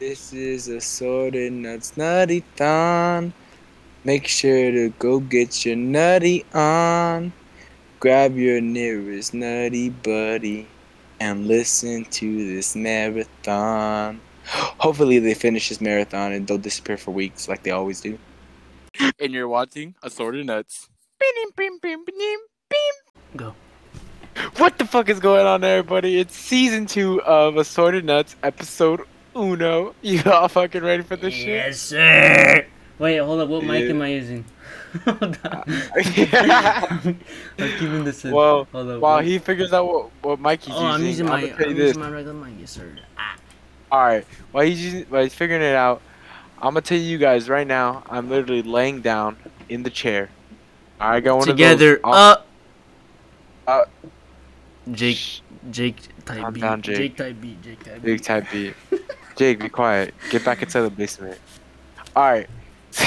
This 0.00 0.32
is 0.32 0.66
Assorted 0.66 1.52
Nuts 1.52 1.94
nutty 1.94 2.40
thon. 2.56 3.34
Make 4.02 4.26
sure 4.26 4.70
to 4.70 4.88
go 4.98 5.20
get 5.20 5.66
your 5.66 5.76
nutty 5.76 6.46
on. 6.54 7.34
Grab 7.98 8.34
your 8.34 8.62
nearest 8.62 9.34
nutty 9.34 9.90
buddy 9.90 10.66
and 11.20 11.46
listen 11.46 12.06
to 12.06 12.46
this 12.46 12.74
marathon. 12.74 14.22
Hopefully 14.46 15.18
they 15.18 15.34
finish 15.34 15.68
this 15.68 15.82
marathon 15.82 16.32
and 16.32 16.46
don't 16.46 16.62
disappear 16.62 16.96
for 16.96 17.10
weeks 17.10 17.46
like 17.46 17.62
they 17.62 17.70
always 17.70 18.00
do. 18.00 18.18
And 19.18 19.34
you're 19.34 19.48
watching 19.48 19.96
Assorted 20.02 20.46
Nuts. 20.46 20.88
Go. 23.36 23.54
What 24.56 24.78
the 24.78 24.86
fuck 24.86 25.10
is 25.10 25.20
going 25.20 25.44
on, 25.44 25.62
everybody? 25.62 26.18
It's 26.18 26.34
season 26.34 26.86
two 26.86 27.20
of 27.24 27.58
Assorted 27.58 28.06
Nuts, 28.06 28.34
episode 28.42 29.02
uno. 29.34 29.94
You 30.02 30.22
all 30.30 30.48
fucking 30.48 30.82
ready 30.82 31.02
for 31.02 31.16
this 31.16 31.34
shit? 31.34 31.48
Yes, 31.48 31.80
sir. 31.80 32.66
Wait, 32.98 33.16
hold 33.16 33.40
up. 33.40 33.48
What 33.48 33.64
mic 33.64 33.88
am 33.88 34.02
I 34.02 34.08
using? 34.08 34.44
hold 35.04 35.38
on. 35.44 35.64
I'm 35.66 37.16
keeping 37.78 38.04
this 38.04 38.24
in. 38.24 38.32
well, 38.32 38.66
hold 38.72 38.90
up. 38.90 39.00
while 39.00 39.20
he 39.20 39.38
figures 39.38 39.72
out 39.72 39.86
what, 39.86 40.10
what 40.22 40.40
mic 40.40 40.62
he's 40.62 40.74
Oh, 40.74 40.84
I'm 40.84 41.04
using 41.04 41.26
my. 41.26 41.38
I'ma 41.38 41.56
tell 41.56 41.66
you 41.66 41.72
I'm 41.72 41.76
using 41.76 42.00
my 42.00 42.10
regular 42.10 42.34
mic, 42.34 42.54
yes, 42.60 42.72
sir. 42.72 42.96
Ah. 43.16 43.36
All 43.90 44.00
right. 44.00 44.26
While 44.52 44.64
he's 44.66 44.84
using, 44.84 45.04
while 45.04 45.22
he's 45.22 45.34
figuring 45.34 45.62
it 45.62 45.74
out, 45.74 46.02
I'm 46.58 46.74
gonna 46.74 46.82
tell 46.82 46.98
you 46.98 47.16
guys 47.18 47.48
right 47.48 47.66
now. 47.66 48.02
I'm 48.10 48.28
literally 48.28 48.62
laying 48.62 49.00
down 49.00 49.36
in 49.68 49.82
the 49.82 49.90
chair. 49.90 50.28
I 51.00 51.20
got 51.20 51.38
one 51.38 51.46
Together, 51.46 51.96
those. 51.96 52.14
up. 52.14 52.46
Uh, 53.66 53.84
Jake, 54.92 55.40
Jake 55.70 55.96
type 56.24 56.52
B. 56.52 56.60
Jake. 56.60 56.82
Jake 56.82 57.16
type 57.16 57.40
B. 57.40 57.56
Jake 57.62 57.84
type 57.84 57.94
B. 57.94 58.00
Big 58.00 58.22
type 58.22 58.46
B. 58.52 58.74
Jake, 59.40 59.58
be 59.58 59.70
quiet. 59.70 60.12
Get 60.28 60.44
back 60.44 60.62
inside 60.62 60.82
the 60.82 60.90
basement. 60.90 61.38
All 62.14 62.24
right. 62.24 62.46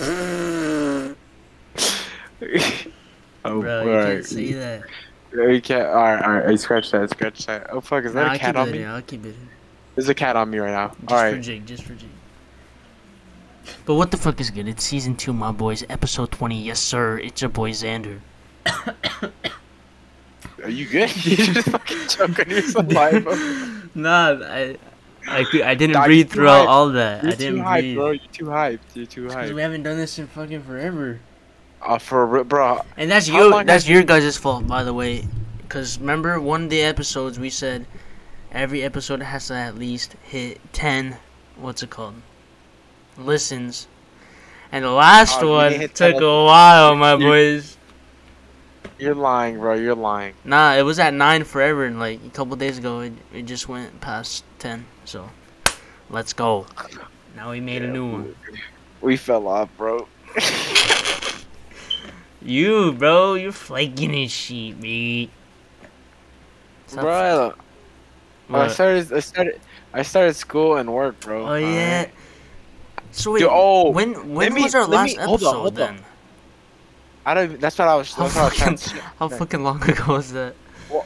oh, 0.00 1.16
Bro, 3.42 3.82
you 3.82 3.92
right. 3.92 4.06
can't 4.06 4.24
say 4.24 4.52
that. 4.52 4.84
You 5.32 5.60
can't. 5.60 5.88
All 5.88 5.94
right, 5.94 6.22
all 6.22 6.30
right. 6.34 6.46
I 6.46 6.54
Scratch 6.54 6.92
that. 6.92 7.10
Scratch 7.10 7.44
that. 7.46 7.70
Oh 7.72 7.80
fuck! 7.80 8.04
Is 8.04 8.12
that 8.12 8.28
Nah, 8.28 8.34
a 8.34 8.38
cat 8.38 8.54
on 8.54 8.70
me? 8.70 8.84
I'll 8.84 9.02
keep 9.02 9.24
it 9.24 9.30
in. 9.30 9.48
There's 9.96 10.08
a 10.08 10.14
cat 10.14 10.36
on 10.36 10.48
me 10.48 10.58
right 10.58 10.70
now. 10.70 10.94
Just 11.08 11.12
All 11.12 11.32
for. 11.32 11.38
Jake. 11.40 11.64
Just 11.64 11.82
for 11.82 11.94
Jake. 11.94 12.08
But 13.84 13.94
what 13.96 14.12
the 14.12 14.16
fuck 14.16 14.40
is 14.40 14.50
good? 14.50 14.68
It's 14.68 14.84
season 14.84 15.16
two, 15.16 15.32
my 15.32 15.50
boys. 15.50 15.84
Episode 15.88 16.30
20. 16.30 16.62
Yes, 16.62 16.78
sir. 16.78 17.18
It's 17.18 17.42
your 17.42 17.50
boy 17.50 17.72
Xander. 17.72 18.20
Are 20.62 20.70
you 20.70 20.86
good? 20.86 21.10
you 21.26 21.36
just 21.36 21.68
fucking 21.68 22.06
choke 22.06 22.38
on 22.38 22.48
your 22.48 22.62
saliva. 22.62 23.74
Nah, 23.94 24.38
I, 24.44 24.76
I, 25.30 25.44
I 25.64 25.74
didn't 25.74 26.02
breathe 26.02 26.26
you're 26.28 26.34
throughout 26.34 26.66
hyped. 26.66 26.70
all 26.70 26.88
that. 26.90 27.22
You're 27.22 27.32
I 27.32 27.34
didn't 27.36 27.56
too 27.56 27.62
hyped, 27.62 27.94
bro. 27.94 28.10
You're 28.10 28.32
too 28.32 28.44
hyped. 28.46 28.78
You're 28.94 29.06
too 29.06 29.26
'Cause 29.26 29.34
hyped. 29.36 29.54
we 29.54 29.60
haven't 29.62 29.82
done 29.82 29.96
this 29.96 30.18
in 30.18 30.26
fucking 30.26 30.62
forever. 30.62 31.20
Uh, 31.80 31.98
for 31.98 32.42
bro, 32.44 32.82
And 32.96 33.10
that's 33.10 33.28
How 33.28 33.58
you. 33.58 33.64
That's 33.64 33.88
your 33.88 34.00
you- 34.00 34.06
guys' 34.06 34.36
fault, 34.36 34.66
by 34.66 34.82
the 34.82 34.92
way. 34.94 35.26
Because 35.62 35.98
remember, 35.98 36.40
one 36.40 36.64
of 36.64 36.70
the 36.70 36.82
episodes 36.82 37.38
we 37.38 37.50
said 37.50 37.86
every 38.50 38.82
episode 38.82 39.22
has 39.22 39.48
to 39.48 39.54
at 39.54 39.76
least 39.78 40.16
hit 40.22 40.60
ten. 40.72 41.18
What's 41.56 41.82
it 41.82 41.90
called? 41.90 42.14
Listens. 43.16 43.86
And 44.72 44.84
the 44.84 44.90
last 44.90 45.40
you 45.40 45.48
one 45.48 45.78
took 45.78 45.94
10 45.94 46.22
a 46.22 46.44
while, 46.44 46.94
my 46.96 47.12
You- 47.14 47.18
boys. 47.18 47.76
you're 48.98 49.14
lying, 49.14 49.58
bro. 49.58 49.74
You're 49.74 49.94
lying. 49.94 50.34
Nah, 50.44 50.74
it 50.74 50.82
was 50.82 50.98
at 50.98 51.14
nine 51.14 51.44
forever, 51.44 51.84
and 51.84 51.98
like 51.98 52.20
a 52.26 52.30
couple 52.30 52.54
days 52.56 52.78
ago, 52.78 53.00
it, 53.00 53.12
it 53.32 53.42
just 53.46 53.68
went 53.68 54.00
past 54.00 54.44
ten. 54.58 54.86
So, 55.08 55.30
let's 56.10 56.34
go. 56.34 56.66
Now 57.34 57.52
we 57.52 57.60
made 57.60 57.80
a 57.82 57.86
new 57.88 58.12
one. 58.12 58.34
We 59.00 59.16
fell 59.16 59.48
off, 59.48 59.70
bro. 59.78 60.06
You, 62.42 62.92
bro, 62.92 63.34
you're 63.34 63.50
flaking 63.52 64.12
his 64.12 64.30
shit, 64.30 64.78
me. 64.78 65.30
Bro, 66.94 67.54
I, 68.50 68.64
I 68.64 68.68
started. 68.68 69.12
I 69.12 69.20
started. 69.20 69.60
I 69.92 70.02
started 70.02 70.34
school 70.34 70.76
and 70.76 70.92
work, 70.92 71.18
bro. 71.20 71.48
Oh 71.48 71.54
yeah. 71.56 71.66
alright? 71.66 72.14
So 73.10 73.32
wait, 73.32 73.40
Dude, 73.40 73.48
oh, 73.50 73.90
when 73.90 74.34
when 74.34 74.54
me- 74.54 74.62
was 74.62 74.74
our 74.74 74.86
last 74.86 75.16
me- 75.16 75.22
hold 75.22 75.42
on, 75.42 75.48
episode 75.48 75.60
hold 75.60 75.80
on. 75.80 75.96
then? 75.96 76.04
I 77.26 77.34
don't. 77.34 77.60
That's 77.60 77.76
what 77.78 77.88
I 77.88 77.96
was. 77.96 78.12
How 78.14 78.28
That's 78.28 78.36
what 78.36 78.62
I 78.62 78.70
was 78.70 78.82
fucking, 78.88 79.02
how 79.18 79.28
fucking 79.28 79.64
long 79.64 79.82
ago 79.90 80.12
was 80.14 80.32
that? 80.32 80.54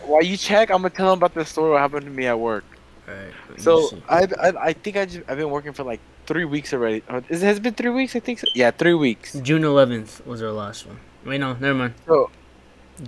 While 0.04 0.22
you 0.22 0.36
check, 0.36 0.70
I'm 0.70 0.82
gonna 0.82 0.90
tell 0.90 1.10
them 1.10 1.18
about 1.18 1.34
the 1.34 1.44
story 1.46 1.70
what 1.72 1.80
happened 1.80 2.04
to 2.04 2.10
me 2.10 2.26
at 2.26 2.38
work. 2.38 2.64
Alright. 3.08 3.32
So 3.60 3.98
I, 4.08 4.26
I, 4.40 4.48
I 4.68 4.72
think 4.72 4.96
I 4.96 5.04
just, 5.06 5.20
I've 5.28 5.38
been 5.38 5.50
working 5.50 5.72
for 5.72 5.82
like 5.82 6.00
three 6.26 6.44
weeks 6.44 6.72
already. 6.72 7.02
Is 7.28 7.42
it 7.42 7.46
has 7.46 7.56
it 7.58 7.62
been 7.62 7.74
three 7.74 7.90
weeks? 7.90 8.14
I 8.14 8.20
think 8.20 8.38
so. 8.38 8.46
Yeah, 8.54 8.70
three 8.70 8.94
weeks. 8.94 9.34
June 9.42 9.62
11th 9.62 10.24
was 10.26 10.42
our 10.42 10.52
last 10.52 10.86
one. 10.86 10.98
Wait, 11.24 11.38
no, 11.38 11.54
never 11.54 11.74
mind. 11.74 11.94
So 12.06 12.30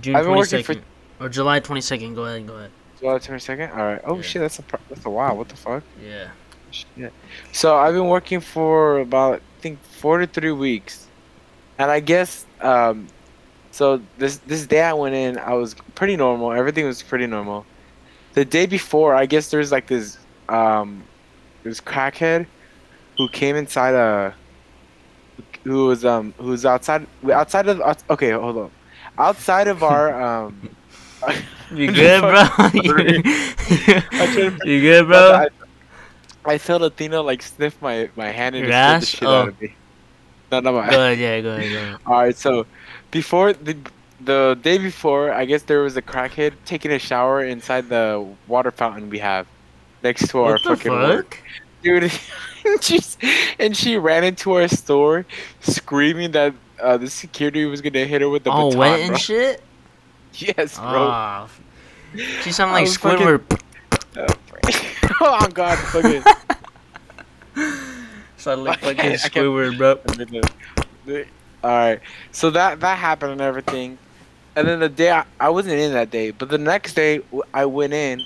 June 0.01 0.15
I've 0.15 0.25
been 0.25 0.35
working 0.35 0.59
22nd 0.63 0.81
or 1.19 1.29
July 1.29 1.59
22nd. 1.59 2.15
Go 2.15 2.25
ahead, 2.25 2.45
go 2.47 2.55
ahead. 2.55 2.71
July 2.99 3.19
twenty 3.19 3.39
second. 3.39 3.71
All 3.71 3.77
right. 3.85 4.01
Oh 4.05 4.15
Yeah. 4.15 4.21
shit, 4.21 4.41
that's 4.41 4.59
a 4.59 4.63
that's 4.89 5.05
a 5.05 5.09
while. 5.09 5.35
What 5.37 5.49
the 5.49 5.55
fuck? 5.57 5.83
Yeah. 6.03 6.29
Shit. 6.71 7.11
So 7.51 7.75
I've 7.75 7.93
been 7.93 8.07
working 8.07 8.39
for 8.39 8.99
about 8.99 9.41
I 9.59 9.61
think 9.61 9.81
four 9.83 10.17
to 10.19 10.27
three 10.27 10.51
weeks, 10.53 11.07
and 11.77 11.91
I 11.91 11.99
guess 11.99 12.45
um, 12.61 13.07
so 13.71 14.01
this 14.17 14.37
this 14.47 14.65
day 14.65 14.81
I 14.81 14.93
went 14.93 15.13
in, 15.13 15.37
I 15.37 15.53
was 15.53 15.75
pretty 15.95 16.15
normal. 16.15 16.53
Everything 16.53 16.85
was 16.85 17.03
pretty 17.03 17.27
normal. 17.27 17.65
The 18.35 18.45
day 18.45 18.65
before, 18.65 19.15
I 19.15 19.25
guess 19.25 19.49
there's 19.49 19.71
like 19.71 19.87
this 19.87 20.17
um, 20.49 21.03
this 21.63 21.81
crackhead 21.81 22.45
who 23.17 23.27
came 23.29 23.55
inside 23.55 23.93
a 23.95 24.35
who 25.63 25.87
was 25.87 26.05
um 26.05 26.33
who 26.37 26.49
was 26.49 26.65
outside 26.65 27.07
outside 27.31 27.67
of 27.67 27.81
okay 28.09 28.31
hold 28.31 28.57
on 28.57 28.71
outside 29.17 29.67
of 29.67 29.83
our 29.83 30.21
um. 30.47 30.69
You 31.71 31.91
good, 31.91 32.21
bro? 32.21 32.43
You 34.63 34.81
good, 34.81 35.07
bro? 35.07 35.33
I, 35.33 35.47
I 36.45 36.57
felt 36.59 36.83
Athena 36.83 37.21
like 37.21 37.41
sniff 37.41 37.81
my 37.81 38.09
my 38.15 38.27
hand 38.27 38.55
and 38.55 38.67
just 38.67 39.11
the 39.13 39.17
shit 39.17 39.27
out 39.27 39.45
Oh. 39.45 39.47
of 39.49 39.61
me. 39.61 39.73
No, 40.51 40.59
no, 40.59 40.73
my. 40.73 40.89
Go 40.89 41.01
ahead, 41.01 41.17
yeah, 41.17 41.41
go 41.41 41.55
ahead, 41.55 41.71
go 41.71 41.77
ahead. 41.79 41.97
All 42.05 42.17
right, 42.17 42.37
so 42.37 42.67
before 43.09 43.53
the 43.53 43.75
the 44.21 44.57
day 44.61 44.77
before, 44.77 45.31
I 45.31 45.45
guess 45.45 45.63
there 45.63 45.81
was 45.81 45.97
a 45.97 46.01
crackhead 46.01 46.53
taking 46.65 46.91
a 46.91 46.99
shower 46.99 47.43
inside 47.43 47.89
the 47.89 48.25
water 48.47 48.71
fountain 48.71 49.09
we 49.09 49.19
have 49.19 49.47
next 50.03 50.29
to 50.29 50.39
our 50.41 50.53
What 50.53 50.63
the 50.63 50.69
fucking 50.75 50.91
work. 50.91 51.35
fuck? 51.35 51.43
dude. 51.83 52.11
She's, 52.81 53.15
and 53.59 53.77
she 53.77 53.95
ran 53.97 54.23
into 54.23 54.53
our 54.53 54.67
store 54.67 55.23
screaming 55.61 56.31
that 56.31 56.53
uh, 56.81 56.97
the 56.97 57.07
security 57.09 57.63
was 57.65 57.79
gonna 57.81 58.05
hit 58.05 58.21
her 58.21 58.29
with 58.29 58.43
the 58.43 58.49
All 58.49 58.69
baton, 58.71 58.79
wet 58.79 58.99
and 59.01 59.09
bro. 59.09 59.17
shit? 59.17 59.61
Yes, 60.33 60.77
bro. 60.77 61.07
Ah. 61.09 61.47
she 62.41 62.51
sounded 62.51 62.73
like 62.73 62.85
was 62.85 62.97
fucking- 62.97 63.25
Squidward. 63.27 63.61
oh 65.21 65.47
god, 65.53 65.77
fucking. 65.77 66.23
Sounded 68.37 68.63
like 68.63 68.79
fucking 68.79 68.97
can't- 68.97 69.13
I 69.23 69.29
can't- 69.29 69.33
Squidward, 69.33 69.77
bro. 69.77 71.23
All 71.63 71.69
right, 71.71 71.99
so 72.31 72.49
that 72.51 72.79
that 72.81 72.97
happened 72.97 73.31
and 73.33 73.41
everything, 73.41 73.97
and 74.55 74.67
then 74.67 74.79
the 74.79 74.89
day 74.89 75.11
I, 75.11 75.25
I 75.39 75.49
wasn't 75.49 75.75
in 75.79 75.93
that 75.93 76.11
day, 76.11 76.31
but 76.31 76.49
the 76.49 76.57
next 76.57 76.93
day 76.95 77.21
I 77.53 77.65
went 77.65 77.93
in, 77.93 78.21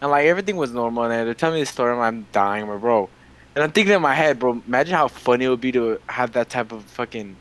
and 0.00 0.10
like 0.10 0.26
everything 0.26 0.56
was 0.56 0.72
normal, 0.72 1.04
and 1.04 1.12
they're 1.26 1.34
telling 1.34 1.54
me 1.56 1.60
the 1.62 1.66
story, 1.66 1.92
and 1.92 2.02
I'm 2.02 2.26
dying, 2.32 2.66
bro, 2.66 2.78
bro. 2.78 3.08
And 3.54 3.62
I'm 3.62 3.70
thinking 3.72 3.94
in 3.94 4.02
my 4.02 4.14
head, 4.14 4.38
bro, 4.38 4.62
imagine 4.66 4.94
how 4.94 5.08
funny 5.08 5.44
it 5.44 5.48
would 5.48 5.60
be 5.60 5.72
to 5.72 6.00
have 6.08 6.32
that 6.32 6.48
type 6.50 6.72
of 6.72 6.84
fucking 6.84 7.36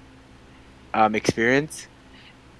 um 0.94 1.16
experience, 1.16 1.88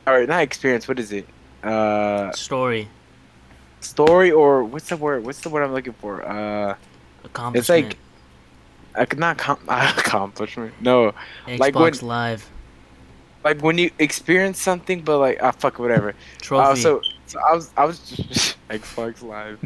or 0.08 0.26
not 0.26 0.42
experience. 0.44 0.88
What 0.88 1.00
is 1.00 1.12
it? 1.12 1.28
Uh, 1.64 2.32
Story. 2.32 2.88
story 3.82 4.32
or 4.32 4.64
what's 4.64 4.90
the 4.90 4.98
word? 4.98 5.26
What's 5.26 5.42
the 5.42 5.50
word 5.50 5.64
I'm 5.64 5.74
looking 5.74 5.94
for? 5.94 6.24
Uh, 6.28 6.76
Accomplishment. 7.24 7.96
I 8.96 9.06
could 9.06 9.20
not 9.20 9.38
com- 9.38 9.60
accomplishment. 9.68 10.74
No, 10.82 11.14
Xbox 11.48 11.60
like 11.60 11.76
when- 11.76 11.94
Live. 12.02 12.50
Like 13.44 13.62
when 13.62 13.78
you 13.78 13.92
experience 14.00 14.62
something, 14.62 15.02
but 15.02 15.20
like 15.20 15.40
ah 15.42 15.52
fuck 15.52 15.80
whatever. 15.80 16.14
Trophy. 16.42 16.72
Uh, 16.72 16.76
so, 16.76 17.02
so 17.28 17.40
I 17.40 17.56
was 17.56 17.72
I 17.78 17.86
was 17.86 18.00
just 18.10 18.58
Xbox 18.70 19.24
Live, 19.24 19.60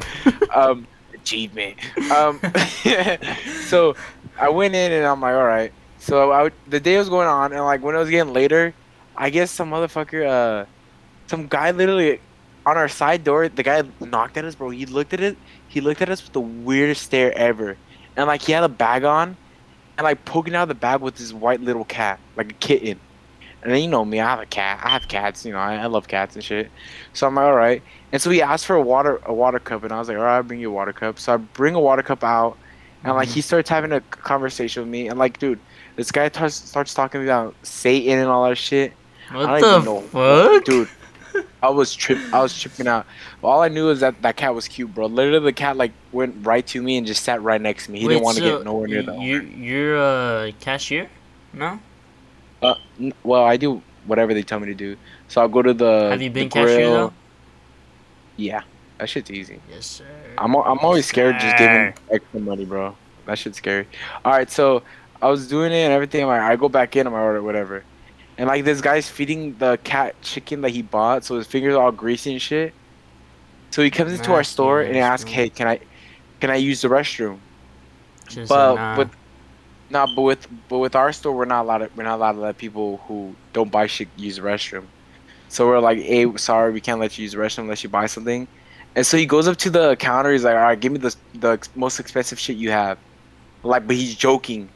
um, 0.56 0.88
achievement. 1.14 1.78
Um, 2.12 2.40
so 3.68 3.96
I 4.40 4.50
went 4.50 4.76
in 4.76 4.92
and 4.92 5.06
I'm 5.06 5.22
like, 5.22 5.36
all 5.36 5.46
right. 5.46 5.72
So 6.00 6.32
I 6.32 6.44
would, 6.44 6.54
the 6.68 6.80
day 6.80 6.98
was 6.98 7.10
going 7.10 7.28
on, 7.28 7.52
and 7.52 7.64
like 7.64 7.82
when 7.82 7.96
it 7.96 7.98
was 7.98 8.10
getting 8.10 8.32
later, 8.32 8.74
I 9.18 9.30
guess 9.30 9.50
some 9.50 9.72
motherfucker, 9.72 10.28
uh, 10.28 10.66
some 11.28 11.48
guy 11.48 11.72
literally 11.72 12.20
on 12.66 12.78
our 12.78 12.88
side 12.88 13.24
door, 13.24 13.50
the 13.50 13.64
guy 13.64 13.84
knocked 14.00 14.38
at 14.38 14.46
us, 14.46 14.56
bro. 14.56 14.70
He 14.70 14.86
looked 14.86 15.14
at 15.14 15.20
it. 15.20 15.38
He 15.68 15.82
looked 15.82 16.02
at 16.02 16.10
us 16.10 16.24
with 16.24 16.34
the 16.34 16.42
weirdest 16.42 17.04
stare 17.04 17.36
ever, 17.36 17.78
and 18.16 18.28
like 18.28 18.44
he 18.44 18.52
had 18.52 18.64
a 18.64 18.70
bag 18.70 19.04
on, 19.04 19.36
and 19.98 20.06
like 20.06 20.24
poking 20.26 20.56
out 20.56 20.64
of 20.64 20.70
the 20.70 20.76
bag 20.76 21.02
with 21.02 21.16
this 21.16 21.34
white 21.34 21.62
little 21.62 21.86
cat, 21.86 22.20
like 22.36 22.52
a 22.52 22.56
kitten. 22.56 23.00
And 23.66 23.74
then 23.74 23.82
you 23.82 23.90
know 23.90 24.06
me, 24.06 24.20
I 24.20 24.30
have 24.30 24.40
a 24.40 24.46
cat. 24.46 24.80
I 24.84 24.90
have 24.90 25.08
cats, 25.08 25.44
you 25.44 25.52
know. 25.52 25.58
I, 25.58 25.76
I 25.78 25.86
love 25.88 26.08
cats 26.08 26.36
and 26.36 26.44
shit. 26.44 26.70
So 27.14 27.26
I'm 27.26 27.34
like, 27.34 27.46
all 27.46 27.56
right. 27.56 27.82
And 28.12 28.22
so 28.22 28.30
he 28.30 28.40
asked 28.40 28.68
for 28.68 28.76
a 28.76 28.82
water 28.82 29.20
a 29.26 29.34
water 29.34 29.58
cup, 29.58 29.84
and 29.84 29.92
I 29.92 29.98
was 29.98 30.08
like, 30.08 30.18
all 30.18 30.24
right, 30.24 30.38
I'll 30.38 30.44
bring 30.44 30.60
you 30.60 30.70
a 30.70 30.74
water 30.74 30.94
cup. 30.94 31.18
So 31.18 31.34
I 31.34 31.38
bring 31.38 31.74
a 31.74 31.80
water 31.80 32.04
cup 32.04 32.24
out, 32.24 32.58
and 33.04 33.16
like 33.16 33.28
he 33.28 33.40
mm-hmm. 33.40 33.46
starts 33.46 33.68
having 33.68 33.92
a 33.92 34.02
conversation 34.02 34.84
with 34.84 34.90
me, 34.92 35.08
and 35.08 35.18
like, 35.18 35.40
dude, 35.40 35.60
this 35.96 36.12
guy 36.12 36.30
starts 36.30 36.56
starts 36.56 36.94
talking 36.94 37.24
about 37.24 37.56
Satan 37.64 38.20
and 38.20 38.30
all 38.30 38.48
that 38.48 38.56
shit. 38.56 38.94
What 39.32 39.50
I 39.50 39.60
the 39.60 39.66
don't 39.66 39.82
even 39.82 39.94
know, 39.94 40.02
fuck? 40.02 40.64
dude. 40.64 40.90
I 41.64 41.70
was 41.70 41.96
trip. 41.96 42.20
I 42.32 42.42
was 42.42 42.58
tripping 42.58 42.88
out. 42.88 43.08
All 43.44 43.62
I 43.62 43.68
knew 43.68 43.90
is 43.90 44.00
that 44.02 44.22
that 44.22 44.38
cat 44.38 44.54
was 44.54 44.68
cute, 44.68 44.94
bro. 44.94 45.08
Literally, 45.08 45.44
the 45.44 45.54
cat 45.54 45.76
like 45.76 45.92
went 46.12 46.46
right 46.46 46.66
to 46.68 46.82
me 46.84 46.98
and 46.98 47.08
just 47.08 47.24
sat 47.24 47.42
right 47.42 47.60
next 47.60 47.86
to 47.86 47.92
me. 47.92 48.00
He 48.00 48.08
Wait, 48.08 48.14
didn't 48.14 48.26
want 48.26 48.38
to 48.38 48.44
so 48.44 48.58
get 48.58 48.66
nowhere 48.66 48.88
near 48.88 49.02
the 49.02 49.16
You, 49.18 49.42
you're 49.42 49.98
a 49.98 50.54
cashier? 50.60 51.10
No? 51.52 51.80
Uh, 52.62 52.76
n- 53.00 53.14
well, 53.24 53.44
I 53.44 53.58
do 53.58 53.82
whatever 54.06 54.34
they 54.34 54.44
tell 54.44 54.60
me 54.60 54.68
to 54.68 54.74
do. 54.74 54.98
So 55.28 55.42
I'll 55.42 55.48
go 55.48 55.62
to 55.62 55.74
the. 55.74 56.10
Have 56.10 56.22
you 56.22 56.30
been 56.30 56.50
cashier 56.50 56.90
though? 56.90 57.14
Yeah, 58.38 58.62
that 59.00 59.10
shit's 59.10 59.32
easy. 59.32 59.60
Yes, 59.70 59.86
sir. 59.86 60.06
I'm 60.38 60.56
I'm 60.56 60.80
always 60.80 61.06
scared 61.06 61.40
just 61.40 61.58
giving 61.58 61.94
Sir. 61.94 61.96
extra 62.12 62.40
money, 62.40 62.66
bro. 62.66 62.96
That 63.26 63.38
shit's 63.38 63.58
scary. 63.58 63.88
All 64.24 64.34
right, 64.34 64.50
so 64.50 64.84
I 65.22 65.30
was 65.30 65.48
doing 65.48 65.72
it 65.72 65.78
and 65.78 65.94
everything. 65.94 66.22
I'm 66.24 66.28
like, 66.28 66.42
I 66.42 66.56
go 66.56 66.70
back 66.70 66.96
in, 66.96 67.08
I'm 67.08 67.14
like, 67.14 67.22
order 67.22 67.42
whatever, 67.42 67.84
and 68.38 68.48
like 68.48 68.66
this 68.66 68.82
guy's 68.82 69.10
feeding 69.10 69.56
the 69.58 69.80
cat 69.84 70.22
chicken 70.22 70.62
that 70.62 70.72
he 70.72 70.82
bought, 70.82 71.24
so 71.24 71.38
his 71.38 71.48
fingers 71.48 71.76
are 71.76 71.84
all 71.84 71.92
greasy 71.92 72.34
and 72.34 72.42
shit. 72.42 72.74
So 73.72 73.82
he 73.82 73.90
comes 73.90 74.12
into 74.14 74.32
our 74.32 74.40
Nasty 74.40 74.54
store 74.54 74.82
and 74.82 74.96
he 74.96 75.02
asks, 75.02 75.30
"Hey, 75.30 75.50
can 75.50 75.68
I, 75.68 75.80
can 76.40 76.50
I 76.50 76.56
use 76.56 76.82
the 76.82 76.88
restroom?" 76.88 77.40
Just 78.28 78.50
But 78.50 78.76
nah. 78.76 78.98
with, 78.98 79.12
nah, 79.90 80.08
but 80.16 80.22
with 80.22 80.48
but 80.70 80.80
with 80.80 80.96
our 80.96 81.12
store, 81.14 81.36
we're 81.36 81.46
not 81.46 81.64
allowed 81.66 81.78
to 81.80 81.90
we're 81.96 82.04
not 82.04 82.16
allowed 82.16 82.34
to 82.34 82.40
let 82.40 82.58
people 82.58 82.98
who 83.08 83.36
don't 83.54 83.72
buy 83.72 83.88
shit 83.88 84.08
use 84.18 84.38
the 84.38 84.42
restroom. 84.42 84.86
So 85.50 85.68
we're 85.68 85.80
like, 85.80 86.00
hey, 86.00 86.26
sorry, 86.38 86.72
we 86.74 86.82
can't 86.82 87.00
let 87.00 87.18
you 87.18 87.24
use 87.24 87.32
the 87.34 87.38
restroom 87.38 87.60
unless 87.60 87.84
you 87.84 87.90
buy 87.90 88.08
something. 88.08 88.48
And 88.96 89.06
so 89.06 89.18
he 89.18 89.26
goes 89.26 89.48
up 89.48 89.58
to 89.58 89.70
the 89.70 89.96
counter. 89.98 90.32
He's 90.32 90.44
like, 90.44 90.56
all 90.56 90.62
right, 90.62 90.80
give 90.80 90.92
me 90.92 91.00
the 91.00 91.16
the 91.36 91.68
most 91.76 92.00
expensive 92.00 92.40
shit 92.40 92.58
you 92.58 92.72
have. 92.72 92.98
Like, 93.64 93.88
but 93.88 93.96
he's 93.96 94.16
joking, 94.16 94.70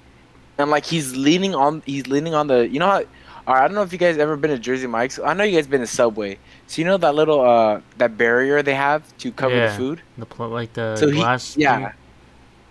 and 0.57 0.69
like 0.71 0.85
he's 0.85 1.15
leaning 1.15 1.55
on 1.55 1.81
he's 1.85 2.07
leaning 2.07 2.33
on 2.33 2.47
the 2.47 2.67
you 2.67 2.79
know 2.79 2.88
how. 2.88 3.03
All 3.47 3.55
right, 3.55 3.63
I 3.63 3.67
don't 3.67 3.73
know 3.73 3.81
if 3.81 3.91
you 3.91 3.97
guys 3.97 4.17
ever 4.19 4.38
been 4.38 4.51
to 4.51 4.59
Jersey 4.59 4.85
Mike's. 4.85 5.17
I 5.17 5.33
know 5.33 5.44
you 5.44 5.55
guys 5.57 5.65
been 5.65 5.81
to 5.81 5.88
Subway. 5.88 6.38
So 6.67 6.81
you 6.81 6.85
know 6.85 6.97
that 6.97 7.15
little 7.15 7.41
uh 7.41 7.81
that 7.97 8.15
barrier 8.15 8.62
they 8.62 8.75
have 8.75 9.01
to 9.19 9.31
cover 9.31 9.55
Yeah. 9.55 9.71
the 9.71 9.73
food. 9.77 10.01
the 10.19 10.25
pl- 10.27 10.50
like 10.50 10.73
the 10.73 10.95
So 10.97 11.07
he- 11.09 11.13
glass. 11.15 11.57
Yeah. 11.57 11.77
thing? 11.89 11.97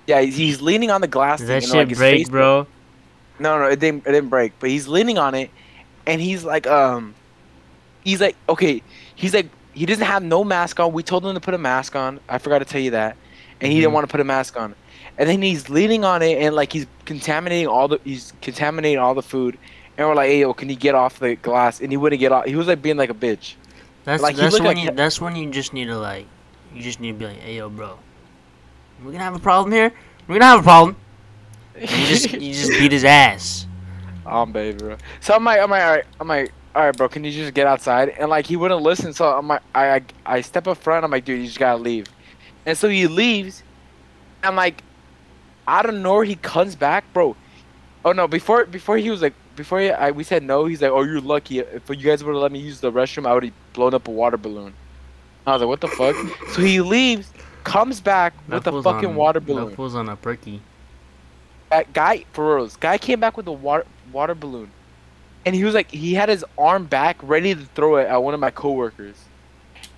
Yeah, 0.09 0.23
he's, 0.23 0.37
he's 0.37 0.61
leaning 0.63 0.91
on 0.91 1.01
the 1.03 1.07
glass. 1.07 1.39
Did 1.39 1.47
thing, 1.49 1.61
that 1.61 1.65
and, 1.71 1.73
like, 1.79 1.89
shit 1.91 1.99
break, 1.99 2.17
face- 2.19 2.29
bro? 2.31 2.67
No, 3.39 3.59
no, 3.59 3.67
it 3.67 3.79
didn't. 3.79 4.07
It 4.07 4.13
didn't 4.13 4.31
break. 4.31 4.53
But 4.59 4.71
he's 4.71 4.89
leaning 4.89 5.19
on 5.19 5.35
it, 5.35 5.51
and 6.07 6.21
he's 6.21 6.45
like, 6.45 6.67
um, 6.67 7.15
he's 8.03 8.21
like, 8.21 8.35
okay, 8.49 8.83
he's 9.15 9.35
like, 9.35 9.49
he 9.75 9.87
doesn't 9.87 10.05
have 10.07 10.23
no 10.25 10.43
mask 10.43 10.81
on. 10.81 10.93
We 10.93 11.03
told 11.05 11.25
him 11.25 11.35
to 11.35 11.41
put 11.41 11.55
a 11.55 11.59
mask 11.59 11.95
on. 11.95 12.19
I 12.29 12.39
forgot 12.39 12.61
to 12.61 12.65
tell 12.65 12.81
you 12.81 12.93
that, 12.93 13.17
and 13.61 13.71
he 13.71 13.79
Mhm. 13.79 13.83
didn't 13.83 13.93
want 13.93 14.09
to 14.09 14.11
put 14.11 14.21
a 14.21 14.25
mask 14.25 14.59
on. 14.59 14.75
And 15.19 15.29
then 15.29 15.43
he's 15.43 15.69
leaning 15.69 16.05
on 16.05 16.23
it, 16.23 16.39
and 16.39 16.57
like 16.57 16.73
he's 16.73 16.87
contaminating 17.05 17.69
all 17.69 17.87
the, 17.89 18.01
he's 18.03 18.33
contaminating 18.41 18.99
all 18.99 19.15
the 19.15 19.23
food. 19.23 19.59
And 19.99 20.09
we're 20.09 20.15
like, 20.15 20.29
hey, 20.31 20.41
yo, 20.41 20.55
can 20.55 20.69
you 20.69 20.77
get 20.77 20.95
off 20.95 21.19
the 21.19 21.35
glass? 21.37 21.81
And 21.81 21.91
he 21.93 21.97
wouldn't 21.97 22.21
get 22.21 22.33
off. 22.33 22.47
He 22.47 22.57
was 22.57 22.67
like 22.69 22.81
being 22.81 22.97
like 22.97 23.11
a 23.11 23.15
bitch. 23.15 23.55
That's 24.05 24.23
Like, 24.23 24.37
that's 24.37 24.55
when 24.55 24.65
like 24.65 24.79
you 24.79 24.91
that's 24.93 25.21
when 25.21 25.37
you 25.37 25.51
just 25.51 25.73
need 25.75 25.87
to 25.87 25.99
like 25.99 26.27
you 26.75 26.83
just 26.83 26.99
need 26.99 27.13
to 27.13 27.19
be 27.19 27.27
like, 27.27 27.39
hey 27.41 27.57
yo, 27.57 27.69
bro, 27.69 27.99
we're 29.03 29.13
gonna 29.13 29.25
have 29.25 29.37
a 29.37 29.41
problem 29.41 29.73
here. 29.73 29.93
We're 30.27 30.39
gonna 30.39 30.45
have 30.47 30.61
a 30.61 30.63
problem. 30.63 30.97
You 31.77 31.87
just 31.87 32.33
you 32.33 32.53
just 32.53 32.71
beat 32.71 32.93
his 32.93 33.05
ass. 33.05 33.67
Um, 34.27 34.53
baby, 34.53 34.77
bro. 34.77 34.97
So 35.21 35.35
I'm 35.35 35.45
like, 35.45 35.61
I'm 35.61 35.71
like, 35.71 35.83
all 35.83 35.91
right, 35.91 36.05
I'm 36.21 36.29
like, 36.29 36.53
all 36.75 36.85
right, 36.85 36.97
bro. 36.97 37.09
Can 37.09 37.25
you 37.25 37.31
just 37.31 37.55
get 37.55 37.67
outside? 37.67 38.11
And 38.11 38.29
like, 38.29 38.47
he 38.47 38.57
wouldn't 38.57 38.83
listen. 38.83 39.13
So 39.15 39.27
I'm 39.27 39.49
like, 39.49 39.63
I, 39.75 39.95
I, 39.97 40.03
I 40.27 40.41
step 40.43 40.67
up 40.69 40.77
front. 40.77 41.05
I'm 41.05 41.11
like, 41.11 41.25
dude, 41.25 41.41
you 41.41 41.47
just 41.47 41.59
gotta 41.59 41.81
leave. 41.81 42.07
And 42.67 42.77
so 42.77 42.89
he 42.89 43.07
leaves. 43.07 43.63
I'm 44.43 44.55
like, 44.55 44.83
out 45.67 45.89
of 45.89 45.95
nowhere, 45.95 46.25
he 46.25 46.37
comes 46.37 46.77
back, 46.77 47.11
bro. 47.13 47.37
Oh 48.05 48.13
no, 48.13 48.29
before 48.29 48.65
before 48.65 48.97
he 48.97 49.11
was 49.11 49.23
like, 49.23 49.35
before 49.57 49.81
he, 49.81 49.91
I, 49.91 50.11
we 50.11 50.25
said 50.25 50.43
no, 50.43 50.67
he's 50.67 50.83
like, 50.83 50.91
oh, 50.91 51.03
you're 51.03 51.21
lucky. 51.21 51.59
If 51.61 51.89
you 51.89 51.97
guys 51.97 52.23
would 52.23 52.33
have 52.33 52.43
let 52.43 52.53
me 52.53 52.59
use 52.59 52.81
the 52.81 52.93
restroom, 52.93 53.27
I 53.27 53.35
would 53.35 53.45
have 53.45 53.53
blown 53.73 53.95
up 53.95 54.09
a 54.09 54.11
water 54.11 54.37
balloon. 54.37 54.75
I 55.47 55.53
was 55.53 55.63
like, 55.63 55.69
what 55.69 55.81
the 55.81 55.89
fuck? 55.89 56.15
so 56.51 56.63
he 56.63 56.81
leaves, 56.81 57.33
comes 57.65 58.01
back 58.01 58.35
with 58.49 58.67
a 58.67 58.83
fucking 58.83 59.11
on- 59.11 59.17
water 59.17 59.41
That 59.41 59.47
balloon. 59.47 59.75
fool's 59.75 59.95
on 59.95 60.09
a 60.09 60.17
perky. 60.17 60.61
That 61.71 61.93
guy, 61.93 62.25
for 62.33 62.57
reals, 62.57 62.77
guy 62.77 62.97
came 62.99 63.21
back 63.21 63.37
with 63.37 63.47
a 63.47 63.53
water 63.53 63.87
water 64.13 64.35
balloon, 64.35 64.71
and 65.45 65.55
he 65.55 65.65
was 65.65 65.75
like, 65.75 65.91
he 65.91 66.15
had 66.15 66.29
his 66.31 66.45
arm 66.57 66.87
back, 66.87 67.19
ready 67.23 67.55
to 67.55 67.61
throw 67.75 67.97
it 67.97 68.07
at 68.07 68.23
one 68.23 68.33
of 68.33 68.41
my 68.41 68.51
coworkers. 68.51 69.17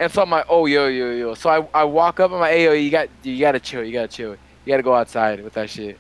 And 0.00 0.10
so 0.10 0.22
I'm 0.22 0.30
like, 0.30 0.46
oh 0.48 0.66
yo 0.66 0.88
yo 0.88 1.10
yo. 1.12 1.34
So 1.34 1.48
I, 1.48 1.80
I 1.80 1.84
walk 1.84 2.18
up, 2.20 2.32
I'm 2.32 2.40
like, 2.40 2.52
hey 2.52 2.64
yo, 2.64 2.72
you 2.72 2.90
got 2.90 3.08
you 3.22 3.38
gotta 3.38 3.60
chill, 3.60 3.84
you 3.84 3.92
gotta 3.92 4.08
chill, 4.08 4.30
you 4.30 4.72
gotta 4.72 4.82
go 4.82 4.94
outside 4.94 5.42
with 5.44 5.52
that 5.54 5.70
shit. 5.70 5.98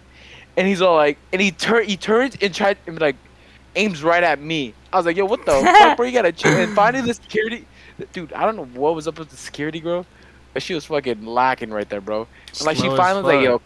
And 0.56 0.66
he's 0.66 0.82
all 0.82 0.96
like, 0.96 1.18
and 1.32 1.40
he 1.40 1.52
turn 1.52 1.84
he 1.86 1.96
turns 1.96 2.36
and 2.42 2.52
tried 2.52 2.76
and 2.88 3.00
like 3.00 3.16
aims 3.76 4.02
right 4.02 4.22
at 4.24 4.40
me. 4.40 4.74
I 4.92 4.96
was 4.96 5.06
like, 5.06 5.16
yo, 5.16 5.24
what 5.26 5.46
the 5.46 5.52
fuck, 5.78 5.96
bro? 5.96 6.06
You 6.06 6.12
gotta 6.12 6.32
chill. 6.32 6.50
And 6.52 6.74
finally, 6.74 7.06
the 7.06 7.14
security, 7.14 7.64
dude, 8.12 8.32
I 8.32 8.44
don't 8.44 8.56
know 8.56 8.64
what 8.80 8.96
was 8.96 9.06
up 9.06 9.18
with 9.20 9.28
the 9.28 9.36
security 9.36 9.78
girl, 9.78 10.04
but 10.52 10.62
she 10.62 10.74
was 10.74 10.84
fucking 10.86 11.24
lacking 11.24 11.70
right 11.70 11.88
there, 11.88 12.00
bro. 12.00 12.26
And 12.58 12.66
like 12.66 12.76
she 12.76 12.82
Slow 12.84 12.96
finally 12.96 13.36
like, 13.36 13.44
yo, 13.44 13.60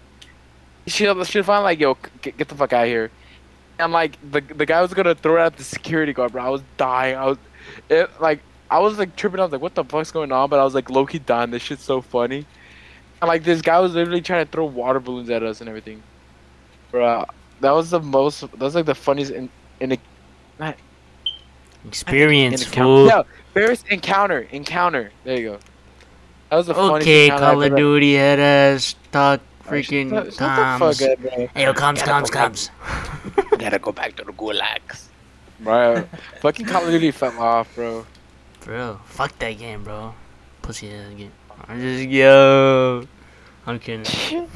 she 0.86 1.04
she 1.24 1.42
finally 1.42 1.64
like, 1.64 1.80
yo, 1.80 1.96
get, 2.22 2.36
get 2.36 2.48
the 2.48 2.54
fuck 2.54 2.72
out 2.72 2.84
of 2.84 2.88
here. 2.88 3.10
And 3.78 3.92
like 3.92 4.18
the 4.30 4.40
the 4.40 4.66
guy 4.66 4.80
was 4.82 4.94
gonna 4.94 5.14
throw 5.14 5.42
it 5.42 5.46
at 5.46 5.56
the 5.56 5.64
security 5.64 6.12
guard, 6.12 6.32
bro. 6.32 6.44
I 6.44 6.48
was 6.48 6.62
dying. 6.76 7.16
I 7.16 7.26
was, 7.26 7.38
it 7.88 8.10
like 8.20 8.40
I 8.70 8.78
was 8.78 8.98
like 8.98 9.16
tripping. 9.16 9.40
I 9.40 9.44
was 9.44 9.52
like, 9.52 9.62
what 9.62 9.74
the 9.74 9.84
fuck's 9.84 10.12
going 10.12 10.32
on? 10.32 10.48
But 10.50 10.60
I 10.60 10.64
was 10.64 10.74
like, 10.74 10.90
low 10.90 11.06
key 11.06 11.18
dying. 11.18 11.50
This 11.50 11.62
shit's 11.62 11.82
so 11.82 12.00
funny. 12.00 12.46
And 13.20 13.28
like 13.28 13.44
this 13.44 13.62
guy 13.62 13.80
was 13.80 13.94
literally 13.94 14.20
trying 14.20 14.44
to 14.44 14.50
throw 14.50 14.64
water 14.64 15.00
balloons 15.00 15.30
at 15.30 15.42
us 15.42 15.60
and 15.60 15.68
everything. 15.68 16.02
Bro, 16.90 17.24
that 17.60 17.70
was 17.72 17.90
the 17.90 18.00
most. 18.00 18.40
That 18.40 18.60
was 18.60 18.74
like 18.74 18.86
the 18.86 18.94
funniest 18.94 19.32
in 19.32 19.48
in 19.80 19.92
a 19.92 19.98
Experience, 21.86 22.66
encounter. 22.66 22.84
fool. 22.84 23.06
No, 23.06 23.24
first 23.52 23.86
encounter. 23.88 24.40
Encounter. 24.52 25.12
There 25.24 25.38
you 25.38 25.50
go. 25.50 25.58
That 26.50 26.56
was 26.56 26.66
the 26.66 26.74
funniest 26.74 27.02
Okay, 27.08 27.28
Call 27.30 27.62
of 27.62 27.76
Duty 27.76 28.14
head 28.14 28.38
ass 28.38 28.94
talk 29.12 29.40
Oh, 29.40 29.70
shut 29.70 29.72
freaking 29.72 30.10
the- 30.10 30.24
shut 30.30 30.38
the 30.38 30.44
comes. 30.46 31.00
fuck 31.00 31.10
up, 31.10 31.18
bro. 31.20 31.48
Hey 31.54 31.62
yo, 31.64 31.72
comes, 31.74 32.02
Gotta 32.02 32.30
comes, 32.30 32.70
go 33.40 33.56
Gotta 33.58 33.78
go 33.78 33.92
back 33.92 34.14
to 34.16 34.24
the 34.24 34.32
gulags. 34.32 35.04
Bro, 35.60 36.04
fucking 36.40 36.66
Call 36.66 36.84
of 36.84 36.90
Duty 36.90 37.10
fell 37.12 37.38
off, 37.40 37.74
bro. 37.74 38.04
Bro, 38.60 39.00
fuck 39.06 39.38
that 39.38 39.52
game, 39.58 39.82
bro. 39.84 40.14
Pussy 40.62 40.90
ass 40.92 41.12
game. 41.16 41.32
I'm 41.66 41.80
just 41.80 42.08
yo. 42.08 43.06
I'm 43.66 43.78
kidding. 43.78 44.04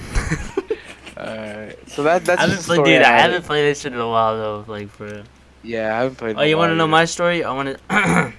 Alright, 1.16 1.88
so 1.90 2.02
that 2.04 2.24
that's 2.24 2.38
I 2.38 2.42
haven't 2.42 2.56
just 2.56 2.68
the 2.68 2.74
played, 2.74 2.76
story 2.76 2.92
dude. 2.92 3.02
I 3.02 3.08
had. 3.08 3.20
haven't 3.30 3.44
played 3.46 3.62
this 3.64 3.80
shit 3.80 3.92
in 3.92 3.98
a 3.98 4.06
while 4.08 4.36
though. 4.36 4.64
Like 4.70 4.88
for. 4.90 5.24
Yeah, 5.62 5.96
I 5.98 6.02
haven't 6.02 6.16
played. 6.16 6.36
Oh, 6.38 6.42
you 6.42 6.56
want 6.56 6.70
to 6.70 6.76
know 6.76 6.86
my 6.86 7.06
story? 7.06 7.42
I 7.44 7.52
want 7.52 7.78
to. 7.88 8.32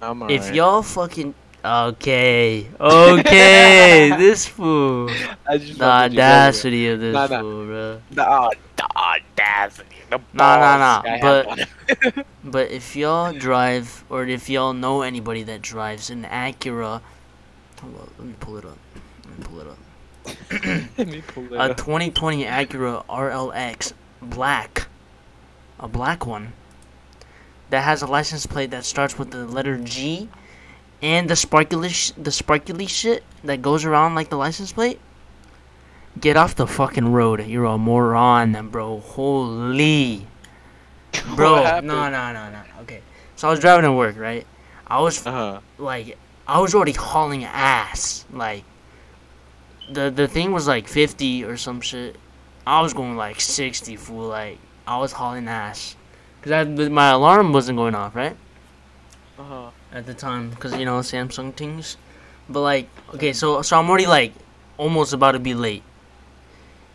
I'm 0.00 0.30
if 0.30 0.54
y'all 0.54 0.82
fucking. 0.82 1.34
Okay, 1.64 2.68
okay, 2.80 4.12
this 4.18 4.46
fool. 4.46 5.08
I 5.46 5.58
just 5.58 5.78
The 5.78 5.78
fucked 5.78 5.78
with 5.78 5.78
you, 5.78 5.78
go 5.78 5.84
audacity 5.84 6.88
of 6.88 7.00
this 7.00 7.14
Nah, 7.14 7.26
nah. 7.28 7.40
fool, 7.40 7.64
bro. 7.66 8.00
ahead. 8.16 8.58
The, 8.76 8.88
audacity. 8.96 9.96
The 10.10 10.18
Nah, 10.32 10.56
nah, 10.56 11.02
nah, 11.02 11.18
but- 11.20 11.46
have 11.46 11.46
on 11.46 11.58
it. 11.60 12.26
But 12.44 12.70
if 12.72 12.96
y'all 12.96 13.32
drive, 13.32 14.04
or 14.10 14.24
if 14.26 14.50
y'all 14.50 14.72
know 14.72 15.02
anybody 15.02 15.44
that 15.44 15.62
drives 15.62 16.10
an 16.10 16.24
Acura, 16.24 17.00
hold 17.80 17.94
on, 17.96 18.10
let 18.18 18.26
me 18.26 18.34
pull 18.40 18.56
it 18.56 18.64
up. 18.64 18.78
Let 19.28 19.38
me 19.38 19.44
pull 19.44 19.60
it 19.60 19.66
up. 19.68 19.78
Let 20.98 21.06
me 21.08 21.22
pull 21.26 21.54
it 21.54 21.60
A 21.60 21.74
2020 21.74 22.44
Acura 22.44 23.04
RLX 23.06 23.92
black, 24.20 24.88
a 25.78 25.86
black 25.86 26.26
one, 26.26 26.52
that 27.70 27.82
has 27.84 28.02
a 28.02 28.06
license 28.06 28.46
plate 28.46 28.70
that 28.72 28.84
starts 28.84 29.16
with 29.18 29.30
the 29.30 29.46
letter 29.46 29.78
G, 29.78 30.28
and 31.02 31.28
the 31.28 31.36
sparkly, 31.36 31.90
the 32.16 32.30
sparkly 32.30 32.86
shit 32.86 33.24
that 33.44 33.60
goes 33.60 33.84
around 33.84 34.14
like 34.14 34.30
the 34.30 34.36
license 34.36 34.72
plate. 34.72 35.00
Get 36.20 36.36
off 36.36 36.54
the 36.54 36.66
fucking 36.66 37.10
road. 37.12 37.44
You're 37.46 37.64
a 37.64 37.78
moron, 37.78 38.68
bro. 38.68 39.00
Holy. 39.00 40.26
Bro, 41.36 41.80
no, 41.80 42.08
no, 42.08 42.32
no, 42.32 42.50
no. 42.50 42.62
Okay. 42.82 43.02
So 43.36 43.48
I 43.48 43.50
was 43.50 43.60
driving 43.60 43.84
to 43.84 43.92
work, 43.92 44.16
right? 44.16 44.46
I 44.86 45.00
was 45.00 45.26
Uh-huh. 45.26 45.60
like, 45.76 46.16
I 46.48 46.58
was 46.58 46.74
already 46.74 46.92
hauling 46.92 47.44
ass. 47.44 48.24
Like, 48.32 48.64
the 49.90 50.10
the 50.10 50.26
thing 50.26 50.52
was 50.52 50.66
like 50.66 50.88
50 50.88 51.44
or 51.44 51.56
some 51.58 51.80
shit. 51.82 52.16
I 52.66 52.80
was 52.80 52.94
going 52.94 53.16
like 53.16 53.40
60, 53.42 53.96
fool. 53.96 54.28
Like, 54.28 54.58
I 54.86 54.96
was 54.98 55.12
hauling 55.12 55.48
ass. 55.48 55.96
Because 56.40 56.90
my 56.90 57.10
alarm 57.10 57.52
wasn't 57.52 57.76
going 57.76 57.94
off, 57.94 58.14
right? 58.16 58.36
Uh-huh. 59.38 59.70
At 59.92 60.06
the 60.06 60.14
time. 60.14 60.50
Because, 60.50 60.74
you 60.76 60.84
know, 60.84 61.00
Samsung 61.00 61.54
things. 61.54 61.96
But, 62.48 62.60
like, 62.60 62.88
okay, 63.14 63.32
so, 63.32 63.62
so 63.62 63.78
I'm 63.78 63.88
already, 63.88 64.06
like, 64.06 64.32
almost 64.78 65.12
about 65.12 65.32
to 65.32 65.38
be 65.38 65.54
late. 65.54 65.82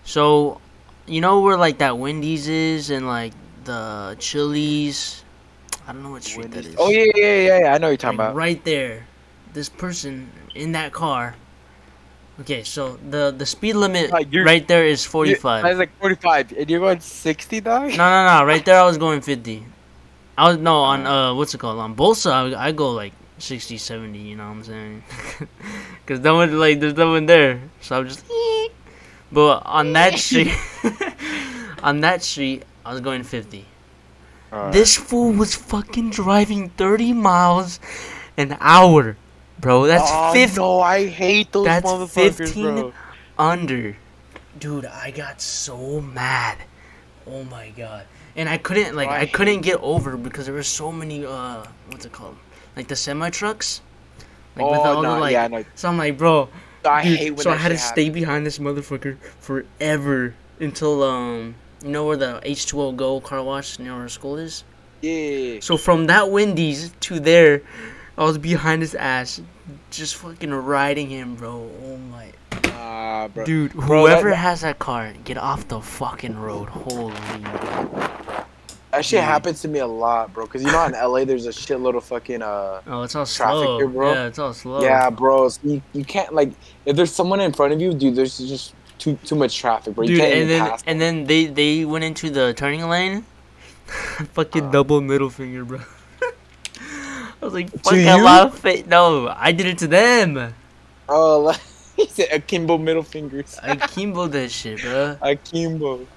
So, 0.04 0.62
you 1.06 1.22
know 1.22 1.42
where, 1.42 1.58
like, 1.58 1.78
that 1.80 1.98
Wendy's 1.98 2.48
is 2.48 2.90
and, 2.90 3.08
like, 3.08 3.34
the 3.64 4.16
Chili's? 4.20 5.24
I 5.88 5.94
don't 5.94 6.04
know 6.04 6.12
what 6.12 6.24
street 6.24 6.52
that 6.52 6.66
is. 6.66 6.76
Oh 6.78 6.90
yeah, 6.90 7.06
yeah, 7.16 7.36
yeah, 7.36 7.60
yeah. 7.60 7.74
I 7.74 7.78
know 7.78 7.88
what 7.88 7.92
you're 7.92 7.98
talking 7.98 8.18
Like, 8.18 8.28
about. 8.30 8.36
right 8.36 8.64
there, 8.66 9.08
this 9.54 9.70
person 9.70 10.32
in 10.54 10.74
that 10.74 10.92
car 10.94 11.36
Okay, 12.40 12.64
so 12.64 12.98
the 13.10 13.34
the 13.36 13.46
speed 13.46 13.74
limit 13.74 14.12
Like, 14.12 14.30
right 14.34 14.68
there 14.68 14.86
is 14.86 15.04
45. 15.06 15.66
I 15.66 15.70
was 15.70 15.80
like 15.80 15.92
45, 16.00 16.52
and 16.54 16.70
you're 16.70 16.80
going 16.80 17.00
60, 17.00 17.62
dog? 17.62 17.90
No, 17.98 17.98
no, 18.10 18.40
no. 18.40 18.46
Right 18.46 18.64
there, 18.64 18.80
I 18.80 18.86
was 18.86 18.98
going 18.98 19.22
50. 19.22 19.66
I 20.38 20.50
was 20.50 20.58
no 20.58 20.76
on 20.82 21.08
uh, 21.08 21.34
what's 21.34 21.54
it 21.54 21.58
called 21.58 21.80
on 21.80 21.96
Bolsa. 21.96 22.54
I, 22.56 22.68
I 22.68 22.72
go 22.72 22.92
like 22.92 23.14
60, 23.40 23.78
70. 23.78 24.20
You 24.20 24.36
know 24.36 24.46
what 24.46 24.52
I'm 24.52 24.64
saying? 24.64 25.04
Cause 26.06 26.20
no 26.20 26.36
one 26.36 26.60
like 26.60 26.80
there's 26.80 26.96
no 26.96 27.12
one 27.12 27.26
there, 27.26 27.62
so 27.82 28.00
I'm 28.00 28.08
just. 28.08 28.24
But 29.30 29.64
on 29.66 29.92
that 29.92 30.18
street, 30.20 30.54
on 31.84 32.00
that 32.00 32.24
street, 32.24 32.64
I 32.86 32.94
was 32.94 33.02
going 33.02 33.24
50. 33.24 33.66
Alright. 34.54 34.72
This 34.72 34.96
fool 34.96 35.34
was 35.34 35.54
fucking 35.54 36.12
driving 36.12 36.70
30 36.70 37.12
miles 37.12 37.82
an 38.38 38.56
hour, 38.62 39.18
bro. 39.60 39.86
That's 39.86 40.08
oh, 40.08 40.32
50 40.32 40.56
no, 40.56 40.80
I 40.80 41.08
hate 41.08 41.52
those 41.52 41.66
That's 41.66 41.86
motherfuckers, 41.86 42.38
15 42.38 42.64
bro. 42.64 42.94
under. 43.38 43.98
Dude, 44.58 44.86
I 44.86 45.12
got 45.12 45.42
so 45.42 46.00
mad. 46.00 46.60
Oh 47.26 47.44
my 47.44 47.70
god. 47.72 48.06
And 48.38 48.48
I 48.48 48.58
couldn't 48.58 48.96
like 48.96 49.10
I 49.10 49.22
I 49.22 49.26
couldn't 49.26 49.62
get 49.62 49.80
over 49.82 50.16
because 50.16 50.46
there 50.46 50.54
were 50.56 50.64
so 50.64 50.92
many 50.92 51.26
uh 51.26 51.66
what's 51.90 52.06
it 52.06 52.12
called? 52.14 52.38
Like 52.76 52.88
the 52.88 52.96
semi 52.96 53.30
trucks. 53.32 53.82
Like 54.56 54.66
oh, 54.66 55.02
no, 55.02 55.14
the 55.16 55.20
like 55.20 55.32
yeah, 55.34 55.48
no. 55.48 55.66
so 55.76 55.90
I'm 55.90 55.98
like, 55.98 56.18
bro, 56.18 56.50
I 56.86 57.04
dude, 57.04 57.18
hate 57.20 57.32
when 57.32 57.40
so 57.40 57.52
I 57.52 57.56
had 57.56 57.70
to 57.70 57.76
shit 57.76 57.84
stay 57.86 58.06
happens. 58.06 58.14
behind 58.22 58.46
this 58.46 58.60
motherfucker 58.60 59.18
forever 59.40 60.34
until 60.60 61.04
um 61.04 61.56
you 61.84 61.90
know 61.90 62.06
where 62.06 62.18
the 62.18 62.42
H2O 62.46 62.96
Go 62.96 63.20
car 63.22 63.44
wash 63.44 63.78
near 63.80 63.94
our 63.94 64.10
school 64.10 64.38
is? 64.38 64.64
Yeah. 65.02 65.60
So 65.62 65.78
from 65.78 66.08
that 66.08 66.30
Wendy's 66.32 66.92
to 67.02 67.20
there, 67.20 67.62
I 68.18 68.24
was 68.24 68.38
behind 68.40 68.82
his 68.82 68.96
ass, 68.96 69.42
just 69.92 70.16
fucking 70.16 70.52
riding 70.54 71.10
him, 71.10 71.36
bro. 71.36 71.70
Oh 71.86 71.98
my 71.98 72.32
Ah, 72.80 73.28
bro. 73.28 73.46
Dude, 73.46 73.74
Bro, 73.74 74.08
that- 74.08 74.14
whoever 74.22 74.34
has 74.34 74.62
that 74.62 74.80
car, 74.80 75.14
get 75.24 75.38
off 75.38 75.68
the 75.68 75.82
fucking 75.82 76.38
road. 76.38 76.70
Holy. 76.70 77.14
That 78.92 79.04
shit 79.06 79.22
happens 79.24 79.62
to 79.62 79.68
me 79.68 79.80
a 79.80 79.88
lot, 79.88 80.34
bro. 80.34 80.48
Cause 80.48 80.64
you 80.64 80.72
know 80.72 80.86
in 80.86 80.94
LA 80.94 81.26
there's 81.26 81.46
a 81.46 81.50
shitload 81.50 81.96
of 81.98 82.04
fucking 82.06 82.42
uh. 82.42 82.82
Oh, 82.88 83.04
it's 83.04 83.16
all 83.16 83.26
Traffic 83.26 83.64
slow. 83.64 83.78
here, 83.78 83.88
bro. 83.88 84.14
Yeah, 84.14 84.28
it's 84.28 84.40
all 84.40 84.54
slow. 84.54 84.82
Yeah, 84.82 85.10
bro. 85.10 85.50
You, 85.64 85.82
you 85.94 86.06
can't 86.06 86.34
like 86.34 86.52
if 86.86 86.96
there's 86.96 87.12
someone 87.14 87.40
in 87.42 87.52
front 87.54 87.74
of 87.74 87.82
you, 87.82 87.94
dude. 87.94 88.16
There's 88.16 88.38
just 88.38 88.74
too 88.98 89.18
too 89.26 89.36
much 89.36 89.58
traffic, 89.60 89.94
bro. 89.94 90.04
You 90.04 90.12
Dude, 90.16 90.20
can't 90.22 90.34
and 90.34 90.42
even 90.44 90.48
then 90.60 90.70
pass. 90.70 90.84
and 90.88 91.02
then 91.02 91.26
they 91.26 91.46
they 91.46 91.86
went 91.86 92.04
into 92.06 92.30
the 92.30 92.54
turning 92.54 92.88
lane. 92.88 93.26
fucking 94.34 94.66
Uh. 94.68 94.72
double 94.72 95.02
middle 95.02 95.30
finger, 95.30 95.64
bro. 95.66 95.80
I 97.42 97.46
was 97.46 97.54
like, 97.54 97.70
fuck 97.84 97.94
a 97.94 98.16
lot 98.18 98.48
of 98.48 98.58
fa- 98.58 98.84
No, 98.88 99.28
I 99.36 99.52
did 99.52 99.66
it 99.68 99.78
to 99.80 99.88
them. 99.88 100.54
Oh, 101.10 101.40
like, 101.42 101.60
he 101.96 102.08
said 102.08 102.30
akimbo 102.32 102.78
middle 102.78 103.04
fingers. 103.04 103.60
I 103.62 103.76
kimbo 103.76 104.28
that 104.28 104.50
shit, 104.50 104.82
bro. 104.82 105.18
Akimbo. 105.22 106.08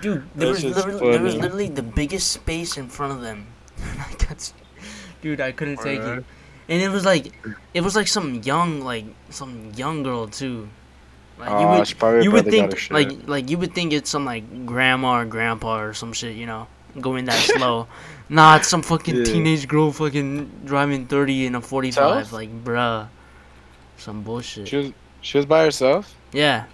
Dude, 0.00 0.28
there 0.34 0.48
was, 0.48 0.62
That's 0.62 0.76
literally, 0.76 1.12
there 1.12 1.22
was 1.22 1.34
literally 1.36 1.68
the 1.68 1.82
biggest 1.82 2.30
space 2.32 2.76
in 2.76 2.88
front 2.88 3.12
of 3.12 3.20
them. 3.20 3.46
I 3.80 4.14
got, 4.18 4.52
dude, 5.22 5.40
I 5.40 5.52
couldn't 5.52 5.78
take 5.78 6.00
it. 6.00 6.24
And 6.70 6.82
it 6.82 6.90
was 6.90 7.04
like, 7.04 7.32
it 7.72 7.80
was 7.80 7.96
like 7.96 8.08
some 8.08 8.42
young, 8.42 8.80
like 8.82 9.06
some 9.30 9.72
young 9.76 10.02
girl 10.02 10.26
too. 10.26 10.68
Like 11.38 11.50
Aw, 11.50 11.84
she 11.84 11.94
probably 11.94 12.24
you 12.24 12.32
would 12.32 12.44
probably 12.44 12.60
got 12.60 12.72
her 12.72 12.78
think, 12.78 12.90
like, 12.90 13.28
like 13.28 13.50
you 13.50 13.58
would 13.58 13.72
think 13.74 13.92
it's 13.92 14.10
some 14.10 14.24
like 14.24 14.66
grandma 14.66 15.20
or 15.20 15.24
grandpa 15.24 15.80
or 15.80 15.94
some 15.94 16.12
shit, 16.12 16.36
you 16.36 16.46
know, 16.46 16.66
going 17.00 17.24
that 17.26 17.38
slow. 17.56 17.86
Nah, 18.28 18.56
it's 18.56 18.68
some 18.68 18.82
fucking 18.82 19.16
Yeah. 19.16 19.24
teenage 19.24 19.68
girl 19.68 19.92
fucking 19.92 20.50
driving 20.64 21.06
thirty 21.06 21.46
in 21.46 21.54
a 21.54 21.60
forty-five. 21.60 22.26
Self? 22.26 22.32
Like, 22.32 22.50
bruh, 22.64 23.08
some 23.96 24.22
bullshit. 24.22 24.68
She 24.68 24.76
was 24.76 24.92
she 25.22 25.38
was 25.38 25.46
by 25.46 25.62
herself. 25.64 26.14
Yeah. 26.32 26.66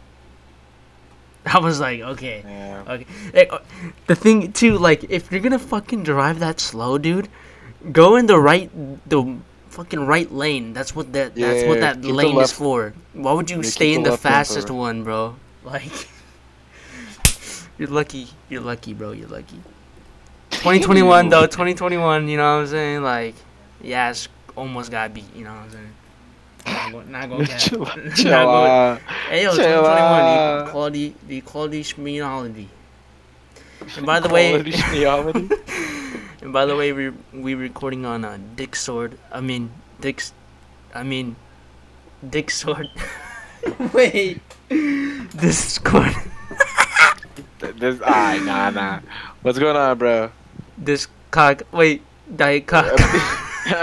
I 1.54 1.58
was 1.58 1.78
like, 1.80 2.00
okay. 2.00 2.42
Yeah. 2.44 2.82
Okay. 2.88 3.06
Like, 3.34 3.52
uh, 3.52 3.58
the 4.06 4.14
thing 4.14 4.52
too, 4.52 4.78
like, 4.78 5.04
if 5.10 5.30
you're 5.30 5.40
gonna 5.40 5.58
fucking 5.58 6.02
drive 6.04 6.38
that 6.40 6.58
slow, 6.60 6.96
dude, 6.98 7.28
go 7.92 8.16
in 8.16 8.26
the 8.26 8.38
right, 8.40 8.70
the 9.08 9.36
fucking 9.68 10.06
right 10.06 10.30
lane. 10.32 10.72
That's 10.72 10.94
what 10.96 11.12
that. 11.12 11.34
that's 11.34 11.66
what 11.66 11.78
Yeah, 11.80 11.92
that 11.94 12.04
lane 12.04 12.40
is 12.40 12.52
for. 12.52 12.94
Why 13.12 13.32
would 13.32 13.50
you 13.50 13.58
Yeah, 13.58 13.68
stay 13.70 13.92
in 13.94 14.02
the 14.04 14.10
the 14.12 14.16
fastest 14.18 14.68
for- 14.68 14.74
one, 14.74 15.04
bro? 15.04 15.36
Like, 15.64 16.08
you're 17.78 17.88
lucky. 17.88 18.28
You're 18.48 18.60
lucky, 18.60 18.92
bro. 18.94 19.12
You're 19.12 19.28
lucky. 19.28 19.60
2021 20.50 21.28
though. 21.28 21.46
2021. 21.46 22.28
You 22.28 22.36
know 22.36 22.42
what 22.56 22.60
I'm 22.62 22.66
saying? 22.68 23.02
Like, 23.02 23.34
yeah, 23.82 24.10
it's 24.10 24.28
almost 24.56 24.90
got 24.90 25.12
beat. 25.14 25.24
You 25.34 25.44
know 25.44 25.52
what 25.54 25.62
I'm 25.64 25.70
saying? 25.70 25.94
Not 26.66 26.92
go- 26.92 27.02
Not 27.02 27.28
gonna 27.28 27.47
cap. 27.50 27.61
Chill, 27.61 27.80
Not 27.80 27.94
chill 28.16 28.30
gonna- 28.30 28.68
out. 28.68 28.99
Hey 29.28 29.42
yo, 29.44 29.50
Chill 29.54 29.64
2021, 29.64 30.00
out. 30.00 30.59
the 30.64 30.68
equality, 30.68 31.14
the 31.28 31.37
equality 31.38 31.83
schmeology. 31.83 32.66
And 33.97 34.06
by 34.06 34.21
the 34.21 34.28
way, 34.28 34.54
and 36.42 36.52
by 36.52 36.64
the 36.64 36.76
way, 36.76 36.92
we 36.92 37.11
we 37.33 37.54
recording 37.54 38.06
on 38.06 38.25
a 38.25 38.38
Dick 38.38 38.75
Sword. 38.76 39.18
I 39.33 39.40
mean 39.40 39.71
Dick's, 40.00 40.33
I 40.94 41.02
mean, 41.02 41.37
Dick 42.28 42.50
Sword. 42.50 42.88
Wait, 43.92 44.40
this 44.68 45.78
Discord. 45.80 46.14
this 47.76 48.00
ah 48.04 48.37
nah 48.44 48.71
nah. 48.71 49.00
What's 49.42 49.59
going 49.59 49.76
on, 49.76 49.99
bro? 49.99 50.30
This 50.78 51.09
cock. 51.30 51.62
Wait, 51.73 52.02
Diet 52.35 52.66
cock. 52.66 52.88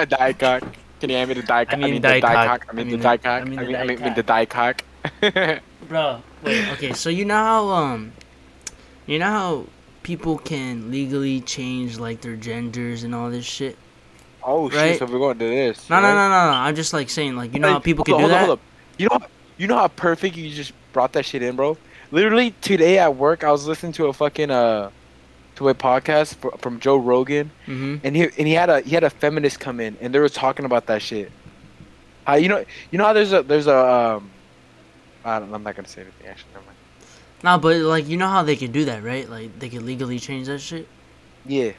die 0.10 0.34
cock. 0.34 0.64
Can 1.02 1.10
you 1.10 1.16
hand 1.16 1.30
me 1.30 1.34
the 1.34 1.42
die 1.42 1.66
cock? 1.66 1.74
I 1.74 1.78
mean 1.78 1.96
the 1.96 2.00
die 2.00 2.22
cock. 2.22 2.68
I 2.70 2.74
mean 2.74 2.88
I 2.88 2.92
the 2.92 2.98
mean 2.98 3.02
die 3.02 3.18
cock. 3.18 3.26
I 3.26 3.40
I 3.40 3.44
mean 3.44 3.60
the 3.60 3.66
mean 3.66 3.76
I 3.76 3.80
die 3.80 3.86
mean 3.88 3.98
cock. 3.98 4.16
the 4.16 4.24
die 4.24 4.46
cock. 4.46 4.84
Bro, 5.90 6.22
wait. 6.44 6.70
Okay, 6.74 6.94
so 6.94 7.10
you 7.10 7.26
know 7.26 7.34
how 7.34 7.70
um, 7.70 8.14
you 9.08 9.18
know 9.18 9.26
how 9.26 9.66
people 10.04 10.38
can 10.38 10.92
legally 10.92 11.42
change 11.42 11.98
like 11.98 12.22
their 12.22 12.36
genders 12.36 13.02
and 13.04 13.16
all 13.16 13.32
this 13.32 13.46
shit. 13.46 13.80
Oh 14.44 14.70
shit! 14.70 15.00
So 15.00 15.08
we're 15.08 15.18
going 15.18 15.40
to 15.40 15.46
this. 15.46 15.90
No, 15.90 16.00
no, 16.00 16.10
right? 16.10 16.14
no, 16.14 16.30
no, 16.30 16.52
no. 16.52 16.58
I'm 16.58 16.76
just 16.76 16.94
like 16.94 17.10
saying, 17.10 17.36
like, 17.36 17.52
you 17.54 17.60
know 17.60 17.74
how 17.74 17.80
people 17.80 18.06
can 18.06 18.14
up, 18.14 18.20
do 18.20 18.28
hold 18.28 18.32
up, 18.32 18.40
that. 18.40 18.46
hold 18.46 18.60
up. 18.60 18.66
You 19.00 19.08
know, 19.10 19.28
you 19.58 19.68
know 19.68 19.78
how 19.78 19.88
perfect 19.88 20.36
you 20.36 20.52
just 20.52 20.74
brought 20.94 21.14
that 21.14 21.26
shit 21.26 21.42
in, 21.42 21.56
bro. 21.56 21.78
Literally 22.12 22.54
today 22.62 23.00
at 23.00 23.16
work, 23.16 23.44
I 23.44 23.52
was 23.52 23.66
listening 23.66 23.94
to 23.94 24.06
a 24.06 24.14
fucking 24.14 24.52
uh, 24.52 24.92
to 25.56 25.70
a 25.70 25.74
podcast 25.76 26.36
fr- 26.36 26.56
from 26.60 26.80
Joe 26.80 26.98
Rogan, 26.98 27.52
Mm-hmm. 27.68 27.96
and 28.04 28.16
he 28.16 28.24
and 28.24 28.48
he 28.48 28.54
had 28.54 28.70
a 28.70 28.82
he 28.82 28.92
had 28.92 29.04
a 29.04 29.10
feminist 29.10 29.60
come 29.60 29.80
in, 29.80 29.98
and 30.02 30.14
they 30.14 30.20
were 30.20 30.30
talking 30.30 30.66
about 30.66 30.86
that 30.88 31.02
shit. 31.02 31.32
Uh, 32.28 32.34
you 32.34 32.48
know, 32.48 32.64
you 32.92 32.98
know 32.98 33.06
how 33.06 33.14
there's 33.14 33.34
a 33.34 33.44
there's 33.44 33.68
a 33.68 33.78
um, 34.18 34.30
I 35.26 35.40
don't, 35.40 35.54
I'm 35.54 35.64
not 35.64 35.76
gonna 35.76 35.88
say 35.88 36.02
anything. 36.02 36.28
Actually, 36.28 36.52
never 36.54 36.66
mind. 36.66 36.78
No, 37.44 37.58
but 37.58 37.78
like, 37.78 38.08
you 38.08 38.18
know 38.18 38.28
how 38.28 38.44
they 38.44 38.56
can 38.56 38.72
do 38.72 38.86
that, 38.86 39.04
right? 39.04 39.28
Like, 39.28 39.58
they 39.60 39.68
can 39.70 39.86
legally 39.86 40.20
change 40.20 40.48
that 40.48 40.60
shit. 40.60 40.88
Yeah. 41.46 41.72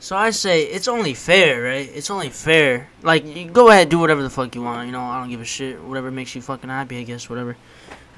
So 0.00 0.16
I 0.16 0.30
say 0.30 0.64
it's 0.64 0.88
only 0.88 1.14
fair, 1.14 1.62
right? 1.62 1.88
It's 1.94 2.10
only 2.10 2.28
fair. 2.28 2.88
Like, 3.02 3.24
you 3.24 3.48
go 3.48 3.70
ahead, 3.70 3.88
do 3.88 3.98
whatever 3.98 4.22
the 4.22 4.28
fuck 4.30 4.54
you 4.54 4.62
want. 4.62 4.86
You 4.86 4.92
know, 4.92 5.00
I 5.00 5.20
don't 5.20 5.30
give 5.30 5.40
a 5.40 5.44
shit. 5.44 5.80
Whatever 5.82 6.10
makes 6.10 6.34
you 6.34 6.42
fucking 6.42 6.68
happy, 6.68 6.98
I 6.98 7.02
guess. 7.04 7.30
Whatever. 7.30 7.56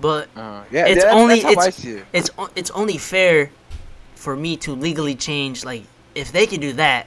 But 0.00 0.28
Uh, 0.34 0.64
yeah. 0.72 0.86
It's 0.86 1.04
that's, 1.04 1.14
only- 1.14 1.40
that's 1.40 1.78
it's- 1.78 1.84
it. 1.84 2.04
it's 2.12 2.30
it's 2.56 2.70
only 2.70 2.96
fair 2.98 3.50
for 4.18 4.34
me 4.36 4.56
to 4.58 4.74
legally 4.74 5.14
change. 5.14 5.64
Like, 5.64 5.84
if 6.14 6.32
they 6.32 6.46
can 6.46 6.60
do 6.60 6.72
that, 6.74 7.06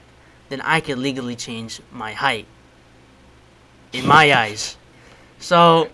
then 0.49 0.61
I 0.61 0.79
can 0.79 1.01
legally 1.03 1.35
change 1.35 1.81
my 1.91 2.13
height. 2.13 2.45
In 3.91 4.07
my 4.07 4.33
eyes. 4.43 4.77
So, 5.39 5.89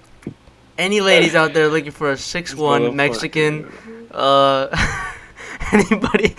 any 0.78 1.02
ladies 1.02 1.34
out 1.34 1.54
there 1.54 1.68
looking 1.68 1.92
for 1.92 2.12
a 2.12 2.18
six 2.18 2.54
one. 2.54 2.96
Mexican, 2.96 3.72
uh, 4.12 4.68
anybody, 5.72 6.36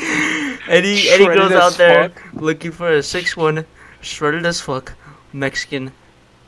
any 0.69 1.09
any 1.11 1.27
girls 1.27 1.53
out 1.53 1.75
there 1.75 2.11
fuck. 2.11 2.23
looking 2.35 2.71
for 2.71 2.89
a 2.93 3.03
six 3.03 3.37
one, 3.37 3.65
shredded 4.01 4.47
as 4.47 4.61
fuck, 4.61 4.95
Mexican, 5.33 5.91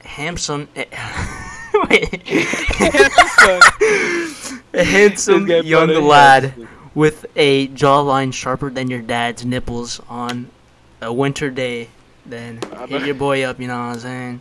handsome. 0.04 0.68
eh, 0.76 0.84
Wait. 1.88 2.22
a 4.74 4.84
handsome 4.84 5.46
young 5.48 5.88
lad 6.04 6.54
with 6.94 7.26
a 7.36 7.68
jawline 7.68 8.32
sharper 8.32 8.70
than 8.70 8.90
your 8.90 9.02
dad's 9.02 9.44
nipples 9.44 10.00
on 10.08 10.50
a 11.00 11.12
winter 11.12 11.50
day, 11.50 11.88
then 12.26 12.60
hit 12.88 13.06
your 13.06 13.14
boy 13.14 13.42
up. 13.44 13.60
You 13.60 13.68
know 13.68 13.78
what 13.78 13.96
I'm 13.96 13.98
saying? 14.00 14.40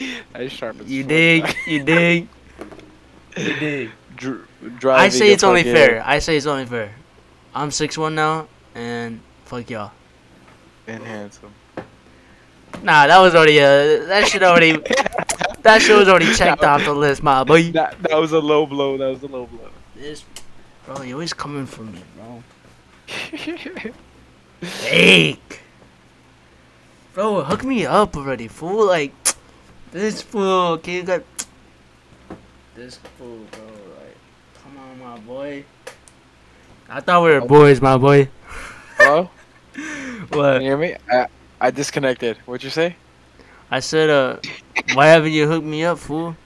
I 0.34 0.48
sharp 0.48 0.80
as 0.80 0.90
You 0.90 1.04
dig? 1.04 1.54
You 1.66 1.84
dig? 1.84 2.28
You 3.36 3.54
dig? 3.60 3.90
Dr- 4.16 4.46
I 4.86 5.08
say 5.08 5.30
it's 5.30 5.44
only 5.44 5.62
fair. 5.62 6.02
I 6.04 6.18
say 6.18 6.36
it's 6.36 6.46
only 6.46 6.66
fair. 6.66 6.92
I'm 7.54 7.70
six 7.70 7.96
one 7.96 8.14
now, 8.14 8.48
and 8.74 9.20
fuck 9.44 9.70
y'all. 9.70 9.92
And 10.86 11.02
handsome. 11.04 11.54
Nah, 12.82 13.06
that 13.06 13.18
was 13.18 13.34
already 13.34 13.60
uh, 13.60 14.06
that 14.06 14.28
shit 14.28 14.42
already 14.42 14.72
that 15.62 15.80
shit 15.80 15.96
was 15.96 16.08
already 16.08 16.34
checked 16.34 16.62
off 16.62 16.84
the 16.84 16.92
list, 16.92 17.22
my 17.22 17.44
boy. 17.44 17.70
That 17.72 18.02
that 18.02 18.16
was 18.16 18.32
a 18.32 18.40
low 18.40 18.66
blow. 18.66 18.98
That 18.98 19.08
was 19.08 19.22
a 19.22 19.26
low 19.28 19.46
blow. 19.46 19.68
This, 19.94 20.24
bro, 20.90 21.02
you 21.02 21.14
always 21.14 21.32
coming 21.32 21.66
for 21.66 21.82
me, 21.82 22.02
bro. 22.16 22.42
Fake. 24.60 25.60
Bro, 27.14 27.44
hook 27.44 27.64
me 27.64 27.86
up 27.86 28.16
already, 28.16 28.48
fool. 28.48 28.86
Like, 28.86 29.12
this 29.92 30.20
fool, 30.22 30.78
okay, 30.78 30.96
you 30.96 31.02
got. 31.04 31.22
this 32.74 32.96
fool, 33.18 33.38
bro. 33.52 33.62
Like, 33.62 34.16
come 34.62 34.76
on, 34.78 34.98
my 34.98 35.18
boy. 35.20 35.64
I 36.88 37.00
thought 37.00 37.22
we 37.22 37.30
were 37.30 37.40
boys, 37.40 37.80
my 37.80 37.96
boy. 37.96 38.28
Hello? 38.96 39.30
Can 39.74 40.26
What? 40.30 40.54
you 40.60 40.68
hear 40.68 40.76
me? 40.76 40.96
I, 41.08 41.26
I 41.60 41.70
disconnected. 41.70 42.36
What'd 42.46 42.64
you 42.64 42.70
say? 42.70 42.96
I 43.70 43.78
said, 43.78 44.10
uh, 44.10 44.38
why 44.94 45.06
haven't 45.06 45.30
you 45.30 45.46
hooked 45.46 45.64
me 45.66 45.84
up, 45.84 45.98
fool? 45.98 46.36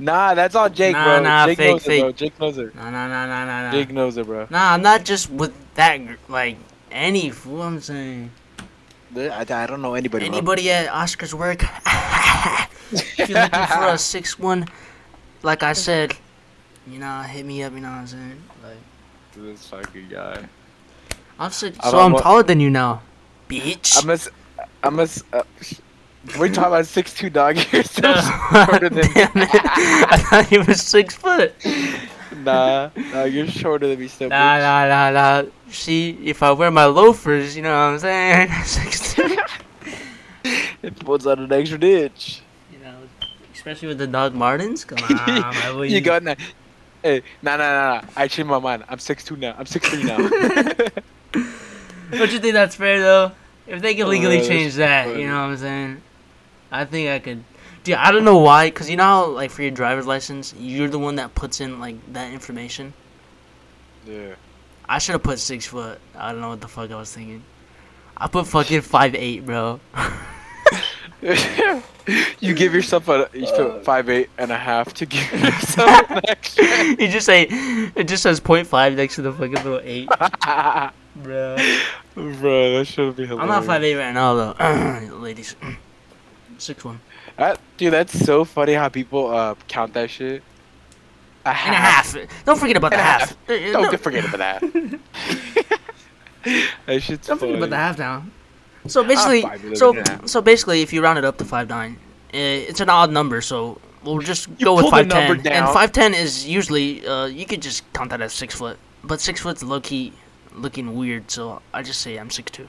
Nah, 0.00 0.32
that's 0.34 0.54
all 0.54 0.70
Jake, 0.70 0.94
Nah, 0.94 1.04
bro. 1.04 1.22
nah, 1.22 1.46
Jake 1.46 1.58
fake, 1.58 1.68
knows 1.70 1.84
it, 1.86 2.00
bro. 2.00 2.08
fake. 2.08 2.16
Jake 2.16 2.40
knows 2.40 2.58
it. 2.58 2.74
Nah, 2.74 2.90
nah, 2.90 3.06
nah, 3.06 3.26
nah, 3.26 3.44
nah, 3.44 3.62
nah. 3.64 3.70
Jake 3.72 3.90
knows 3.90 4.16
it, 4.16 4.26
bro. 4.26 4.46
Nah, 4.48 4.72
I'm 4.72 4.82
not 4.82 5.04
just 5.04 5.28
with 5.30 5.52
that, 5.74 6.00
like, 6.28 6.56
any 6.90 7.28
fool, 7.30 7.62
I'm 7.62 7.80
saying. 7.80 8.30
I, 9.14 9.40
I 9.40 9.66
don't 9.66 9.82
know 9.82 9.94
anybody. 9.94 10.26
bro. 10.26 10.32
Anybody 10.38 10.70
at 10.70 10.88
Oscar's 10.88 11.34
work? 11.34 11.62
if 12.92 13.28
you're 13.28 13.38
looking 13.38 13.66
for 13.66 13.88
a 13.88 13.94
6'1", 13.94 14.68
like 15.42 15.62
I 15.62 15.74
said, 15.74 16.16
you 16.86 16.98
know, 16.98 17.20
hit 17.22 17.44
me 17.44 17.62
up, 17.62 17.74
you 17.74 17.80
know 17.80 17.90
what 17.90 17.96
I'm 17.96 18.06
saying? 18.06 18.42
Like, 18.62 18.76
This 19.36 19.66
fucking 19.68 20.08
guy. 20.08 20.38
I'm 21.38 21.50
six, 21.50 21.76
I'm 21.82 21.90
so 21.90 21.98
a 21.98 22.02
I'm 22.04 22.14
taller 22.16 22.42
than 22.42 22.60
you 22.60 22.70
now, 22.70 23.02
bitch. 23.48 23.96
I'm 24.02 24.10
a. 24.10 24.14
s- 24.14 24.28
I'm 24.82 24.98
a. 24.98 25.02
s- 25.02 25.24
Uh, 25.32 25.42
we're 26.38 26.48
talking 26.48 26.64
about 26.64 26.86
six 26.86 27.14
two 27.14 27.30
dog. 27.30 27.56
You're 27.72 27.82
still 27.82 28.14
shorter 28.20 28.88
than. 28.88 29.04
I 29.04 30.16
thought 30.28 30.46
he 30.46 30.58
was 30.58 30.82
six 30.82 31.14
foot. 31.14 31.54
Nah, 32.44 32.90
nah, 32.96 33.24
you're 33.24 33.46
shorter 33.46 33.88
than 33.88 33.98
me 33.98 34.08
still. 34.08 34.28
Nah, 34.28 34.56
bitch. 34.56 34.88
nah, 34.88 35.10
nah, 35.10 35.42
nah. 35.42 35.50
See, 35.70 36.18
if 36.24 36.42
I 36.42 36.52
wear 36.52 36.70
my 36.70 36.86
loafers, 36.86 37.56
you 37.56 37.62
know 37.62 37.70
what 37.70 37.92
I'm 37.92 37.98
saying? 37.98 38.50
Six 38.64 39.14
two. 39.14 39.36
It 40.82 40.98
puts 41.00 41.26
out 41.26 41.38
an 41.38 41.52
extra 41.52 41.78
ditch. 41.78 42.40
You 42.72 42.78
know, 42.78 42.96
especially 43.52 43.88
with 43.88 43.98
the 43.98 44.06
Doc 44.06 44.32
Martens. 44.32 44.84
Come 44.84 44.98
on, 44.98 45.88
you 45.90 46.00
got 46.00 46.24
that? 46.24 46.38
Hey, 47.02 47.22
nah, 47.42 47.56
nah, 47.56 47.72
nah, 47.72 48.00
nah. 48.00 48.08
I 48.16 48.28
changed 48.28 48.48
my 48.48 48.58
mind. 48.58 48.84
I'm 48.88 48.98
six 48.98 49.24
two 49.24 49.36
now. 49.36 49.54
I'm 49.58 49.66
six 49.66 49.88
three 49.88 50.04
now. 50.04 50.16
Don't 52.10 52.32
you 52.32 52.38
think 52.38 52.54
that's 52.54 52.74
fair 52.74 53.00
though? 53.00 53.32
If 53.66 53.82
they 53.82 53.94
can 53.94 54.08
legally 54.08 54.36
oh, 54.36 54.38
that's 54.38 54.48
change 54.48 54.74
that, 54.76 55.16
you 55.16 55.28
know 55.28 55.34
what 55.34 55.50
I'm 55.50 55.56
saying? 55.56 56.02
I 56.70 56.84
think 56.84 57.08
I 57.10 57.18
could. 57.18 57.44
Dude, 57.82 57.94
I 57.94 58.12
don't 58.12 58.24
know 58.24 58.38
why, 58.38 58.70
cause 58.70 58.90
you 58.90 58.96
know 58.96 59.04
how 59.04 59.26
like 59.26 59.50
for 59.50 59.62
your 59.62 59.70
driver's 59.70 60.06
license, 60.06 60.54
you're 60.58 60.88
the 60.88 60.98
one 60.98 61.16
that 61.16 61.34
puts 61.34 61.60
in 61.60 61.80
like 61.80 61.96
that 62.12 62.32
information. 62.32 62.92
yeah. 64.06 64.34
I 64.88 64.98
should 64.98 65.12
have 65.12 65.22
put 65.22 65.38
six 65.38 65.66
foot. 65.66 66.00
I 66.16 66.32
don't 66.32 66.40
know 66.40 66.48
what 66.48 66.60
the 66.60 66.66
fuck 66.66 66.90
I 66.90 66.96
was 66.96 67.14
thinking. 67.14 67.44
I 68.16 68.26
put 68.26 68.48
fucking 68.48 68.80
five 68.80 69.14
eight, 69.14 69.46
bro. 69.46 69.78
you 72.40 72.54
give 72.54 72.74
yourself 72.74 73.08
a 73.08 73.28
you 73.32 73.46
put 73.46 73.60
uh. 73.60 73.80
five 73.80 74.08
eight 74.08 74.30
and 74.36 74.50
a 74.50 74.56
half 74.58 74.92
to 74.94 75.06
give 75.06 75.32
yourself 75.42 76.10
an 76.10 76.20
extra. 76.28 76.64
you 76.98 77.08
just 77.08 77.26
say 77.26 77.46
it 77.94 78.08
just 78.08 78.22
says 78.22 78.40
0.5 78.40 78.96
next 78.96 79.14
to 79.16 79.22
the 79.22 79.32
fucking 79.32 79.52
little 79.54 79.80
eight, 79.84 80.08
bro. 81.16 81.56
Bro, 82.14 82.78
that 82.78 82.86
should 82.86 83.14
be 83.16 83.26
hilarious. 83.26 83.42
I'm 83.42 83.48
not 83.48 83.64
five 83.64 83.82
eight 83.84 83.96
right 83.96 84.12
now 84.12 84.34
though, 84.34 85.14
ladies. 85.18 85.56
Six 86.60 86.84
one 86.84 87.00
That, 87.36 87.58
dude, 87.76 87.92
that's 87.92 88.18
so 88.18 88.44
funny 88.44 88.74
how 88.74 88.88
people 88.88 89.34
uh 89.34 89.54
count 89.68 89.94
that 89.94 90.10
shit. 90.10 90.42
A 91.46 91.48
and 91.48 91.74
a 91.74 91.78
half. 91.78 92.14
Don't 92.44 92.58
forget 92.58 92.76
about 92.76 92.90
the 92.90 92.98
And 92.98 93.00
a 93.00 93.02
half. 93.02 93.32
Uh, 93.48 93.72
Don't 93.72 93.92
no, 93.92 93.96
forget 93.96 94.24
about 94.26 94.38
that. 94.38 94.62
that 96.86 97.02
shit's 97.02 97.26
Don't 97.26 97.38
funny. 97.38 97.52
forget 97.52 97.56
about 97.56 97.70
the 97.70 97.76
half 97.76 97.98
now. 98.06 98.24
So 98.86 99.04
basically, 99.04 99.42
five 99.42 99.60
eleven 99.60 99.76
so 99.76 99.90
and 99.90 99.98
a 100.08 100.10
half. 100.10 100.28
so 100.28 100.40
basically, 100.42 100.82
if 100.82 100.92
you 100.92 101.02
round 101.02 101.18
it 101.18 101.24
up 101.24 101.38
to 101.38 101.44
five 101.44 101.68
nine, 101.68 101.98
it's 102.32 102.80
an 102.80 102.88
odd 102.90 103.10
number. 103.10 103.40
So 103.40 103.80
we'll 104.04 104.18
just 104.20 104.48
You 104.58 104.64
go 104.66 104.74
with 104.74 104.82
pull 104.84 104.90
the 104.90 104.96
five 104.96 105.06
number 105.08 105.34
ten. 105.36 105.44
down. 105.52 105.64
And 105.64 105.72
five 105.72 105.92
ten 105.92 106.14
is 106.14 106.46
usually 106.46 107.06
uh, 107.06 107.26
you 107.26 107.46
could 107.46 107.62
just 107.62 107.90
count 107.92 108.10
that 108.10 108.20
as 108.20 108.32
six 108.32 108.54
foot, 108.54 108.78
but 109.04 109.20
six 109.20 109.40
foot's 109.40 109.62
low 109.62 109.80
key 109.80 110.12
looking 110.54 110.94
weird. 110.96 111.30
So 111.30 111.60
I 111.74 111.82
just 111.82 112.00
say 112.00 112.16
I'm 112.18 112.30
six 112.30 112.50
two. 112.52 112.68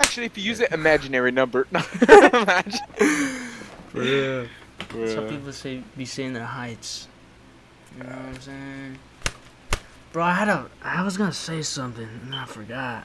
Actually, 0.00 0.26
if 0.26 0.36
you 0.38 0.44
use 0.44 0.60
an 0.60 0.72
imaginary 0.72 1.30
number, 1.30 1.66
imagine. 1.72 2.80
Some 3.92 4.48
Bruh. 4.88 5.28
people 5.30 5.52
say 5.52 5.82
be 5.96 6.04
saying 6.04 6.32
their 6.34 6.44
heights. 6.44 7.08
You 7.96 8.02
know 8.04 8.10
what 8.10 8.18
I'm 8.18 8.40
saying? 8.40 8.98
Bro, 10.12 10.24
I 10.24 10.32
had 10.34 10.48
a. 10.48 10.66
I 10.82 11.02
was 11.04 11.16
gonna 11.16 11.32
say 11.32 11.62
something 11.62 12.08
and 12.24 12.34
I 12.34 12.44
forgot. 12.44 13.04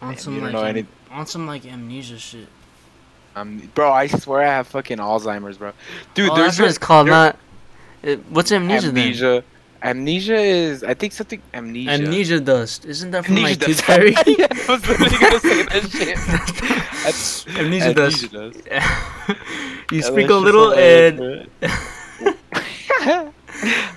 On 0.00 0.08
Man, 0.08 0.16
some 0.18 0.34
you 0.34 0.40
don't 0.40 0.52
like 0.52 0.62
know 0.62 0.68
any- 0.68 0.86
on 1.10 1.26
some 1.26 1.46
like 1.46 1.66
amnesia 1.66 2.18
shit. 2.18 2.48
Um, 3.36 3.70
bro, 3.74 3.92
I 3.92 4.06
swear 4.08 4.42
I 4.42 4.46
have 4.46 4.66
fucking 4.68 4.98
Alzheimer's, 4.98 5.58
bro. 5.58 5.72
Dude, 6.14 6.30
oh, 6.30 6.34
there's 6.34 6.56
that's 6.56 6.60
what 6.60 6.68
it's 6.68 6.78
called. 6.78 7.06
there- 7.06 7.14
Not. 7.14 7.38
It, 8.02 8.20
what's 8.30 8.50
amnesia, 8.52 8.90
then? 8.92 9.42
Amnesia. 9.82 10.34
Amnesia 10.34 10.36
is, 10.36 10.84
I 10.84 10.94
think 10.94 11.12
something 11.12 11.42
amnesia. 11.54 11.90
Amnesia 11.90 12.40
dust. 12.40 12.84
Isn't 12.84 13.10
that 13.12 13.24
from 13.24 13.36
Amnesia 13.36 13.58
like 13.58 13.66
Tooth 13.66 13.76
dust. 13.76 13.84
Fairy? 13.86 14.14
yeah, 14.38 14.46
I 14.50 14.72
was 14.72 14.88
literally 14.88 15.18
gonna 15.18 15.40
say 15.40 15.62
that 15.62 15.90
shit. 15.90 16.16
That's- 17.04 17.46
Amnesia 17.56 17.94
dust. 17.94 18.32
dust. 18.32 18.56
you 19.92 19.98
Yeah, 19.98 20.04
sprinkle 20.04 20.38
a 20.38 20.44
little 20.44 20.72
and. 20.74 21.48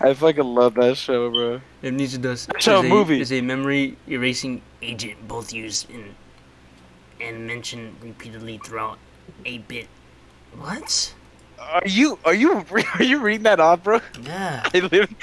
I 0.04 0.14
fucking 0.16 0.44
love 0.44 0.74
that 0.76 0.98
show, 0.98 1.30
bro. 1.30 1.62
amnesia 1.84 2.18
dust 2.18 2.50
Show, 2.60 2.80
is 2.80 2.86
a, 2.86 2.90
movie. 2.90 3.22
is 3.22 3.32
a 3.32 3.42
memory 3.42 3.98
erasing 4.08 4.62
agent 4.82 5.28
both 5.28 5.54
used 5.54 5.90
in 5.90 6.16
and 7.20 7.46
mentioned 7.46 7.96
repeatedly 8.02 8.60
throughout 8.64 8.98
a 9.46 9.60
bit. 9.60 9.88
What? 10.58 11.14
Are 11.60 11.84
you 11.86 12.18
are 12.26 12.34
you 12.34 12.66
are 12.98 13.04
you 13.04 13.20
reading 13.22 13.44
that 13.44 13.60
off, 13.60 13.84
bro? 13.84 14.02
Yeah. 14.24 14.64
I 14.74 14.80
literally, 14.80 15.16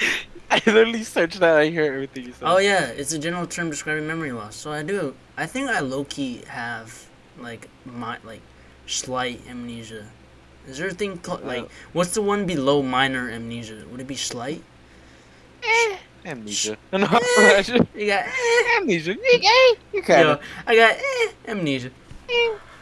I 0.51 0.61
literally 0.65 1.03
searched 1.03 1.39
that. 1.39 1.57
I 1.57 1.69
hear 1.69 1.93
everything 1.93 2.25
you 2.25 2.33
said. 2.33 2.47
Oh 2.47 2.57
yeah, 2.57 2.87
it's 2.87 3.13
a 3.13 3.19
general 3.19 3.45
term 3.45 3.69
describing 3.69 4.07
memory 4.07 4.31
loss. 4.31 4.55
So 4.55 4.71
I 4.71 4.81
do. 4.81 5.15
I 5.37 5.45
think 5.45 5.69
I 5.69 5.79
low 5.79 6.05
key 6.05 6.41
have 6.47 7.07
like 7.37 7.69
my 7.85 8.17
like 8.23 8.41
slight 8.87 9.41
amnesia. 9.47 10.05
Is 10.67 10.77
there 10.77 10.87
a 10.87 10.93
thing 10.93 11.17
called 11.19 11.45
like 11.45 11.63
Uh, 11.63 11.67
what's 11.93 12.13
the 12.13 12.21
one 12.21 12.45
below 12.45 12.81
minor 12.81 13.29
amnesia? 13.29 13.85
Would 13.91 14.01
it 14.01 14.07
be 14.07 14.15
slight? 14.15 14.63
Amnesia. 16.25 16.77
No, 16.91 16.99
that 16.99 17.87
You 17.95 18.07
got 18.07 18.25
eh, 18.25 18.77
amnesia. 18.77 19.13
You, 19.13 19.75
you 19.93 20.01
kind 20.01 20.27
yo. 20.27 20.39
I 20.67 20.75
got 20.75 20.97
eh, 20.97 21.31
amnesia. 21.47 21.91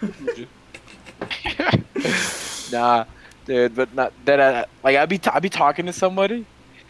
nah, 2.71 3.05
dude, 3.45 3.75
but 3.75 3.93
not 3.93 4.13
that. 4.25 4.39
I, 4.39 4.65
like 4.83 4.97
I'd 4.97 5.09
be 5.09 5.17
t- 5.17 5.31
I'd 5.33 5.41
be 5.41 5.49
talking 5.49 5.85
to 5.85 5.93
somebody, 5.93 6.45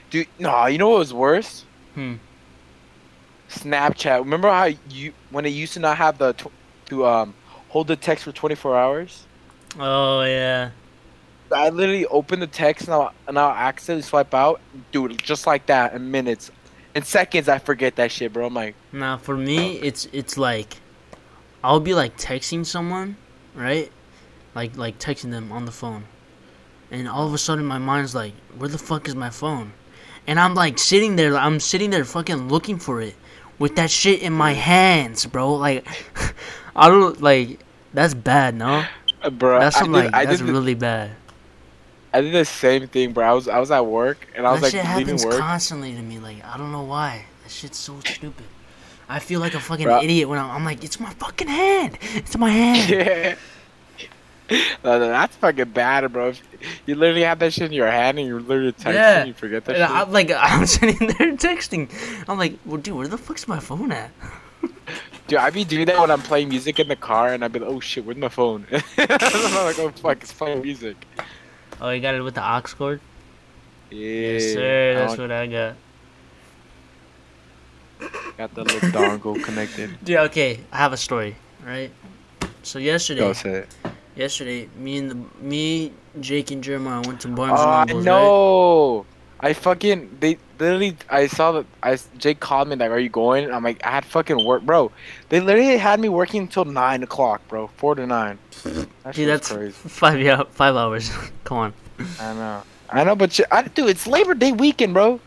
dude. 0.10 0.28
Nah, 0.40 0.68
you 0.68 0.78
know 0.78 0.90
what 0.90 1.00
was 1.00 1.14
worse? 1.14 1.66
Hmm. 1.96 2.16
Snapchat. 3.50 4.20
Remember 4.20 4.50
how 4.50 4.70
you 4.90 5.14
when 5.32 5.46
it 5.46 5.50
used 5.50 5.74
to 5.74 5.80
not 5.80 5.98
have 5.98 6.18
the 6.18 6.34
tw- 6.34 6.52
to 6.88 7.06
um 7.06 7.34
hold 7.70 7.88
the 7.88 7.96
text 7.96 8.26
for 8.26 8.32
24 8.32 8.78
hours? 8.78 9.26
Oh 9.80 10.24
yeah. 10.24 10.72
I 11.52 11.70
literally 11.70 12.06
open 12.08 12.40
the 12.40 12.48
text 12.48 12.88
and 12.88 12.94
I'll, 12.94 13.14
and 13.28 13.40
I'll 13.40 13.52
accidentally 13.52 14.02
swipe 14.02 14.34
out, 14.34 14.60
dude, 14.92 15.18
just 15.18 15.48
like 15.48 15.66
that 15.68 15.94
in 15.94 16.12
minutes. 16.12 16.52
In 16.94 17.04
seconds, 17.04 17.48
I 17.48 17.60
forget 17.60 17.96
that 17.98 18.12
shit, 18.12 18.34
bro. 18.34 18.48
I'm 18.48 18.54
like, 18.54 18.76
nah. 18.92 19.18
for 19.18 19.38
me, 19.38 19.78
it's 19.78 20.08
it's 20.12 20.38
like 20.38 20.78
I'll 21.64 21.80
be 21.80 21.94
like 21.94 22.18
texting 22.18 22.66
someone, 22.66 23.18
right? 23.56 23.92
Like 24.56 24.76
like 24.76 24.98
texting 25.00 25.32
them 25.32 25.52
on 25.52 25.66
the 25.66 25.72
phone, 25.72 26.06
and 26.90 27.08
all 27.08 27.28
of 27.28 27.34
a 27.34 27.38
sudden 27.38 27.66
my 27.66 27.78
mind's 27.78 28.16
like, 28.16 28.34
where 28.58 28.70
the 28.70 28.80
fuck 28.80 29.08
is 29.08 29.16
my 29.16 29.30
phone? 29.30 29.74
And 30.28 30.40
I'm 30.40 30.54
like 30.56 30.78
sitting 30.78 31.16
there, 31.16 31.36
I'm 31.38 31.60
sitting 31.60 31.90
there 31.90 32.04
fucking 32.06 32.50
looking 32.50 32.78
for 32.78 33.02
it 33.02 33.16
with 33.60 33.76
that 33.78 33.90
shit 33.90 34.22
in 34.22 34.34
my 34.34 34.52
hands, 34.54 35.26
bro. 35.26 35.54
Like 35.56 35.88
I 36.76 36.90
don't 36.90 37.22
like 37.22 37.60
that's 37.94 38.14
bad, 38.14 38.56
no? 38.56 38.84
uh, 39.24 39.30
bro. 39.30 39.60
That's 39.60 39.80
did, 39.80 39.90
like 39.90 40.14
I 40.14 40.26
that's 40.26 40.40
did, 40.40 40.48
the- 40.48 40.52
really 40.52 40.76
bad. 40.76 41.12
I 42.14 42.22
did 42.22 42.34
the 42.34 42.46
same 42.46 42.88
thing, 42.88 43.14
bro. 43.14 43.26
I 43.30 43.34
was 43.34 43.48
I 43.48 43.60
was 43.60 43.72
at 43.72 43.86
work 43.86 44.28
and 44.36 44.46
I 44.46 44.52
was 44.52 44.62
that 44.62 44.68
like 44.68 44.72
shit 44.74 44.98
leaving 44.98 45.16
happens 45.16 45.26
work. 45.26 45.40
constantly 45.40 45.94
to 45.94 46.02
me. 46.02 46.20
Like 46.20 46.44
I 46.46 46.58
don't 46.58 46.72
know 46.72 46.84
why. 46.84 47.26
That 47.44 47.52
shit's 47.52 47.78
so 47.78 48.00
stupid. 48.02 48.46
I 49.10 49.20
feel 49.20 49.40
like 49.40 49.54
a 49.54 49.60
fucking 49.60 49.86
Bro. 49.86 50.02
idiot 50.04 50.28
when 50.28 50.38
I'm, 50.38 50.52
I'm 50.52 50.66
like, 50.66 50.84
it's 50.84 51.00
my 51.00 51.10
fucking 51.12 51.48
hand. 51.48 51.98
It's 52.16 52.38
my 52.38 52.50
hand. 52.50 52.90
yeah. 52.90 53.36
No, 54.50 55.00
no, 55.00 55.08
that's 55.10 55.36
fucking 55.36 55.70
bad, 55.72 56.12
bro. 56.14 56.30
If 56.30 56.42
you 56.86 56.96
literally 56.96 57.24
have 57.24 57.40
that 57.40 57.52
shit 57.54 57.66
in 57.66 57.74
your 57.74 57.92
hand 57.92 58.18
and 58.20 58.28
you're 58.28 58.40
literally 58.40 58.72
texting, 58.72 58.94
Yeah. 58.94 59.24
you 59.26 59.34
forget 59.34 59.66
that 59.66 59.76
And 59.76 59.88
shit. 59.90 59.98
I'm 59.98 60.12
like, 60.14 60.32
I'm 60.38 60.66
sitting 60.66 61.08
there 61.08 61.34
texting. 61.36 61.90
I'm 62.30 62.38
like, 62.38 62.58
well, 62.66 62.78
dude, 62.78 62.96
where 62.96 63.08
the 63.08 63.18
fuck's 63.18 63.48
my 63.48 63.60
phone 63.60 63.92
at? 63.92 64.12
Dude, 65.28 65.40
I 65.40 65.50
be 65.50 65.66
doing 65.66 65.86
that 65.88 66.00
when 66.00 66.10
I'm 66.10 66.22
playing 66.22 66.48
music 66.48 66.80
in 66.80 66.88
the 66.88 66.96
car, 66.96 67.34
and 67.34 67.44
I 67.44 67.50
be 67.50 67.60
like, 67.60 67.70
"Oh 67.70 67.82
shit, 67.82 68.06
where's 68.06 68.16
my 68.18 68.30
phone?" 68.30 68.66
I'm 68.72 68.80
like, 69.08 69.78
"Oh 69.78 69.92
fuck, 70.02 70.24
it's 70.24 70.32
playing 70.32 70.62
music." 70.62 70.96
Oh, 71.82 71.90
you 71.90 72.00
got 72.00 72.16
it 72.16 72.22
with 72.22 72.36
the 72.36 72.42
aux 72.42 72.62
cord? 72.62 73.02
Yeah, 73.92 73.98
Yes, 74.00 74.54
sir. 74.54 74.94
That's 74.96 75.10
want- 75.10 75.20
what 75.20 75.32
I 75.34 75.48
got. 75.48 75.76
got 78.38 78.56
the 78.56 78.64
little 78.64 78.90
dongle 78.92 79.44
connected. 79.44 79.98
Dude, 80.02 80.16
okay, 80.32 80.62
I 80.72 80.78
have 80.78 80.94
a 80.94 80.98
story, 80.98 81.36
right? 81.66 81.92
So 82.64 82.80
yesterday, 82.80 83.20
Go 83.20 83.34
say 83.34 83.50
it. 83.68 83.76
Yesterday, 84.18 84.70
me 84.78 84.98
and 84.98 85.12
the 85.12 85.18
me, 85.42 85.94
Jake 86.20 86.52
and 86.52 86.64
Jeremiah 86.64 87.02
went 87.06 87.22
to 87.22 87.28
Barnes 87.28 87.60
I 87.60 87.82
and 87.82 87.90
Nobles. 87.90 88.06
Right? 88.06 88.12
know. 88.12 89.06
I 89.40 89.54
fucking 89.54 90.18
they 90.20 90.38
literally 90.60 90.98
I 91.10 91.28
saw 91.28 91.52
that 91.54 91.66
I 91.84 91.98
Jake 92.18 92.40
called 92.40 92.70
me 92.70 92.76
like, 92.76 92.90
"Are 92.90 93.00
you 93.00 93.10
going?" 93.10 93.52
I'm 93.52 93.64
like, 93.64 93.86
"I 93.86 93.92
had 93.92 94.06
fucking 94.06 94.44
work, 94.44 94.64
bro." 94.64 94.92
They 95.30 95.40
literally 95.40 95.78
had 95.78 96.00
me 96.00 96.10
working 96.10 96.42
until 96.42 96.66
nine 96.66 97.04
o'clock, 97.04 97.48
bro, 97.48 97.68
four 97.68 97.96
to 97.96 98.06
nine. 98.08 98.40
That 99.04 99.16
Dude, 99.16 99.30
that's 99.30 99.52
crazy. 99.52 99.72
five 99.88 100.20
yeah, 100.20 100.44
five 100.52 100.76
hours. 100.76 101.12
Come 101.44 101.58
on. 101.58 101.74
I 102.20 102.34
know, 102.34 102.64
I 102.90 103.04
know, 103.04 103.16
but 103.16 103.32
shit, 103.34 103.48
I, 103.52 103.64
dude, 103.64 103.90
it's 103.90 104.06
Labor 104.06 104.34
Day 104.34 104.52
weekend, 104.52 104.94
bro. 104.94 105.20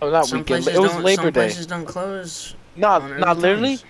Oh, 0.00 0.10
not 0.10 0.26
some 0.26 0.40
weekend. 0.40 0.68
It 0.68 0.78
was. 0.78 0.94
Labor 0.96 1.22
some 1.22 1.32
Day. 1.32 1.40
places 1.40 1.66
don't 1.66 1.84
close. 1.84 2.54
Not, 2.76 3.18
not 3.18 3.38
literally. 3.38 3.78
times. 3.78 3.84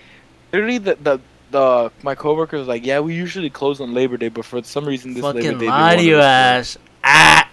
Literally, 0.51 0.77
the 0.79 0.95
the 0.95 1.21
the 1.51 1.91
my 2.03 2.15
coworker 2.15 2.57
was 2.57 2.67
like, 2.67 2.85
"Yeah, 2.85 2.99
we 2.99 3.13
usually 3.15 3.49
close 3.49 3.79
on 3.81 3.93
Labor 3.93 4.17
Day, 4.17 4.29
but 4.29 4.45
for 4.45 4.63
some 4.63 4.85
reason 4.85 5.13
this 5.13 5.23
Labor 5.23 5.41
Day." 5.41 5.67
lie 5.67 5.95
to 5.95 6.11
wanted 6.15 6.19
ass. 6.19 6.77
Ah, 7.03 7.49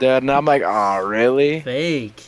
Yeah, 0.00 0.16
and 0.18 0.30
I'm 0.30 0.44
like, 0.44 0.62
"Oh, 0.64 1.04
really?" 1.06 1.60
fake. 1.60 2.22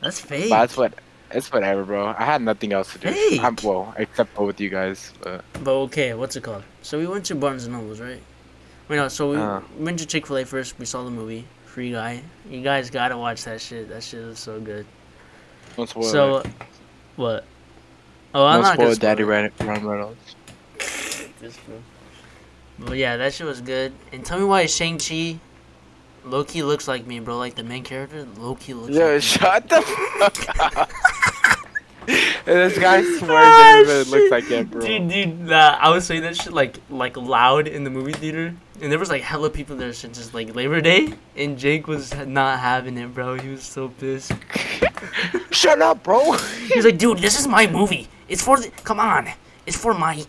That's 0.00 0.20
fake. 0.20 0.50
But 0.50 0.58
that's 0.60 0.76
what. 0.76 0.94
It's 1.32 1.52
whatever, 1.52 1.82
bro. 1.84 2.14
I 2.16 2.24
had 2.24 2.40
nothing 2.40 2.72
else 2.72 2.92
to 2.92 2.98
do. 3.00 3.10
Fake. 3.10 3.42
I'm, 3.42 3.56
well, 3.64 3.92
except 3.98 4.32
for 4.36 4.46
with 4.46 4.60
you 4.60 4.68
guys. 4.70 5.12
But 5.22 5.44
But 5.64 5.72
okay, 5.86 6.14
what's 6.14 6.36
it 6.36 6.42
called? 6.44 6.62
So 6.82 6.98
we 6.98 7.06
went 7.08 7.24
to 7.26 7.34
Barnes 7.34 7.64
and 7.64 7.74
Nobles, 7.74 7.98
right? 8.00 8.20
Wait, 8.88 8.96
no. 8.96 9.08
So 9.08 9.30
we 9.32 9.36
Uh. 9.36 9.60
went 9.76 9.98
to 9.98 10.06
Chick 10.06 10.26
Fil 10.28 10.36
A 10.38 10.44
first. 10.44 10.78
We 10.78 10.86
saw 10.86 11.02
the 11.02 11.10
movie 11.10 11.44
Free 11.64 11.90
Guy. 11.90 12.22
You 12.48 12.62
guys 12.62 12.90
gotta 12.90 13.18
watch 13.18 13.42
that 13.44 13.60
shit. 13.60 13.88
That 13.88 14.04
shit 14.04 14.20
is 14.20 14.38
so 14.38 14.60
good. 14.60 14.86
don't 15.76 15.88
spoil 15.88 16.04
so, 16.04 16.42
what? 17.16 17.44
Oh, 18.36 18.44
I'm 18.44 18.56
Don't 18.56 18.62
not 18.64 18.76
gonna 18.76 18.94
Daddy 18.96 19.22
spoil 19.22 19.34
it. 19.44 19.52
Ran- 19.58 19.68
Ryan 19.68 19.86
Reynolds. 19.86 20.36
This. 21.40 21.58
But 22.78 22.98
yeah, 22.98 23.16
that 23.16 23.32
shit 23.32 23.46
was 23.46 23.62
good. 23.62 23.94
And 24.12 24.26
tell 24.26 24.38
me 24.38 24.44
why 24.44 24.66
Shang 24.66 24.98
Chi, 24.98 25.38
Loki 26.22 26.62
looks 26.62 26.86
like 26.86 27.06
me, 27.06 27.18
bro. 27.18 27.38
Like 27.38 27.54
the 27.54 27.62
main 27.62 27.82
character, 27.82 28.26
Loki 28.36 28.74
looks. 28.74 28.94
Yo, 28.94 29.06
like 29.06 29.14
me. 29.14 29.20
shut 29.20 29.68
the 29.70 29.80
fuck 29.80 30.76
up. 30.76 30.90
this 32.44 32.78
guy 32.78 33.02
swears 33.18 33.22
Ah, 33.30 33.80
everybody 33.80 34.10
looks 34.10 34.30
like 34.30 34.44
him, 34.44 34.66
bro. 34.66 34.82
Dude, 34.82 35.08
dude, 35.08 35.40
nah, 35.40 35.78
I 35.80 35.88
was 35.88 36.04
saying 36.04 36.20
that 36.20 36.36
shit 36.36 36.52
like 36.52 36.76
like 36.90 37.16
loud 37.16 37.66
in 37.66 37.84
the 37.84 37.90
movie 37.90 38.12
theater, 38.12 38.54
and 38.82 38.92
there 38.92 38.98
was 38.98 39.08
like 39.08 39.22
hella 39.22 39.48
people 39.48 39.76
there 39.76 39.94
since 39.94 40.18
just 40.18 40.34
like 40.34 40.54
Labor 40.54 40.82
Day, 40.82 41.14
and 41.36 41.56
Jake 41.56 41.86
was 41.86 42.14
not 42.26 42.58
having 42.58 42.98
it, 42.98 43.14
bro. 43.14 43.38
He 43.38 43.48
was 43.48 43.62
so 43.62 43.88
pissed. 43.88 44.32
Shut 45.52 45.80
up, 45.80 46.02
bro. 46.02 46.32
He 46.32 46.76
was 46.76 46.84
like, 46.84 46.98
"Dude, 46.98 47.16
this 47.20 47.40
is 47.40 47.48
my 47.48 47.66
movie. 47.66 48.08
It's 48.28 48.42
for 48.42 48.58
the 48.58 48.70
come 48.84 49.00
on. 49.00 49.28
It's 49.66 49.76
for 49.76 49.94
my, 49.94 50.24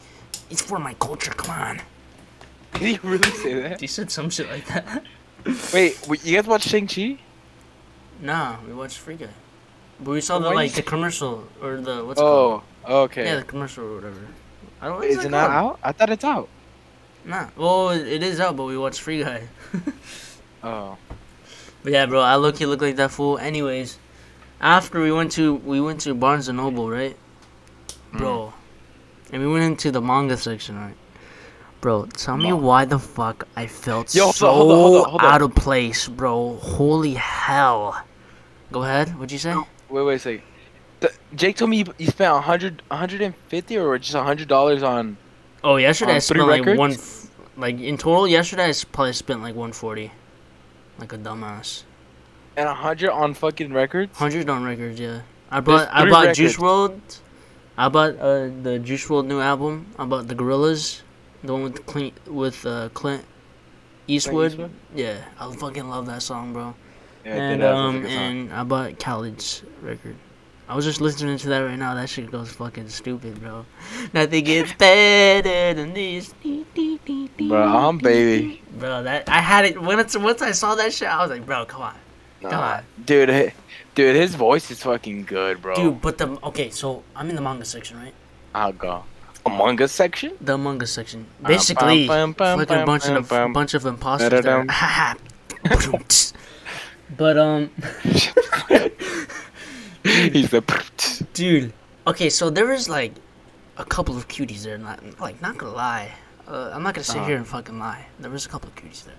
it's 0.49 0.61
for 0.61 0.79
my 0.79 0.93
culture. 0.95 1.31
Come 1.31 1.51
on." 1.51 1.81
Did 2.73 2.81
he 2.81 2.99
really 3.07 3.31
say 3.31 3.53
that? 3.61 3.81
He 3.81 3.87
said 3.87 4.11
some 4.11 4.29
shit 4.29 4.49
like 4.49 4.65
that. 4.67 5.03
Wait, 5.73 5.97
wait, 6.09 6.25
you 6.25 6.35
guys 6.35 6.45
watch 6.45 6.63
Shang 6.63 6.87
Chi? 6.87 7.17
nah, 8.21 8.57
we 8.67 8.73
watched 8.73 8.97
Free 8.97 9.15
Guy, 9.15 9.29
but 9.99 10.11
we 10.11 10.19
saw 10.19 10.39
Why 10.39 10.49
the 10.49 10.55
like 10.55 10.73
the 10.73 10.81
commercial 10.81 11.47
or 11.61 11.77
the 11.77 12.03
what's 12.03 12.19
it 12.19 12.23
oh, 12.23 12.27
called? 12.27 12.63
Oh, 12.85 13.01
okay. 13.03 13.23
Yeah, 13.23 13.35
the 13.37 13.43
commercial 13.43 13.85
or 13.85 13.95
whatever. 13.95 14.27
I 14.81 14.87
don't. 14.87 15.03
Is 15.05 15.23
it 15.23 15.29
not 15.29 15.49
out? 15.49 15.79
I 15.83 15.93
thought 15.93 16.09
it's 16.09 16.25
out. 16.25 16.49
Nah. 17.23 17.47
Well, 17.55 17.89
it 17.91 18.23
is 18.23 18.41
out, 18.41 18.57
but 18.57 18.65
we 18.65 18.77
watched 18.77 18.99
Free 18.99 19.23
Guy. 19.23 19.47
Oh. 20.63 20.97
But 21.83 21.93
yeah, 21.93 22.07
bro, 22.07 22.19
I 22.19 22.35
look 22.35 22.59
you 22.59 22.67
look 22.67 22.81
like 22.81 22.95
that 22.97 23.11
fool. 23.11 23.37
Anyways, 23.37 23.97
after 24.59 24.99
we 25.01 25.11
went 25.11 25.31
to 25.33 25.55
we 25.55 25.79
went 25.79 26.01
to 26.01 26.13
Barnes 26.13 26.47
and 26.47 26.57
Noble, 26.57 26.89
right, 26.89 27.15
bro, 28.17 28.53
mm. 28.53 29.33
and 29.33 29.41
we 29.41 29.47
went 29.47 29.63
into 29.63 29.91
the 29.91 30.01
manga 30.01 30.37
section, 30.37 30.77
right, 30.77 30.95
bro. 31.81 32.05
Tell 32.05 32.37
me 32.37 32.53
why 32.53 32.85
the 32.85 32.99
fuck 32.99 33.47
I 33.55 33.67
felt 33.67 34.13
Yo, 34.13 34.31
so 34.31 34.51
hold 34.51 34.71
on, 34.71 34.77
hold 34.77 34.95
on, 34.95 35.09
hold 35.09 35.21
on. 35.21 35.33
out 35.33 35.41
of 35.41 35.55
place, 35.55 36.07
bro. 36.07 36.55
Holy 36.57 37.13
hell! 37.13 38.03
Go 38.71 38.83
ahead. 38.83 39.09
What'd 39.17 39.31
you 39.31 39.37
say? 39.37 39.55
Wait, 39.89 40.03
wait 40.03 40.15
a 40.15 40.19
second. 40.19 40.43
The, 40.99 41.13
Jake 41.35 41.57
told 41.57 41.69
me 41.69 41.85
you, 41.97 42.07
spent 42.07 42.33
100, 42.33 42.81
150 42.87 43.77
or 43.77 43.97
just 43.99 44.15
hundred 44.15 44.47
dollars 44.47 44.83
on. 44.83 45.17
Oh, 45.63 45.75
yesterday 45.77 46.13
I 46.13 46.15
On 46.15 46.21
three 46.21 46.39
spent 46.39 46.47
like 46.47 46.65
records? 46.65 47.29
one, 47.55 47.61
like 47.61 47.79
in 47.79 47.97
total 47.97 48.27
yesterday 48.27 48.69
I 48.69 48.73
probably 48.91 49.13
spent 49.13 49.41
like 49.41 49.55
one 49.55 49.73
forty, 49.73 50.11
like 50.97 51.13
a 51.13 51.17
dumbass. 51.17 51.83
And 52.55 52.67
a 52.67 52.73
hundred 52.73 53.11
on 53.11 53.35
fucking 53.35 53.71
records. 53.73 54.17
Hundred 54.17 54.49
on 54.49 54.63
records, 54.63 54.99
yeah. 54.99 55.21
I 55.51 55.59
bought 55.59 55.87
I 55.91 56.09
bought 56.09 56.21
records. 56.21 56.37
Juice 56.37 56.57
WRLD. 56.57 57.19
I 57.77 57.89
bought 57.89 58.17
uh, 58.19 58.49
the 58.63 58.79
Juice 58.79 59.05
WRLD 59.07 59.27
new 59.27 59.39
album. 59.39 59.87
I 59.99 60.05
bought 60.05 60.27
the 60.27 60.35
Gorillaz, 60.35 61.01
the 61.43 61.53
one 61.53 61.63
with 61.63 61.85
Clint 61.85 62.13
with 62.27 62.65
uh, 62.65 62.89
Clint 62.93 63.23
Eastwood. 64.07 64.51
Eastwood? 64.53 64.71
Yeah, 64.95 65.23
I 65.39 65.53
fucking 65.55 65.87
love 65.87 66.05
that 66.07 66.23
song, 66.23 66.53
bro. 66.53 66.73
Yeah, 67.25 67.35
and 67.35 67.61
that 67.61 67.73
um 67.75 68.05
and 68.05 68.53
I 68.53 68.63
bought 68.63 68.99
Khaled's 68.99 69.63
record. 69.81 70.15
I 70.69 70.75
was 70.75 70.83
just 70.83 70.99
listening 70.99 71.37
to 71.37 71.49
that 71.49 71.59
right 71.59 71.77
now. 71.77 71.93
That 71.95 72.09
shit 72.09 72.29
goes 72.31 72.51
fucking 72.51 72.89
stupid, 72.89 73.39
bro. 73.39 73.65
Nothing 74.13 74.43
gets 74.43 74.73
better 74.77 75.73
than 75.73 75.93
this. 75.93 76.33
Bro, 77.37 77.63
I'm 77.63 77.97
baby. 77.99 78.61
Bro, 78.77 79.03
that 79.03 79.29
I 79.29 79.39
had 79.39 79.65
it 79.65 79.81
when 79.81 79.99
it's 79.99 80.17
once 80.17 80.41
I 80.41 80.51
saw 80.51 80.75
that 80.75 80.93
shit. 80.93 81.07
I 81.07 81.21
was 81.21 81.29
like, 81.31 81.45
bro, 81.45 81.65
come 81.65 81.81
on, 81.83 81.95
come 82.41 82.53
on. 82.53 82.83
dude, 83.05 83.29
hi- 83.29 83.53
dude, 83.97 84.15
his 84.15 84.35
voice 84.35 84.69
is 84.71 84.79
fucking 84.83 85.25
good, 85.25 85.61
bro. 85.61 85.75
dude. 85.75 86.01
But 86.01 86.17
the 86.19 86.27
okay, 86.49 86.69
so 86.69 87.03
I'm 87.15 87.29
in 87.31 87.35
the 87.35 87.41
manga 87.41 87.65
section, 87.65 87.97
right? 87.97 88.13
I'll 88.53 88.71
go. 88.71 89.03
Among 89.45 89.81
Us 89.81 89.91
section. 89.91 90.31
the 90.41 90.57
manga 90.57 90.85
section. 90.87 91.25
Uh, 91.43 91.47
Basically, 91.47 92.05
bum, 92.07 92.33
bum, 92.33 92.59
fucking 92.59 92.75
bum, 92.77 92.85
bunch 92.85 93.05
of 93.07 93.27
bum. 93.29 93.53
bunch 93.53 93.73
of 93.73 93.85
imposters 93.85 94.43
there. 94.43 94.65
But 97.17 97.37
um, 97.37 97.69
He's 100.03 100.49
the. 100.51 100.61
dude. 101.33 101.73
Okay, 102.05 102.29
so 102.29 102.49
there 102.49 102.65
was 102.67 102.87
like 102.89 103.13
a 103.77 103.85
couple 103.85 104.15
of 104.17 104.27
cuties 104.27 104.63
there. 104.63 104.77
Not 104.77 104.99
like 105.19 105.41
not 105.41 105.57
gonna 105.57 105.73
lie. 105.73 106.11
Uh, 106.47 106.71
I'm 106.73 106.83
not 106.83 106.93
gonna 106.93 107.03
sit 107.03 107.17
Uh-huh. 107.17 107.27
here 107.27 107.37
and 107.37 107.47
fucking 107.47 107.79
lie. 107.79 108.05
There 108.19 108.31
was 108.31 108.45
a 108.45 108.49
couple 108.49 108.69
of 108.69 108.75
cuties 108.75 109.03
there. 109.05 109.15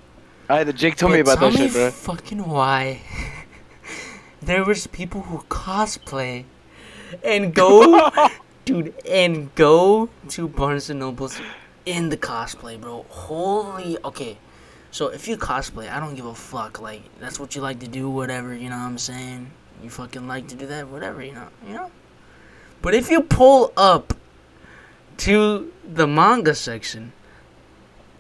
Alright, 0.51 0.67
the 0.67 0.73
Jake 0.73 0.97
told 0.97 1.13
me 1.13 1.21
about 1.21 1.41
that 1.41 1.53
shit, 1.53 1.73
bro. 1.73 1.91
Fucking 1.91 2.47
why? 2.49 3.01
There 4.43 4.65
was 4.65 4.87
people 4.87 5.23
who 5.23 5.39
cosplay 5.49 6.45
and 7.25 7.55
go, 7.55 8.11
dude, 8.65 8.95
and 9.07 9.55
go 9.55 10.09
to 10.29 10.49
Barnes 10.49 10.91
and 10.91 11.01
Nobles 11.01 11.41
in 11.87 12.09
the 12.09 12.17
cosplay, 12.17 12.81
bro. 12.81 13.05
Holy, 13.09 13.99
okay. 14.05 14.39
So 14.91 15.09
if 15.09 15.29
you 15.29 15.37
cosplay, 15.37 15.91
I 15.91 16.01
don't 16.01 16.15
give 16.15 16.27
a 16.27 16.35
fuck. 16.35 16.81
Like 16.81 17.03
that's 17.21 17.39
what 17.39 17.55
you 17.55 17.63
like 17.63 17.81
to 17.81 17.89
do, 17.89 18.09
whatever. 18.09 18.55
You 18.55 18.71
know 18.71 18.77
what 18.77 18.83
I'm 18.83 18.99
saying? 18.99 19.51
You 19.83 19.91
fucking 19.91 20.27
like 20.27 20.49
to 20.49 20.55
do 20.55 20.67
that, 20.67 20.89
whatever. 20.89 21.23
You 21.23 21.33
know, 21.33 21.49
you 21.67 21.75
know. 21.75 21.91
But 22.81 22.95
if 22.95 23.11
you 23.11 23.23
pull 23.23 23.73
up 23.77 24.15
to 25.19 25.73
the 25.85 26.07
manga 26.07 26.55
section 26.55 27.13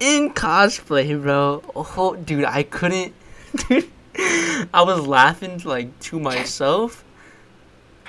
in 0.01 0.31
cosplay, 0.31 1.21
bro. 1.21 1.63
Oh, 1.75 2.17
dude, 2.17 2.45
I 2.45 2.63
couldn't. 2.63 3.15
Dude, 3.69 3.91
I 4.73 4.83
was 4.83 5.07
laughing 5.07 5.61
like 5.65 5.99
to 6.01 6.19
myself 6.21 7.05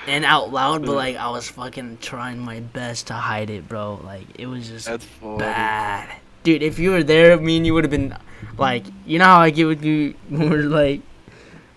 and 0.07 0.23
out 0.25 0.51
loud, 0.51 0.85
but 0.85 0.93
like 0.95 1.15
I 1.15 1.29
was 1.29 1.47
fucking 1.49 1.97
trying 2.01 2.39
my 2.39 2.59
best 2.62 3.07
to 3.07 3.13
hide 3.13 3.49
it, 3.49 3.67
bro. 3.67 3.99
Like 4.03 4.25
it 4.39 4.47
was 4.47 4.67
just 4.67 4.85
That's 4.88 5.05
funny. 5.05 5.38
bad, 5.39 6.09
dude. 6.43 6.63
If 6.63 6.79
you 6.79 6.91
were 6.91 7.03
there, 7.03 7.38
me 7.38 7.57
and 7.57 7.65
you 7.65 7.73
would 7.73 7.83
have 7.83 7.91
been 7.91 8.15
like, 8.57 8.85
you 9.05 9.19
know 9.19 9.25
how 9.25 9.39
I 9.39 9.49
get 9.49 9.65
with 9.65 9.83
you 9.83 10.15
when 10.29 10.49
we're 10.49 10.63
like, 10.63 11.01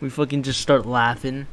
we 0.01 0.09
fucking 0.11 0.43
just 0.45 0.61
start 0.61 0.87
laughing, 0.87 1.47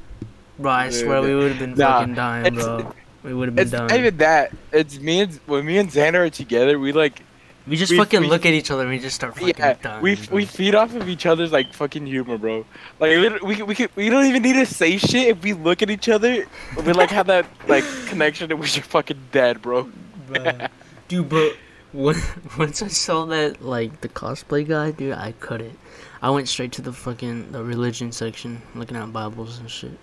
bro. 0.58 0.72
I 0.72 0.90
swear 0.90 1.22
we 1.22 1.36
would 1.36 1.50
have 1.52 1.60
been 1.60 1.76
Nah, 1.76 2.00
fucking 2.00 2.16
dying, 2.16 2.56
bro. 2.56 2.94
We 3.24 3.34
would 3.34 3.50
have 3.50 3.56
been 3.56 3.64
It's 3.64 3.72
not 3.74 3.90
dying. 3.90 4.02
even 4.02 4.18
that. 4.18 4.52
It's 4.72 5.00
me 5.00 5.22
and 5.22 5.34
when 5.46 5.66
me 5.66 5.78
and 5.78 5.90
Xander 5.90 6.26
are 6.28 6.30
together, 6.30 6.80
we 6.80 6.94
like 6.94 7.22
We 7.70 7.78
just 7.78 7.92
we- 7.92 7.98
fucking 7.98 8.22
we- 8.22 8.28
look 8.28 8.46
at 8.46 8.54
each 8.54 8.72
other 8.72 8.82
and 8.82 8.92
we 8.92 9.00
just 9.00 9.16
start 9.16 9.36
fucking 9.36 9.56
yeah, 9.58 9.74
dying. 9.82 10.02
we 10.02 10.16
bro. 10.16 10.36
we 10.36 10.46
feed 10.46 10.76
off 10.76 10.96
of 10.96 11.08
each 11.08 11.26
other's 11.26 11.52
like 11.52 11.74
fucking 11.74 12.06
humor, 12.06 12.38
bro. 12.38 12.66
Like 13.00 13.42
we 13.42 13.62
we 13.64 13.88
we 13.96 14.10
don't 14.10 14.26
even 14.26 14.42
need 14.42 14.54
to 14.54 14.66
say 14.66 14.98
shit 14.98 15.28
if 15.30 15.44
we 15.44 15.54
look 15.54 15.82
at 15.82 15.90
each 15.90 16.10
other. 16.10 16.46
We 16.76 16.94
like 16.94 17.12
have 17.12 17.28
that 17.28 17.46
like 17.68 17.84
connection 18.08 18.52
and 18.52 18.60
we're 18.60 18.66
just 18.68 18.88
fucking 18.88 19.22
dead, 19.32 19.62
bro. 19.62 19.90
Bruh. 20.30 20.70
dude, 21.08 21.30
but 21.30 21.56
when, 21.92 22.16
once 22.58 22.82
I 22.82 22.88
saw 22.88 23.26
that, 23.26 23.64
like, 23.64 24.02
the 24.02 24.10
cosplay 24.10 24.68
guy, 24.68 24.92
dude, 24.92 25.14
I 25.14 25.34
couldn't. 25.34 25.78
I 26.22 26.30
went 26.30 26.48
straight 26.48 26.72
to 26.74 26.82
the 26.82 26.94
fucking, 26.94 27.52
the 27.52 27.64
religion 27.64 28.12
section, 28.12 28.62
looking 28.76 28.98
at 28.98 29.12
Bibles 29.12 29.60
and 29.60 29.70
shit. 29.70 29.98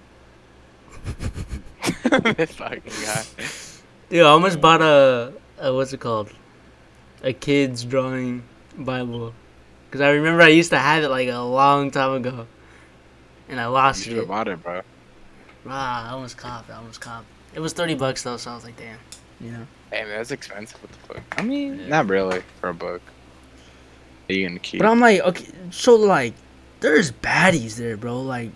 this 2.37 2.53
fucking 2.55 2.83
guy. 3.05 3.25
Dude, 4.09 4.23
I 4.23 4.29
almost 4.29 4.61
bought 4.61 4.83
a, 4.83 5.33
a 5.61 5.73
what's 5.73 5.93
it 5.93 6.01
called? 6.01 6.31
A 7.27 7.33
kid's 7.33 7.85
drawing 7.85 8.45
Bible. 8.79 9.35
Because 9.87 10.01
I 10.01 10.11
remember 10.11 10.43
I 10.43 10.49
used 10.49 10.71
to 10.71 10.79
have 10.79 11.03
it, 11.03 11.09
like, 11.09 11.29
a 11.29 11.39
long 11.41 11.91
time 11.91 12.13
ago. 12.15 12.47
And 13.49 13.61
I 13.61 13.67
lost 13.67 14.05
have 14.07 14.17
it. 14.19 14.29
bought 14.29 14.47
it, 14.47 14.63
bro. 14.63 14.83
Ah, 15.69 16.09
I 16.09 16.13
almost 16.13 16.37
copped, 16.37 16.71
I 16.71 16.77
almost 16.77 17.01
copped. 17.01 17.27
It 17.53 17.59
was 17.59 17.73
30 17.73 17.97
bucks, 17.97 18.23
though, 18.23 18.37
so 18.37 18.53
I 18.53 18.55
was 18.55 18.65
like, 18.65 18.77
damn. 18.77 18.99
You 19.41 19.51
know. 19.51 19.67
Hey 19.91 20.03
man, 20.05 20.17
that's 20.19 20.31
expensive. 20.31 20.81
What 20.81 20.93
the 20.93 20.99
fuck? 21.15 21.39
I 21.39 21.43
mean, 21.43 21.81
Yeah. 21.81 21.89
not 21.89 22.09
really 22.09 22.43
for 22.61 22.69
a 22.69 22.75
book. 22.75 23.03
Are 24.29 24.33
you 24.33 24.47
gonna 24.49 24.61
keep? 24.61 24.81
But 24.81 24.89
I'm 24.89 25.01
like, 25.01 25.21
okay, 25.21 25.47
so 25.71 25.95
like, 25.97 26.35
there's 26.81 27.11
baddies 27.13 27.77
there, 27.77 27.97
bro. 27.97 28.21
Like, 28.21 28.51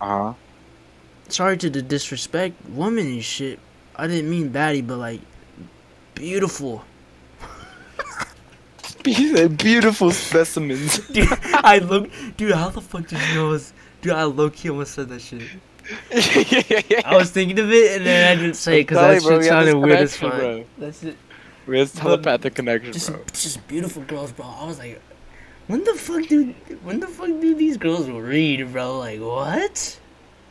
Uh 0.00 0.06
huh. 0.06 0.34
sorry 1.28 1.56
to 1.58 1.70
the 1.70 1.82
disrespect, 1.82 2.54
women 2.68 3.06
and 3.06 3.24
shit. 3.24 3.58
I 3.96 4.06
didn't 4.08 4.30
mean 4.30 4.50
baddie, 4.50 4.86
but 4.86 4.98
like, 4.98 5.20
beautiful. 6.14 6.84
Beautiful 9.02 10.10
specimens. 10.10 10.98
Dude, 11.12 11.28
I 11.54 11.78
look, 11.78 12.10
dude, 12.36 12.52
how 12.52 12.68
the 12.68 12.80
fuck 12.80 13.06
did 13.06 13.18
you 13.28 13.34
know? 13.34 13.52
It's, 13.52 13.72
dude, 14.02 14.12
I 14.12 14.24
low 14.24 14.50
key 14.50 14.70
almost 14.70 14.94
said 14.94 15.08
that 15.08 15.20
shit. 15.20 15.42
I 17.04 17.16
was 17.16 17.30
thinking 17.30 17.58
of 17.58 17.70
it 17.72 17.96
and 17.96 18.06
then 18.06 18.38
I 18.38 18.40
didn't 18.40 18.54
say 18.56 18.80
it 18.80 18.86
because 18.86 18.98
Sorry, 18.98 19.14
that 19.16 19.22
bro, 19.22 19.30
shit 19.32 19.38
we 19.40 19.44
sounded 19.48 19.74
this 19.74 19.82
weird 19.82 19.98
as 19.98 20.16
fuck. 20.16 20.32
bro. 20.34 20.64
That's 20.78 21.02
it. 21.02 21.16
We 21.66 21.78
have 21.78 21.92
telepathic 21.92 22.54
connection, 22.54 22.92
Just, 22.92 23.10
bro. 23.10 23.22
just 23.32 23.68
beautiful 23.68 24.02
girls, 24.02 24.32
bro. 24.32 24.46
I 24.46 24.64
was 24.66 24.78
like, 24.78 25.00
when 25.66 25.82
the 25.84 25.94
fuck 25.94 26.26
do, 26.28 26.54
when 26.82 27.00
the 27.00 27.06
fuck 27.06 27.26
do 27.28 27.54
these 27.54 27.76
girls 27.76 28.08
read, 28.08 28.72
bro? 28.72 28.98
Like 28.98 29.20
what? 29.20 29.98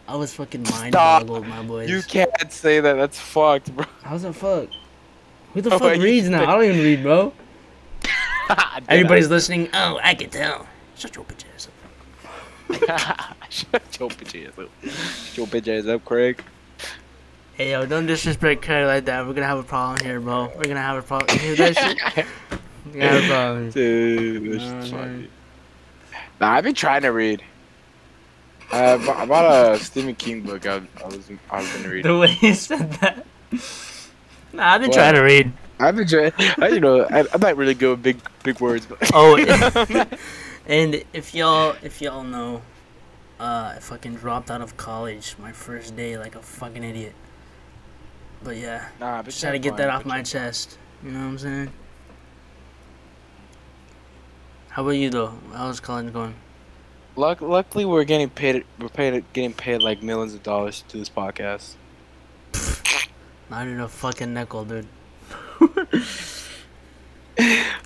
I 0.07 0.15
was 0.15 0.33
fucking 0.33 0.63
mind 0.63 0.93
boggled, 0.93 1.45
my 1.47 1.61
boys. 1.63 1.89
You 1.89 2.01
can't 2.01 2.51
say 2.51 2.79
that. 2.79 2.93
That's 2.95 3.19
fucked, 3.19 3.75
bro. 3.75 3.85
How's 4.03 4.23
that 4.23 4.33
fucked? 4.33 4.75
Who 5.53 5.61
the 5.61 5.73
Oh, 5.73 5.79
fuck 5.79 5.97
reads 5.99 6.27
now? 6.29 6.43
I 6.43 6.55
don't 6.55 6.63
even 6.65 6.81
read, 6.81 7.03
bro. 7.03 7.31
Everybody's 8.89 9.29
listening. 9.29 9.69
Oh, 9.73 9.99
I 10.03 10.15
can 10.15 10.29
tell. 10.29 10.67
Shut 10.95 11.15
your 11.15 11.25
bitch 11.25 11.43
ass 11.55 11.67
up. 11.67 13.35
Shut 13.49 13.99
your 13.99 14.09
bitch 14.09 14.47
ass 14.47 14.57
up. 14.59 14.69
Shut 14.83 15.37
your 15.37 15.47
bitch 15.47 15.79
ass 15.79 15.87
up, 15.87 16.03
Craig. 16.05 16.43
Hey 17.53 17.71
yo, 17.71 17.85
don't 17.85 18.05
disrespect 18.05 18.63
Craig 18.63 18.85
like 18.85 19.05
that. 19.05 19.25
We're 19.27 19.33
gonna 19.33 19.47
have 19.47 19.59
a 19.59 19.63
problem 19.63 19.99
here, 20.05 20.19
bro. 20.19 20.51
We're 20.55 20.63
gonna 20.63 20.81
have 20.81 20.97
a 20.97 21.01
problem. 21.01 21.33
You 21.33 21.39
hear 21.39 21.55
that 21.55 21.75
shit? 21.77 22.25
We're 22.85 22.93
gonna 22.93 23.09
have 23.09 23.23
a 23.23 23.27
problem. 23.27 23.69
Dude, 23.71 24.53
that's 24.53 24.91
No, 24.91 24.97
funny. 24.97 25.29
Nah, 26.39 26.51
I've 26.53 26.63
been 26.63 26.73
trying 26.75 27.01
to 27.01 27.09
read. 27.09 27.43
Uh, 28.71 28.97
bu- 28.97 29.11
I 29.11 29.25
bought 29.25 29.75
a 29.75 29.79
Stephen 29.79 30.15
King 30.15 30.41
book. 30.41 30.65
I, 30.65 30.75
I 31.03 31.07
was 31.07 31.29
I 31.51 31.61
was 31.61 31.69
gonna 31.71 31.89
read. 31.89 32.05
The 32.05 32.17
way 32.17 32.37
you 32.41 32.53
said 32.53 32.91
that. 32.93 33.25
Nah, 34.53 34.73
I've 34.73 34.81
been 34.81 34.89
What? 34.89 34.95
trying 34.95 35.15
to 35.15 35.21
read. 35.21 35.51
I've 35.79 35.95
been 35.95 36.07
trying. 36.07 36.33
I, 36.37 36.69
you 36.69 36.79
know, 36.79 37.03
I, 37.03 37.25
I'm 37.33 37.39
not 37.39 37.55
really 37.55 37.73
good 37.73 37.91
with 37.91 38.03
big 38.03 38.21
big 38.43 38.59
words, 38.59 38.85
but 38.85 38.97
Oh, 39.13 39.37
and 40.67 41.03
if 41.13 41.33
y'all, 41.33 41.75
if 41.81 42.01
y'all 42.01 42.23
know, 42.23 42.61
uh, 43.39 43.73
I 43.75 43.79
fucking 43.79 44.15
dropped 44.15 44.51
out 44.51 44.61
of 44.61 44.75
college 44.75 45.35
my 45.39 45.51
first 45.51 45.95
day 45.95 46.17
like 46.17 46.35
a 46.35 46.41
fucking 46.41 46.83
idiot. 46.83 47.13
But 48.43 48.57
yeah, 48.57 48.89
nah, 48.99 49.21
just 49.23 49.41
had 49.41 49.51
to 49.51 49.59
get 49.59 49.77
that 49.77 49.89
off 49.89 50.05
my 50.05 50.21
chest. 50.21 50.77
You 51.03 51.11
know 51.11 51.19
what 51.19 51.25
I'm 51.25 51.37
saying? 51.37 51.73
How 54.69 54.83
about 54.83 54.91
you 54.91 55.09
though? 55.09 55.33
How's 55.53 55.79
college 55.79 56.11
going? 56.11 56.35
Luck, 57.15 57.41
luckily, 57.41 57.85
we're 57.85 58.03
getting 58.03 58.29
paid. 58.29 58.65
We're 58.79 58.89
paid, 58.89 59.25
getting 59.33 59.53
paid 59.53 59.81
like 59.81 60.03
millions 60.03 60.33
of 60.33 60.43
dollars 60.43 60.81
to 60.83 60.93
do 60.93 60.99
this 60.99 61.09
podcast. 61.09 61.75
Not 63.49 63.65
even 63.65 63.79
a 63.79 63.87
fucking 63.87 64.33
nickel, 64.33 64.63
dude. 64.63 64.87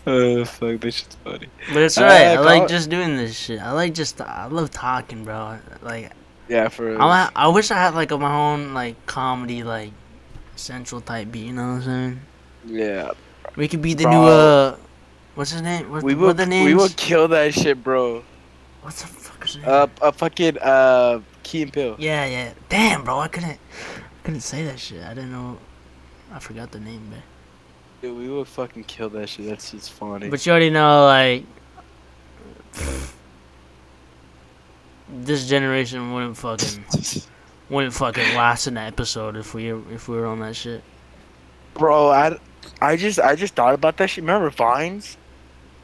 Oh 0.06 0.44
fuck, 0.46 0.82
this 0.82 0.96
shit's 0.96 1.16
funny. 1.24 1.48
But 1.72 1.84
it's 1.84 1.98
Uh. 1.98 2.04
I 2.06 2.40
like 2.40 2.68
just 2.68 2.90
doing 2.90 3.16
this 3.18 3.38
shit. 3.38 3.62
I 3.62 3.72
like 3.72 3.94
just 3.94 4.20
I 4.20 4.48
love 4.48 4.72
talking, 4.72 5.24
bro. 5.24 5.60
Like 5.82 6.12
Yeah, 6.50 6.68
for 6.70 7.00
I 7.00 7.30
I 7.36 7.48
wish 7.50 7.70
I 7.72 7.76
had 7.76 7.94
like 7.94 8.12
a, 8.12 8.18
my 8.18 8.34
own 8.34 8.74
like 8.74 8.96
comedy 9.06 9.64
like 9.64 9.92
central 10.56 11.02
type 11.02 11.32
beat. 11.32 11.46
You 11.46 11.54
know 11.54 11.68
what 11.68 11.74
I'm 11.76 11.84
saying? 11.84 12.20
yeah. 12.66 13.12
We 13.56 13.68
could 13.68 13.82
be 13.84 13.94
the 13.94 14.04
Bro. 14.06 14.12
new 14.12 14.28
uh, 14.28 14.78
what's 15.36 15.52
his 15.52 15.62
name? 15.62 15.92
What, 15.92 16.02
We 16.02 16.16
what 16.16 16.22
will. 16.28 16.34
the 16.34 16.48
names? 16.48 16.66
We 16.66 16.74
will 16.74 16.90
kill 16.90 17.28
that 17.28 17.54
shit, 17.54 17.84
bro. 17.84 18.24
What's 18.82 19.04
the 19.04 19.08
fucker's 19.08 19.58
name? 19.58 19.66
Uh, 19.68 19.88
a 20.02 20.12
fucking 20.12 20.58
uh, 20.60 21.20
Key 21.44 21.62
and 21.62 21.72
Peele. 21.72 21.96
yeah, 22.00 22.26
yeah. 22.26 22.54
Damn, 22.70 23.04
bro, 23.04 23.20
I 23.20 23.28
couldn't, 23.28 23.52
I 23.60 24.24
couldn't 24.26 24.42
say 24.42 24.64
that 24.66 24.80
shit. 24.80 25.04
I 25.04 25.14
didn't 25.14 25.32
know. 25.32 25.60
I 26.34 26.40
forgot 26.40 26.72
the 26.72 26.80
name, 26.80 27.08
man. 27.12 27.22
Dude, 28.04 28.18
we 28.18 28.28
would 28.28 28.50
fucking 28.50 28.84
kill 28.84 29.08
that 29.12 29.30
shit. 29.30 29.46
That's 29.48 29.72
just 29.72 29.94
funny. 29.94 30.28
But 30.30 30.46
you 30.46 30.52
already 30.52 30.70
know, 30.70 31.06
like, 31.06 31.46
this 35.10 35.48
generation 35.48 36.12
wouldn't 36.14 36.36
fucking, 36.36 36.84
wouldn't 37.70 37.94
fucking 37.94 38.36
last 38.36 38.68
an 38.68 38.76
episode 38.78 39.38
if 39.38 39.54
we 39.54 39.72
if 39.72 40.10
we 40.10 40.18
were 40.18 40.26
on 40.26 40.42
that 40.42 40.54
shit. 40.54 40.84
bro, 41.76 42.10
I, 42.10 42.38
I 42.82 42.98
just, 42.98 43.22
I 43.22 43.36
just 43.36 43.56
thought 43.56 43.74
about 43.74 43.96
that 43.96 44.10
shit. 44.10 44.26
Remember 44.26 44.50
Vines? 44.50 45.16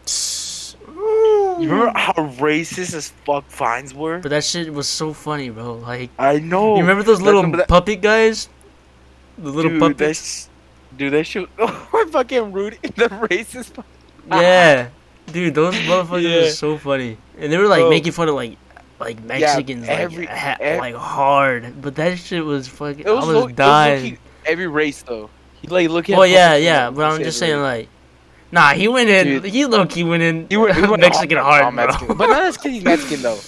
You 0.06 1.70
remember 1.70 1.98
how 1.98 2.12
racist 2.38 2.94
as 2.96 3.12
fuck 3.26 3.50
Vines 3.50 3.94
were? 3.94 4.20
But 4.20 4.32
that 4.32 4.44
shit 4.44 4.74
was 4.74 4.90
so 4.90 5.14
funny, 5.14 5.52
bro. 5.52 5.76
Like, 5.76 6.10
I 6.20 6.40
know. 6.40 6.76
you 6.76 6.82
remember 6.82 7.04
those 7.04 7.22
little 7.22 7.50
but 7.50 7.58
that- 7.60 7.68
puppet 7.70 8.02
guys? 8.02 8.50
The 9.38 9.52
little 9.52 9.72
dude, 9.72 9.80
puppets. 9.80 10.50
Dude, 10.98 11.14
that 11.14 11.24
shit. 11.26 11.48
Oh, 11.58 12.08
fucking 12.12 12.52
Rudy, 12.52 12.78
the 12.82 13.08
racist. 13.10 13.84
Yeah, 14.28 14.90
dude, 15.28 15.56
those 15.56 15.76
motherfuckers 15.76 16.24
Yeah. 16.24 16.42
were 16.42 16.50
so 16.50 16.78
funny, 16.78 17.18
and 17.38 17.52
they 17.52 17.58
were 17.58 17.68
like 17.68 17.82
Bro. 17.82 17.90
making 17.90 18.12
fun 18.12 18.28
of 18.30 18.36
like 18.36 18.58
like 19.00 19.24
Mexicans 19.24 19.88
every- 19.88 20.26
like 20.28 20.36
ha- 20.36 20.58
ev- 20.60 20.80
like 20.80 20.96
hard, 20.96 21.82
but 21.82 21.96
that 21.96 22.18
shit 22.20 22.44
was 22.44 22.68
fucking. 22.68 23.06
It 23.06 23.10
was, 23.10 23.24
I 23.24 23.28
was 23.28 23.36
it 23.38 23.46
was 23.46 23.54
dying. 23.54 24.04
low-key 24.04 24.18
every 24.46 24.68
race 24.68 25.02
though. 25.04 25.30
He 25.62 25.68
like 25.68 25.90
looking. 25.90 26.18
Well, 26.18 26.28
yeah, 26.28 26.56
yeah, 26.56 26.90
but 26.90 27.06
I'm 27.06 27.24
just 27.24 27.40
saying 27.40 27.62
like, 27.62 27.88
nah, 28.52 28.72
he 28.74 28.88
went 28.88 29.10
in. 29.10 29.42
Dude. 29.42 29.46
he 29.46 29.66
low 29.66 29.86
key 29.86 30.04
went 30.04 30.24
in. 30.24 30.48
He 30.50 30.58
went, 30.58 30.76
he 30.76 30.82
went 30.82 31.00
Mexican 31.10 31.38
all- 31.38 31.44
hard, 31.46 31.64
all 31.64 31.72
bro. 31.72 31.86
Mexican. 31.88 32.18
But 32.18 32.28
not 32.28 32.54
because 32.54 32.72
he's 32.72 32.84
Mexican 32.84 33.22
though. 33.22 33.40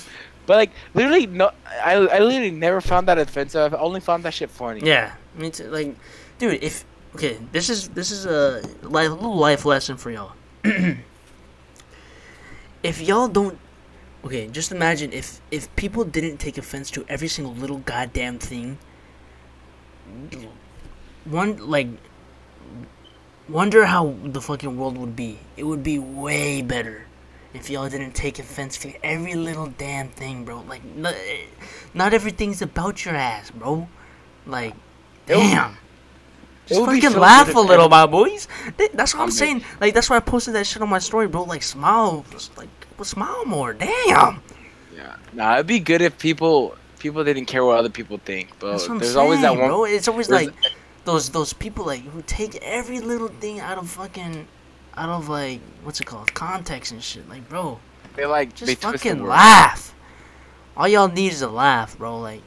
But 0.46 0.56
like 0.58 0.72
literally, 0.94 1.28
no, 1.28 1.52
I 1.84 1.94
I 1.96 2.20
literally 2.20 2.52
never 2.52 2.80
found 2.82 3.08
that 3.10 3.18
offensive. 3.18 3.74
I 3.74 3.78
only 3.78 4.00
found 4.00 4.24
that 4.24 4.34
shit 4.34 4.50
funny. 4.50 4.82
yeah, 4.84 5.14
me 5.36 5.50
too. 5.52 5.66
Like, 5.70 5.96
dude, 6.40 6.64
if 6.64 6.84
okay, 7.16 7.38
this 7.52 7.70
is 7.70 7.90
this 7.90 8.12
is 8.12 8.26
a 8.26 8.62
life, 8.82 9.10
little 9.10 9.36
life 9.36 9.66
lesson 9.66 9.98
for 9.98 10.12
y'all. 10.12 10.34
if 12.84 13.02
y'all 13.02 13.28
don't 13.28 13.58
okay 14.24 14.48
just 14.48 14.72
imagine 14.72 15.12
if 15.12 15.42
if 15.50 15.74
people 15.76 16.04
didn't 16.04 16.38
take 16.38 16.58
offense 16.58 16.92
to 16.92 17.06
every 17.10 17.28
single 17.28 17.54
little 17.54 17.80
goddamn 17.80 18.40
thing. 18.40 18.78
One 21.26 21.58
like 21.70 21.88
wonder 23.48 23.86
how 23.86 24.16
the 24.24 24.42
fucking 24.42 24.78
world 24.78 24.98
would 24.98 25.16
be. 25.16 25.40
It 25.58 25.64
would 25.64 25.84
be 25.84 26.00
way 26.00 26.62
better 26.62 27.06
if 27.54 27.70
y'all 27.70 27.90
didn't 27.90 28.14
take 28.14 28.40
offense 28.40 28.78
to 28.80 28.94
every 29.06 29.36
little 29.36 29.68
damn 29.78 30.10
thing 30.10 30.46
bro. 30.46 30.62
Like 30.62 30.84
not, 30.84 31.14
eh, 31.14 31.46
not 31.94 32.14
everything's 32.14 32.62
about 32.62 33.06
your 33.06 33.16
ass 33.16 33.52
bro. 33.52 33.88
Like 34.46 34.74
damn 35.26 35.78
just 36.68 36.86
fucking 36.86 37.02
so 37.02 37.20
laugh 37.20 37.54
a 37.56 37.60
little, 37.60 37.90
my 37.90 38.06
boys. 38.06 38.48
That's 38.94 39.14
what 39.14 39.24
I'm 39.24 39.32
saying. 39.32 39.64
Like 39.80 39.94
that's 39.94 40.10
why 40.10 40.18
I 40.18 40.20
posted 40.20 40.56
that 40.56 40.66
shit 40.68 40.82
on 40.82 40.90
my 40.90 41.00
story, 41.00 41.28
bro. 41.28 41.44
Like 41.44 41.64
smile, 41.64 42.26
like 42.58 42.70
smile 43.04 43.46
more. 43.46 43.74
Damn. 43.74 44.42
Yeah. 44.96 45.16
Nah, 45.34 45.56
it'd 45.56 45.68
be 45.68 45.80
good 45.80 46.02
if 46.02 46.18
people 46.18 46.76
people 47.00 47.24
didn't 47.24 47.46
care 47.46 47.66
what 47.66 47.78
other 47.80 47.90
people 47.90 48.20
think. 48.24 48.52
But 48.60 48.72
That's 48.74 48.84
what 48.84 48.92
I'm 48.94 49.00
there's 49.00 49.14
saying, 49.14 49.24
always 49.26 49.42
that 49.42 49.58
one. 49.58 49.68
bro. 49.68 49.86
It's 49.86 50.08
always 50.08 50.30
like 50.30 50.50
those 51.06 51.30
those 51.30 51.52
people 51.54 51.86
like 51.86 52.02
who 52.04 52.22
take 52.22 52.56
every 52.62 53.00
little 53.00 53.28
thing 53.30 53.60
out 53.60 53.78
of 53.78 53.90
fucking 53.90 54.48
out 54.96 55.10
of 55.10 55.30
like 55.30 55.60
what's 55.84 56.00
it 56.00 56.06
called 56.06 56.34
context 56.34 56.92
and 56.92 57.02
shit. 57.04 57.28
Like, 57.28 57.48
bro, 57.50 57.80
They 58.16 58.26
like 58.26 58.54
just 58.54 58.68
they 58.68 58.76
twist 58.76 59.04
the 59.04 59.10
fucking 59.10 59.26
laugh. 59.26 59.94
All 60.78 60.88
y'all 60.88 61.08
need 61.08 61.32
is 61.34 61.42
a 61.42 61.50
laugh, 61.50 61.98
bro. 61.98 62.20
Like, 62.20 62.42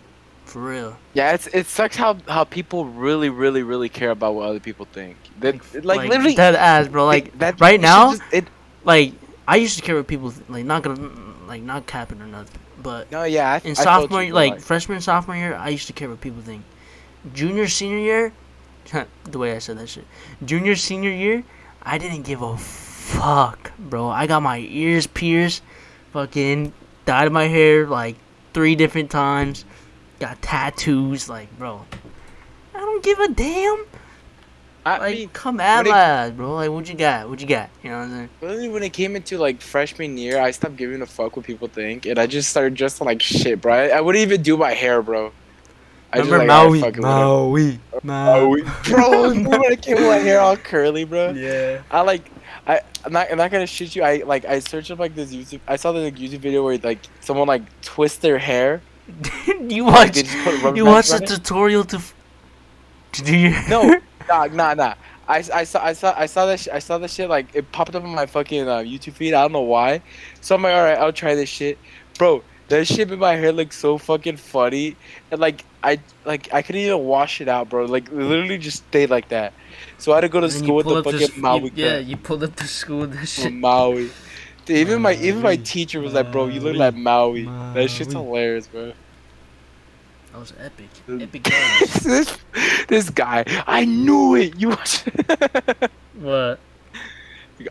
for 0.54 0.60
real. 0.60 0.96
Yeah, 1.14 1.32
it's 1.32 1.48
it 1.48 1.66
sucks 1.66 1.96
how 1.96 2.16
how 2.28 2.44
people 2.44 2.84
really 2.84 3.28
really 3.28 3.64
really 3.64 3.88
care 3.88 4.12
about 4.12 4.36
what 4.36 4.48
other 4.48 4.60
people 4.60 4.86
think. 4.86 5.16
That 5.40 5.84
like, 5.84 6.08
literally 6.08 6.36
dead 6.36 6.54
ass, 6.54 6.86
bro. 6.86 7.06
Like 7.06 7.26
it- 7.26 7.38
that 7.40 7.60
right 7.60 7.80
now, 7.80 8.12
just- 8.12 8.22
it 8.32 8.44
like 8.84 9.14
I 9.48 9.56
used 9.56 9.76
to 9.78 9.82
care 9.82 9.96
what 9.96 10.06
people 10.06 10.30
th- 10.30 10.48
like. 10.48 10.64
Not 10.64 10.84
gonna 10.84 11.10
like 11.48 11.60
not 11.62 11.88
capping 11.88 12.22
or 12.22 12.28
nothing, 12.28 12.60
but 12.80 13.10
no 13.10 13.24
yeah. 13.24 13.50
I, 13.54 13.56
in 13.66 13.72
I 13.72 13.74
sophomore, 13.74 14.24
like 14.30 14.60
freshman, 14.60 15.00
sophomore 15.00 15.34
year, 15.34 15.56
I 15.56 15.70
used 15.70 15.88
to 15.88 15.92
care 15.92 16.08
what 16.08 16.20
people 16.20 16.40
think. 16.40 16.62
Junior, 17.34 17.66
senior 17.66 17.98
year, 17.98 18.32
the 19.24 19.38
way 19.38 19.56
I 19.56 19.58
said 19.58 19.76
that 19.78 19.88
shit. 19.88 20.06
Junior, 20.44 20.76
senior 20.76 21.10
year, 21.10 21.42
I 21.82 21.98
didn't 21.98 22.22
give 22.22 22.42
a 22.42 22.56
fuck, 22.56 23.72
bro. 23.76 24.06
I 24.08 24.28
got 24.28 24.40
my 24.40 24.58
ears 24.58 25.08
pierced, 25.08 25.64
fucking 26.12 26.72
dyed 27.06 27.32
my 27.32 27.48
hair 27.48 27.88
like 27.88 28.14
three 28.52 28.76
different 28.76 29.10
times, 29.10 29.64
got 30.18 30.40
tattoos, 30.42 31.28
like, 31.28 31.56
bro. 31.58 31.84
I 32.74 32.78
don't 32.80 33.02
give 33.04 33.18
a 33.18 33.28
damn. 33.28 33.84
I 34.86 34.98
Like, 34.98 35.14
mean, 35.16 35.28
come 35.30 35.60
at 35.60 35.78
when 35.78 35.86
it- 35.86 35.90
my 35.90 35.98
ass, 36.00 36.30
bro. 36.32 36.54
Like, 36.56 36.70
what 36.70 36.86
you 36.88 36.94
got? 36.94 37.28
What 37.30 37.40
you 37.40 37.46
got? 37.46 37.70
You 37.82 37.90
know 37.90 37.98
what 37.98 38.04
I'm 38.04 38.10
saying? 38.10 38.28
Literally, 38.42 38.68
when 38.68 38.82
it 38.82 38.92
came 38.92 39.16
into 39.16 39.38
like 39.38 39.60
freshman 39.62 40.18
year, 40.18 40.38
I 40.40 40.50
stopped 40.50 40.76
giving 40.76 41.00
a 41.00 41.06
fuck 41.06 41.36
what 41.36 41.46
people 41.46 41.68
think, 41.68 42.04
and 42.06 42.18
I 42.18 42.26
just 42.26 42.50
started 42.50 42.74
dressing 42.74 43.06
like 43.06 43.22
shit, 43.22 43.60
bro. 43.62 43.72
I, 43.74 43.88
I 43.88 44.00
wouldn't 44.02 44.22
even 44.22 44.42
do 44.42 44.56
my 44.58 44.72
hair, 44.72 45.00
bro. 45.00 45.32
I 46.12 46.18
just 46.18 46.30
Remember 46.30 46.46
like, 46.46 46.56
alright, 46.58 46.70
Maui? 46.70 46.80
fuck 46.80 46.96
it. 46.96 47.00
Maui. 47.00 47.78
Maui. 48.04 48.62
Bro, 48.84 49.28
remember 49.30 49.50
when 49.58 49.72
I 49.72 49.76
came 49.76 49.96
with 49.96 50.06
my 50.06 50.18
hair 50.18 50.38
all 50.38 50.56
curly, 50.56 51.04
bro? 51.04 51.30
Yeah. 51.30 51.80
I 51.90 52.02
like 52.02 52.30
I 52.68 52.82
I'm 53.04 53.12
not 53.12 53.32
I'm 53.32 53.38
not 53.38 53.50
gonna 53.50 53.66
shit 53.66 53.96
you. 53.96 54.04
I 54.04 54.18
like 54.18 54.44
I 54.44 54.60
searched 54.60 54.92
up 54.92 55.00
like 55.00 55.16
this 55.16 55.34
YouTube. 55.34 55.58
I 55.66 55.74
saw 55.74 55.90
this 55.90 56.04
like, 56.04 56.14
YouTube 56.14 56.38
video 56.38 56.62
where 56.64 56.78
like 56.78 57.00
someone 57.20 57.48
like 57.48 57.62
twist 57.82 58.22
their 58.22 58.38
hair. 58.38 58.80
You 59.68 59.84
Like, 59.84 59.94
watched 59.94 60.14
they 60.14 60.22
just 60.22 60.38
put 60.44 60.60
rubber 60.62 60.76
you 60.76 60.84
watched 60.86 61.12
a 61.12 61.20
tutorial 61.20 61.84
to 61.84 62.00
do 63.12 63.36
your 63.36 63.68
No, 63.68 64.00
nah, 64.28 64.46
nah, 64.46 64.74
nah. 64.74 64.94
I, 65.26 65.36
I 65.54 65.64
saw 65.64 65.82
I 65.82 65.92
saw 65.94 66.14
I 66.16 66.26
saw 66.26 66.46
that 66.46 66.60
sh- 66.60 66.68
I 66.72 66.78
saw 66.80 66.98
that 66.98 67.10
shit 67.10 67.30
like 67.30 67.46
it 67.54 67.70
popped 67.72 67.94
up 67.94 68.04
on 68.04 68.14
my 68.14 68.26
fucking 68.26 68.68
uh, 68.68 68.78
YouTube 68.78 69.14
feed. 69.14 69.32
I 69.32 69.42
don't 69.42 69.52
know 69.52 69.62
why. 69.62 70.02
So 70.42 70.54
I'm 70.54 70.62
like, 70.62 70.74
all 70.74 70.82
right, 70.82 70.98
I'll 70.98 71.12
try 71.14 71.34
this 71.34 71.48
shit, 71.48 71.78
bro. 72.18 72.42
That 72.68 72.86
shit 72.86 73.10
in 73.10 73.18
my 73.18 73.34
hair 73.36 73.52
looks 73.52 73.78
so 73.78 73.96
fucking 73.98 74.36
funny, 74.36 74.96
and 75.30 75.40
like 75.40 75.64
I 75.82 75.98
like 76.26 76.52
I 76.52 76.60
couldn't 76.60 76.82
even 76.82 77.04
wash 77.04 77.40
it 77.40 77.48
out, 77.48 77.70
bro. 77.70 77.86
Like 77.86 78.08
it 78.08 78.14
literally 78.14 78.58
just 78.58 78.78
stayed 78.88 79.08
like 79.10 79.28
that. 79.30 79.54
So 79.98 80.12
I 80.12 80.16
had 80.16 80.20
to 80.22 80.28
go 80.28 80.40
to 80.40 80.46
And 80.46 80.52
school 80.54 80.76
with 80.76 80.86
the 80.88 81.02
fucking 81.04 81.22
s- 81.22 81.36
you- 81.36 81.42
Maui 81.42 81.72
Yeah, 81.74 81.98
you 81.98 82.16
pulled 82.18 82.44
up 82.44 82.56
to 82.56 82.66
school 82.66 83.00
with 83.00 83.18
this 83.18 83.30
shit. 83.34 83.52
Maui. 83.52 84.10
Dude, 84.64 84.76
even 84.78 85.02
my 85.02 85.14
even 85.14 85.42
my 85.42 85.56
teacher 85.56 86.00
was 86.00 86.14
like, 86.14 86.32
bro, 86.32 86.46
you 86.46 86.60
look 86.60 86.76
like 86.76 86.94
Maui. 86.94 87.44
That 87.44 87.90
shit's 87.90 88.12
hilarious, 88.12 88.66
bro. 88.66 88.92
That 90.32 90.38
was 90.38 90.52
epic. 90.58 90.88
Epic. 91.08 91.42
vibes. 91.42 92.00
this 92.02 92.38
this 92.88 93.10
guy, 93.10 93.44
I 93.66 93.84
knew 93.84 94.34
it. 94.36 94.58
You 94.58 94.70
watched. 94.70 95.08
what? 96.18 96.58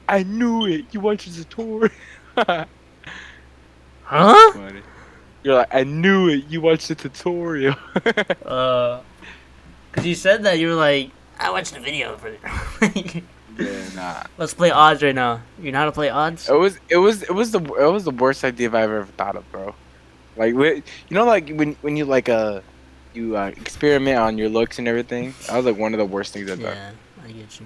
I 0.07 0.23
knew 0.23 0.65
it. 0.65 0.85
You 0.91 0.99
watched 0.99 1.27
the 1.27 1.43
tutorial. 1.43 1.91
Huh? 4.03 4.71
You're 5.43 5.55
like, 5.55 5.73
I 5.73 5.83
knew 5.83 6.29
it. 6.29 6.45
You 6.47 6.61
watched 6.61 6.87
the 6.87 6.95
tutorial. 6.95 7.75
Uh, 8.45 9.01
cause 9.91 10.05
you 10.05 10.15
said 10.15 10.43
that 10.43 10.59
you 10.59 10.67
were 10.67 10.75
like, 10.75 11.09
I 11.39 11.49
watched 11.49 11.73
the 11.73 11.79
video 11.79 12.17
for. 12.17 12.31
Yeah, 13.57 13.89
nah. 13.95 14.23
Let's 14.37 14.53
play 14.53 14.71
odds 14.71 15.03
right 15.03 15.15
now. 15.15 15.41
You 15.61 15.71
know 15.71 15.79
how 15.79 15.85
to 15.85 15.91
play 15.91 16.09
odds? 16.09 16.49
It 16.49 16.53
was, 16.53 16.79
it 16.89 16.97
was, 16.97 17.23
it 17.23 17.33
was 17.33 17.51
the, 17.51 17.59
it 17.59 17.91
was 17.91 18.03
the 18.03 18.11
worst 18.11 18.43
idea 18.43 18.67
I've 18.67 18.75
ever 18.75 19.05
thought 19.05 19.35
of, 19.35 19.49
bro. 19.51 19.75
Like, 20.35 20.53
you 20.53 20.83
know, 21.11 21.25
like 21.25 21.49
when, 21.49 21.73
when 21.81 21.95
you 21.95 22.05
like 22.05 22.27
uh, 22.27 22.61
you 23.15 23.37
uh, 23.37 23.47
experiment 23.47 24.17
on 24.17 24.37
your 24.37 24.49
looks 24.49 24.79
and 24.79 24.87
everything. 24.87 25.33
That 25.47 25.57
was 25.57 25.65
like 25.65 25.77
one 25.77 25.93
of 25.93 25.97
the 25.97 26.05
worst 26.05 26.33
things 26.33 26.49
I've 26.49 26.59
done. 26.59 26.75
Yeah, 26.75 26.91
I 27.23 27.31
get 27.31 27.59
you. 27.59 27.65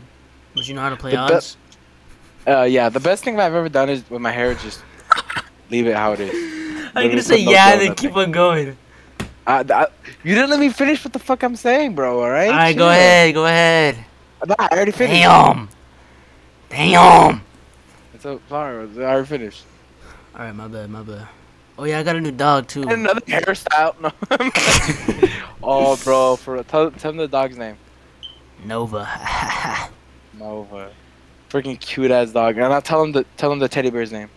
But 0.54 0.67
you 0.67 0.73
know 0.73 0.82
how 0.82 0.89
to 0.89 0.97
play 0.97 1.12
The 1.12 1.17
odds? 1.17 1.58
Uh, 2.45 2.63
yeah, 2.63 2.89
the 2.89 3.00
best 3.00 3.23
thing 3.23 3.39
I've 3.39 3.54
ever 3.54 3.69
done 3.69 3.89
is 3.89 4.10
with 4.10 4.21
my 4.21 4.32
hair, 4.32 4.54
just 4.56 4.82
leave 5.69 5.88
it 5.88 5.95
how 5.95 6.13
it 6.13 6.21
is. 6.21 6.89
I'm 6.95 7.10
gonna 7.10 7.21
say 7.21 7.43
no 7.43 7.52
yeah, 7.52 7.73
and 7.73 7.82
then 7.82 7.95
keep 7.95 8.15
on 8.15 8.32
going. 8.32 8.78
I, 9.45 9.63
I, 9.69 9.88
you 10.23 10.36
didn't 10.36 10.50
let 10.50 10.60
me 10.60 10.69
finish 10.69 11.04
what 11.04 11.13
the 11.13 11.19
fuck 11.19 11.43
I'm 11.43 11.56
saying, 11.56 11.95
bro. 11.95 12.21
All 12.21 12.30
right. 12.30 12.50
All 12.50 12.56
right, 12.56 12.78
go 12.78 12.89
ahead, 12.89 13.34
go 13.34 13.45
ahead. 13.45 13.97
I 14.60 14.67
already 14.71 14.91
finished. 14.91 15.21
Damn. 15.21 15.69
Damn. 16.69 17.41
It's 18.13 18.23
So 18.23 18.41
sorry, 18.49 18.89
I 18.97 19.01
already 19.01 19.27
finished. 19.27 19.63
All 20.36 20.45
right, 20.45 20.56
my 20.56 20.67
bad, 20.67 20.89
my 20.89 21.01
bad. 21.01 21.27
Oh 21.80 21.84
yeah, 21.84 21.99
I 21.99 22.03
got 22.03 22.15
a 22.15 22.21
new 22.21 22.32
dog 22.32 22.67
too. 22.67 22.82
And 22.84 22.91
another 22.91 23.21
hairstyle. 23.27 23.99
No. 24.01 24.12
oh, 25.63 25.95
bro, 26.03 26.36
for 26.36 26.62
tell, 26.63 26.91
tell 26.91 27.12
him 27.12 27.17
the 27.17 27.27
dog's 27.27 27.58
name. 27.58 27.77
Nova. 28.65 29.08
Nova. 30.34 30.91
Freaking 31.49 31.80
cute 31.80 32.12
ass 32.12 32.32
dog. 32.32 32.58
And 32.58 32.73
I'll 32.73 32.82
tell 32.82 33.03
him 33.03 33.12
the 33.12 33.25
tell 33.38 33.51
him 33.51 33.60
the 33.60 33.69
teddy 33.69 33.89
bear's 33.89 34.12
name. 34.12 34.30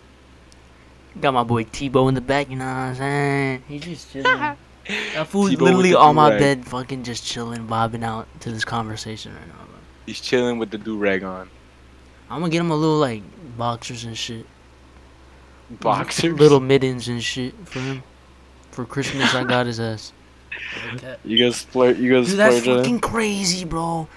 got 1.21 1.33
my 1.33 1.43
boy 1.43 1.65
Tebow 1.65 2.09
in 2.09 2.15
the 2.15 2.21
back. 2.21 2.51
You 2.51 2.57
know 2.57 2.67
what 2.67 2.71
I'm 2.71 2.95
saying? 2.95 3.63
He's 3.67 3.83
just 3.83 4.13
chilling. 4.13 4.57
That 5.15 5.27
fool 5.27 5.45
Tebow 5.45 5.51
with 5.51 5.61
literally 5.61 5.95
on 5.95 6.15
my 6.15 6.31
bed, 6.31 6.67
fucking 6.67 7.03
just 7.03 7.25
chilling, 7.25 7.67
bobbing 7.67 8.05
out 8.05 8.29
to 8.41 8.53
this 8.53 8.65
conversation 8.65 9.35
right 9.35 9.49
now. 9.49 9.55
Bro. 9.55 9.75
He's 10.07 10.21
chilling 10.21 10.59
with 10.59 10.71
the 10.71 10.79
do 10.79 10.99
rag 10.99 11.23
on. 11.23 11.51
I'm 12.31 12.41
gonna 12.41 12.51
get 12.51 12.61
him 12.61 12.71
a 12.71 12.77
little 12.77 12.99
like 12.99 13.23
boxers 13.59 14.05
and 14.05 14.17
shit. 14.17 14.47
Boxers. 15.81 16.39
Little 16.39 16.61
mittens 16.61 17.09
and 17.09 17.23
shit 17.23 17.55
for 17.67 17.81
him. 17.81 18.03
For 18.71 18.85
Christmas, 18.85 19.35
I 19.35 19.45
got 19.45 19.67
his 19.67 19.81
ass. 19.81 20.13
You 21.25 21.39
guys 21.39 21.57
splurge. 21.57 21.99
You 21.99 22.13
guys 22.15 22.29
Dude, 22.31 22.39
that's 22.39 22.57
splurge 22.57 22.69
on 22.69 22.75
it? 22.79 22.83
fucking 22.83 23.01
crazy, 23.01 23.65
bro. 23.65 24.09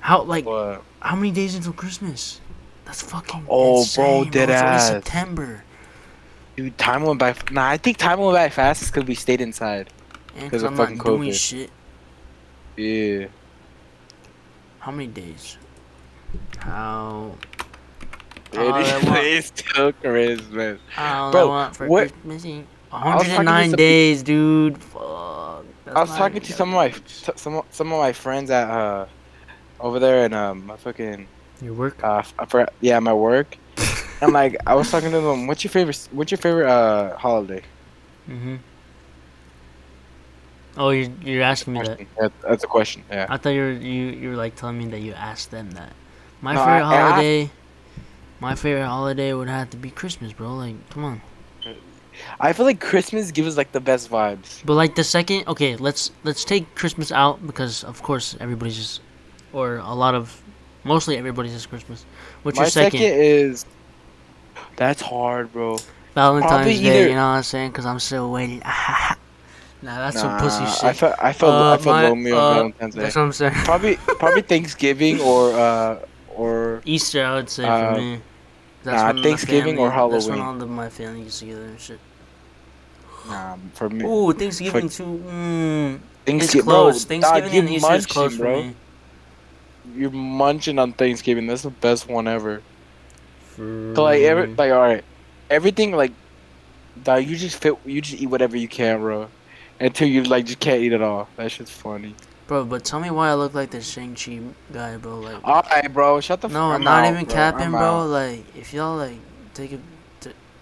How 0.00 0.22
like 0.22 0.44
What? 0.44 0.82
how 1.00 1.16
many 1.16 1.30
days 1.30 1.54
until 1.54 1.72
Christmas? 1.72 2.40
That's 2.84 3.02
fucking 3.02 3.46
Oh, 3.48 3.80
insane, 3.80 4.04
bro, 4.04 4.22
bro. 4.24 4.30
dead 4.30 4.50
It's 4.50 4.60
only 4.62 4.72
ass. 4.74 4.86
September. 4.88 5.64
Dude, 6.56 6.76
time 6.78 7.02
went 7.02 7.18
by. 7.18 7.34
Nah, 7.50 7.68
I 7.68 7.76
think 7.76 7.96
time 7.98 8.18
went 8.18 8.34
by 8.34 8.48
fast 8.48 8.86
because 8.92 9.06
we 9.06 9.14
stayed 9.14 9.40
inside. 9.40 9.88
And 10.36 10.50
'Cause 10.50 10.62
cause 10.62 10.62
of 10.64 10.70
I'm 10.72 10.76
fucking 10.76 10.98
COVID. 10.98 11.34
shit. 11.34 11.70
Yeah. 12.76 13.26
How 14.80 14.90
many 14.92 15.06
days? 15.08 15.56
How 16.58 17.32
It 18.52 18.58
All 18.58 18.72
I 18.74 18.80
is- 18.80 19.04
want- 19.04 19.18
it's 19.18 19.46
still 19.48 19.92
Christmas. 19.92 20.80
all 20.96 21.30
Bro, 21.32 21.40
I 21.40 21.44
want 21.48 21.76
for 21.76 21.86
what- 21.86 22.08
Christmas 22.12 22.44
Eve? 22.46 22.66
was 22.90 23.02
109 23.02 23.72
days, 23.72 24.22
dude. 24.22 24.78
Fuck. 24.78 25.64
That's 25.84 25.96
I 25.96 26.00
was 26.00 26.10
talking 26.16 26.40
to 26.40 26.52
some 26.52 26.70
of 26.70 26.74
my 26.74 26.88
t- 26.88 27.32
some 27.36 27.62
some 27.70 27.92
of 27.92 27.98
my 27.98 28.12
friends 28.12 28.50
at 28.50 28.68
uh 28.70 29.06
over 29.80 29.98
there 29.98 30.24
in 30.24 30.32
um 30.32 30.66
my 30.66 30.76
fucking 30.76 31.26
Your 31.62 31.74
work? 31.74 32.02
uh 32.02 32.18
f- 32.18 32.34
I 32.38 32.44
forgot, 32.46 32.72
yeah 32.80 32.98
my 33.00 33.12
work. 33.12 33.56
and 34.22 34.32
like 34.32 34.56
I 34.66 34.74
was 34.74 34.90
talking 34.90 35.10
to 35.10 35.20
them, 35.20 35.46
what's 35.46 35.62
your 35.64 35.70
favorite 35.70 36.08
what's 36.12 36.30
your 36.30 36.38
favorite 36.38 36.68
uh 36.70 37.16
holiday? 37.18 37.62
Mm-hmm. 38.28 38.56
Oh, 40.76 40.90
you're 40.90 41.10
you're 41.22 41.42
asking 41.42 41.74
me 41.74 41.82
that. 41.82 41.98
That- 42.20 42.32
That's 42.42 42.64
a 42.64 42.66
question. 42.68 43.02
Yeah. 43.10 43.26
I 43.28 43.36
thought 43.36 43.50
you 43.50 43.60
were 43.62 43.72
you 43.72 44.04
you 44.10 44.28
were 44.30 44.36
like 44.36 44.54
telling 44.56 44.78
me 44.78 44.86
that 44.86 45.00
you 45.00 45.12
asked 45.12 45.50
them 45.50 45.70
that. 45.72 45.92
My 46.40 46.54
No, 46.54 46.60
favorite 46.60 46.84
I 46.84 47.10
holiday. 47.10 47.50
My 48.40 48.54
favorite 48.54 48.86
holiday 48.86 49.32
would 49.34 49.48
have 49.48 49.70
to 49.70 49.76
be 49.76 49.90
Christmas, 49.90 50.32
bro. 50.32 50.54
Like, 50.54 50.76
come 50.90 51.04
on. 51.04 51.20
I 52.40 52.52
feel 52.52 52.66
like 52.66 52.80
Christmas 52.80 53.30
gives 53.30 53.48
us 53.48 53.56
like 53.56 53.70
the 53.72 53.80
best 53.80 54.10
vibes. 54.10 54.64
But 54.64 54.74
like 54.74 54.94
the 54.96 55.04
second, 55.04 55.46
okay, 55.46 55.76
let's 55.76 56.10
let's 56.24 56.44
take 56.44 56.74
Christmas 56.74 57.12
out 57.12 57.44
because 57.46 57.84
of 57.84 58.02
course 58.02 58.36
everybody's 58.40 58.76
just, 58.76 59.00
or 59.52 59.76
a 59.76 59.94
lot 59.94 60.14
of, 60.16 60.42
mostly 60.82 61.16
everybody's 61.16 61.52
just 61.52 61.68
Christmas. 61.68 62.04
What's 62.42 62.58
my 62.58 62.64
your 62.64 62.70
second? 62.70 63.00
is 63.02 63.64
that's 64.76 65.00
hard, 65.00 65.52
bro. 65.52 65.78
Valentine's 66.14 66.50
probably 66.50 66.74
Day. 66.74 66.80
either- 67.02 67.08
You 67.10 67.14
know 67.14 67.28
what 67.28 67.38
I'm 67.38 67.42
saying? 67.44 67.70
Cause 67.72 67.86
I'm 67.86 68.00
still 68.00 68.32
waiting. 68.32 68.58
nah, 68.64 69.14
that's 69.82 70.18
some 70.20 70.38
pussy 70.40 70.64
Nah, 70.64 70.70
shit. 70.70 70.84
I 70.84 70.92
felt 70.92 71.14
I 71.22 71.32
felt 71.32 71.52
Uh, 71.52 71.72
I 71.72 71.76
felt 71.76 71.86
my- 71.96 72.08
lonely 72.08 72.32
on 72.32 72.38
uh, 72.38 72.54
Valentine's 72.54 72.94
Day. 72.96 73.02
That's 73.02 73.14
what 73.16 73.22
I'm 73.22 73.32
saying. 73.32 73.54
Probably 73.64 73.96
probably 74.18 74.42
Thanksgiving 74.52 75.20
or 75.20 75.52
uh 75.52 75.98
or 76.38 76.80
Easter, 76.84 77.24
I 77.24 77.34
would 77.34 77.50
say 77.50 77.64
Uh, 77.64 77.94
for 77.94 78.00
me. 78.00 78.20
nah, 78.84 79.12
my 79.12 79.22
Thanksgiving 79.22 79.78
or 79.78 79.90
family- 79.90 80.12
That's 80.12 80.26
when 80.26 80.38
Halloween. 80.38 80.56
all 80.58 80.62
of 80.62 80.70
my 80.70 80.88
family 80.88 81.22
gets 81.24 81.38
together 81.40 81.64
and 81.64 81.80
shit. 81.80 82.00
nah 83.28 83.56
for 83.74 83.90
me. 83.90 84.04
Ooh, 84.04 84.32
Thanksgiving 84.32 84.88
too. 84.88 85.04
Mm, 85.04 85.94
it's 85.96 86.02
Thanksgiving, 86.24 86.64
close. 86.64 87.04
bro, 87.04 87.08
Thanksgiving 87.08 87.42
dog, 87.44 87.52
you 87.54 87.60
and 87.60 87.68
Easter 87.70 87.76
is 87.76 87.82
munching, 87.90 88.12
close 88.14 88.36
bro. 88.36 88.54
for 88.62 88.66
me. 88.68 88.74
You're 89.96 90.10
munching 90.10 90.78
on 90.78 90.92
Thanksgiving. 90.92 91.46
That's 91.46 91.62
the 91.62 91.70
best 91.70 92.08
one 92.08 92.28
ever. 92.28 92.62
For 93.56 93.92
So 93.96 94.02
like 94.04 94.20
every 94.22 94.46
like 94.54 94.70
all 94.72 94.78
right, 94.80 95.04
everything 95.50 95.92
like, 95.92 96.12
dog, 97.02 97.24
you 97.26 97.36
just 97.36 97.56
fit. 97.56 97.74
You 97.84 98.00
just 98.00 98.20
eat 98.22 98.26
whatever 98.28 98.56
you 98.56 98.68
can, 98.68 99.00
bro. 99.00 99.28
Until 99.80 100.08
you 100.08 100.22
like 100.24 100.44
just 100.46 100.60
can't 100.60 100.80
eat 100.82 100.92
it 100.92 101.02
all. 101.02 101.28
That 101.36 101.50
shit's 101.50 101.70
funny. 101.70 102.14
Bro, 102.48 102.64
but 102.64 102.82
tell 102.84 102.98
me 102.98 103.10
why 103.10 103.28
I 103.28 103.34
look 103.34 103.54
like 103.54 103.70
the 103.70 103.80
Shang-Chi 103.80 104.40
guy, 104.72 104.96
bro. 104.96 105.20
Like, 105.20 105.36
All 105.44 105.62
right, 105.70 105.92
bro. 105.92 106.18
Shut 106.20 106.40
the. 106.40 106.48
no, 106.48 106.72
I'm 106.72 106.82
not 106.82 107.04
out, 107.04 107.12
even 107.12 107.24
bro. 107.26 107.34
capping, 107.34 107.70
bro. 107.70 108.06
Like, 108.06 108.42
if 108.56 108.72
y'all 108.74 108.96
like 108.96 109.18
take 109.54 109.72
a 109.72 109.78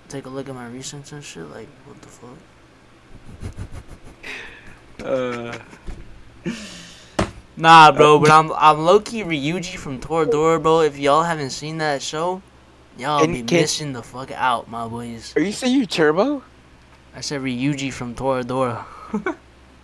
take 0.09 0.27
a 0.27 0.29
look 0.29 0.49
at 0.49 0.55
my 0.55 0.69
recents 0.69 1.13
and 1.13 1.23
shit, 1.25 1.49
like, 1.51 1.69
what 1.87 2.01
the 2.03 2.09
fuck? 2.09 2.37
Uh, 5.05 5.59
Nah, 7.59 7.91
bro, 7.93 8.19
but 8.19 8.31
I'm 8.31 8.51
I'm 8.53 8.85
low 8.85 9.01
key 9.01 9.23
Ryuji 9.23 9.77
from 9.79 9.99
Toradora, 10.01 10.61
bro. 10.63 10.81
If 10.81 10.99
y'all 10.99 11.23
haven't 11.23 11.51
seen 11.51 11.79
that 11.79 12.03
show, 12.03 12.43
y'all 12.99 13.23
And 13.23 13.33
be 13.33 13.43
can- 13.43 13.61
missing 13.61 13.93
the 13.93 14.03
fuck 14.03 14.31
out, 14.33 14.69
my 14.71 14.87
boys. 14.89 15.33
are 15.37 15.41
you 15.43 15.53
saying 15.53 15.75
you 15.75 15.87
turbo? 15.87 16.43
I 17.15 17.21
said 17.23 17.41
Ryuji 17.43 17.93
from 17.93 18.15
Toradora. 18.15 18.85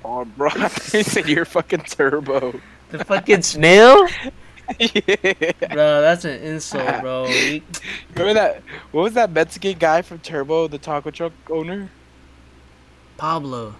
Oh, 0.04 0.24
bro. 0.24 0.50
you 0.92 1.02
said 1.02 1.28
you're 1.28 1.44
fucking 1.44 1.82
turbo. 1.82 2.60
The 2.90 3.04
fucking 3.04 3.42
snail? 3.42 4.06
yeah. 4.78 5.52
Bro, 5.72 6.00
that's 6.02 6.24
an 6.24 6.42
insult, 6.42 7.00
bro. 7.00 7.24
Remember 7.24 8.34
that? 8.34 8.62
What 8.90 9.02
was 9.02 9.14
that 9.14 9.30
Mexican 9.30 9.78
guy 9.78 10.02
from 10.02 10.18
Turbo, 10.18 10.68
the 10.68 10.78
taco 10.78 11.10
truck 11.10 11.32
owner? 11.50 11.90
Pablo. 13.16 13.74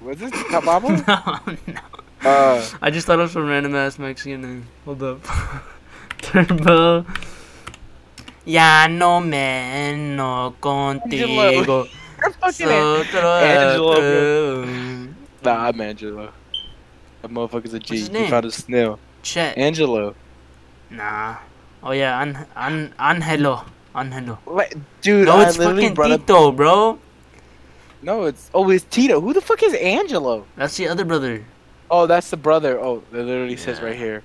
Was 0.00 0.20
it 0.22 0.32
Pablo? 0.32 0.90
no, 1.08 1.56
no. 1.66 1.80
uh, 2.22 2.68
I 2.82 2.90
just 2.90 3.06
thought 3.06 3.20
of 3.20 3.30
some 3.30 3.46
random 3.46 3.74
ass 3.74 3.98
Mexican 3.98 4.42
name. 4.42 4.66
Hold 4.84 5.02
up. 5.02 5.20
Turbo. 6.18 7.06
Ya 8.44 8.86
no 8.88 9.20
me 9.20 9.96
no 9.96 10.54
contigo. 10.60 11.88
You're 12.24 12.32
fucking 12.32 12.66
it. 12.68 12.72
Angelo, 13.14 13.94
Sotro- 14.64 15.14
Nah, 15.44 15.66
I'm 15.68 15.80
Angelo. 15.80 16.32
That 17.22 17.30
motherfucker's 17.30 17.74
a 17.74 17.78
G. 17.78 17.96
his 17.98 18.06
He 18.08 18.12
name? 18.12 18.30
found 18.30 18.44
a 18.46 18.50
snail. 18.50 18.98
Chet. 19.22 19.56
Angelo. 19.58 20.14
Nah. 20.90 21.36
Oh 21.82 21.92
yeah, 21.92 22.20
An- 22.22 22.46
An- 22.56 22.94
Angelo. 22.98 23.64
Angelo. 23.94 24.38
Like, 24.46 24.74
dude, 25.02 25.26
No, 25.26 25.36
I 25.38 25.48
it's 25.48 25.58
literally 25.58 25.82
fucking 25.82 25.94
brought 25.94 26.10
up. 26.10 26.20
Tito, 26.20 26.52
bro. 26.52 26.98
No, 28.02 28.24
it's 28.24 28.50
oh, 28.52 28.68
it's 28.70 28.84
Tito. 28.90 29.20
Who 29.20 29.32
the 29.32 29.40
fuck 29.40 29.62
is 29.62 29.74
Angelo? 29.74 30.46
That's 30.56 30.76
the 30.76 30.88
other 30.88 31.04
brother. 31.04 31.44
Oh, 31.90 32.06
that's 32.06 32.28
the 32.30 32.36
brother. 32.36 32.78
Oh, 32.80 33.02
it 33.12 33.16
literally 33.16 33.56
says 33.56 33.80
right 33.80 33.96
here. 33.96 34.22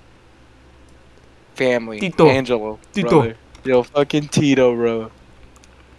Family. 1.55 1.99
Tito. 1.99 2.27
Angelo. 2.27 2.79
Tito. 2.93 3.09
Brother. 3.09 3.35
Yo, 3.63 3.83
fucking 3.83 4.29
Tito, 4.29 4.73
bro. 4.75 5.11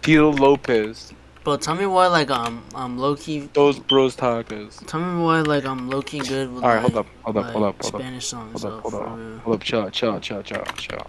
Tito 0.01 0.31
Lopez. 0.31 1.13
But 1.43 1.61
tell 1.61 1.73
me 1.75 1.87
why, 1.87 2.05
like, 2.07 2.29
um, 2.29 2.63
I'm 2.75 2.99
low 2.99 3.15
key. 3.15 3.49
Those 3.53 3.79
bros 3.79 4.15
tacos. 4.15 4.85
Tell 4.85 4.99
me 4.99 5.23
why, 5.23 5.41
like, 5.41 5.65
I'm 5.65 5.89
low 5.89 6.01
key 6.03 6.19
good 6.19 6.53
with. 6.53 6.63
All 6.63 6.69
right, 6.69 6.79
hold 6.81 6.93
like, 6.93 7.05
up, 7.05 7.11
hold 7.23 7.37
up, 7.37 7.43
like, 7.45 7.53
hold 7.53 7.65
up, 7.65 7.81
hold 7.81 7.95
up, 7.95 8.01
Spanish 8.01 8.27
songs. 8.27 8.61
hold 8.61 8.73
up, 8.75 8.81
hold 8.83 8.93
up, 8.93 9.41
hold 9.43 9.55
up. 9.55 9.63
Chill, 9.63 9.89
chill, 9.89 10.19
chill, 10.19 10.43
chill, 10.43 10.63
chill. 10.77 11.07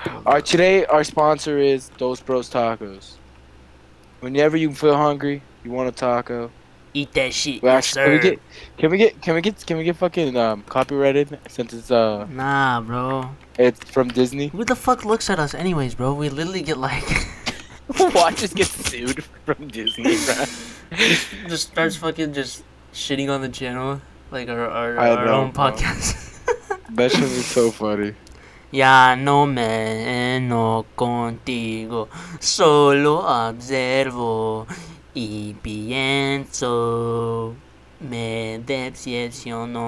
Hold 0.00 0.26
All 0.26 0.32
right, 0.34 0.44
today 0.44 0.84
our 0.86 1.04
sponsor 1.04 1.56
is 1.58 1.88
Those 1.96 2.20
Bros 2.20 2.50
Tacos. 2.50 3.14
Whenever 4.20 4.56
you 4.58 4.74
feel 4.74 4.96
hungry, 4.96 5.42
you 5.64 5.70
want 5.70 5.88
a 5.88 5.92
taco. 5.92 6.50
Eat 6.94 7.12
that 7.14 7.32
shit, 7.32 7.62
Well, 7.62 7.76
yes, 7.76 7.86
sir. 7.88 8.04
can 8.04 8.12
we 8.12 8.18
get 8.18 8.40
can 8.76 8.90
we 8.90 8.98
get 8.98 9.22
can 9.22 9.34
we 9.34 9.40
get 9.40 9.66
can 9.66 9.76
we 9.78 9.84
get 9.84 9.96
fucking 9.96 10.36
um 10.36 10.62
copyrighted 10.68 11.38
since 11.48 11.72
it's 11.72 11.90
uh 11.90 12.26
Nah, 12.28 12.82
bro. 12.82 13.30
it's 13.58 13.82
from 13.90 14.08
Disney? 14.08 14.48
Who 14.48 14.62
the 14.64 14.76
fuck 14.76 15.06
looks 15.06 15.30
at 15.30 15.38
us, 15.38 15.54
anyways, 15.54 15.94
bro? 15.94 16.12
We 16.12 16.28
literally 16.28 16.60
get 16.60 16.76
like. 16.76 17.02
Watch 18.14 18.44
us 18.44 18.52
get 18.54 18.66
sued 18.66 19.24
from 19.44 19.68
Disney, 19.68 20.16
bro. 20.24 20.44
just 21.48 21.70
starts 21.72 21.96
fucking 21.96 22.32
just 22.32 22.62
shitting 22.92 23.28
on 23.28 23.40
the 23.42 23.48
channel, 23.48 24.00
like 24.30 24.48
our 24.48 24.68
our, 24.68 24.98
our 24.98 25.26
know, 25.26 25.32
own 25.42 25.50
bro. 25.50 25.72
podcast. 25.72 26.18
That 26.92 27.10
shit 27.10 27.22
is 27.22 27.46
so 27.46 27.70
funny. 27.70 28.14
Ya 28.70 29.14
no 29.16 29.46
me 29.46 30.36
eno 30.36 30.84
contigo, 30.94 32.08
solo 32.38 33.24
observo 33.24 34.66
y 35.14 35.54
pienso, 35.62 37.54
me 38.00 38.60
decepcionó 38.66 39.82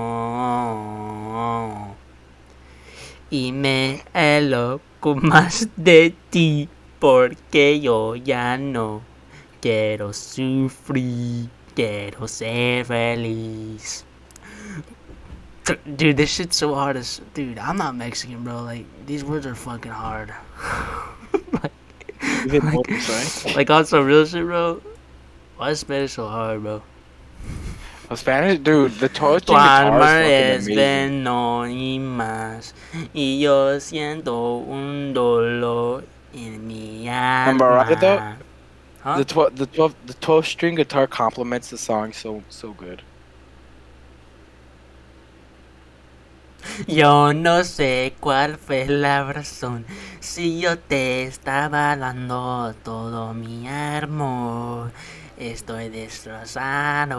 y 3.31 3.53
me 3.53 4.03
aloco 4.13 5.15
más 5.15 5.69
de 5.77 6.15
ti 6.31 6.69
porque 7.05 7.83
yo 7.83 8.15
ya 8.15 8.57
no 8.57 9.03
quiero 9.61 10.15
sufrir, 10.15 11.51
quiero 11.75 12.27
ser 12.27 12.87
feliz. 12.87 14.07
Dude, 15.85 16.17
this 16.17 16.31
shit's 16.31 16.57
so 16.57 16.75
hard 16.75 16.97
as 16.97 17.21
dude. 17.35 17.59
I'm 17.59 17.77
not 17.77 17.95
Mexican, 17.95 18.43
bro. 18.43 18.63
Like 18.63 18.87
these 19.05 19.23
words 19.23 19.45
are 19.45 19.55
fucking 19.55 19.93
hard. 19.93 20.33
like, 21.53 21.73
hit 22.51 22.63
right? 22.63 23.53
like 23.55 23.69
on 23.69 23.85
some 23.85 24.07
real 24.07 24.25
shit, 24.25 24.43
bro. 24.43 24.81
Why 25.59 25.73
is 25.73 25.81
Spanish 25.81 26.13
so 26.15 26.27
hard, 26.27 26.63
bro? 26.63 26.83
Oh, 28.11 28.15
Spanish, 28.15 28.61
dude. 28.61 28.93
The 28.93 29.11
toast 29.11 29.49
Tu 29.49 29.53
alma 29.53 30.23
is 30.23 30.67
es 30.67 30.75
veneno 30.75 31.69
y 31.69 31.99
más, 31.99 32.73
y 33.13 33.41
yo 33.41 33.79
siento 33.79 34.65
un 34.67 35.13
dolor 35.13 36.14
en 36.35 36.67
mi 36.67 37.09
alma. 37.09 38.37
Huh? 39.03 39.19
The 39.19 39.25
twelve, 39.25 39.57
the 39.57 39.67
twelve, 39.67 39.95
the 40.07 40.15
twelve 40.15 40.47
string 40.47 40.77
guitar 40.77 41.07
complements 41.07 41.71
the 41.71 41.79
song 41.79 42.13
so 42.13 42.43
so 42.49 42.73
good. 42.73 43.03
Yo 46.87 47.33
no 47.35 47.63
sé 47.65 48.15
cuál 48.21 48.57
fue 48.57 48.87
la 48.87 49.33
razón. 49.33 49.85
Si 50.21 50.61
yo 50.61 50.79
te 50.79 51.25
estaba 51.25 51.95
dando 51.97 52.75
todo 52.83 53.35
mi 53.35 53.69
amor, 53.69 54.93
estoy 55.37 55.91
destrozado. 55.91 57.17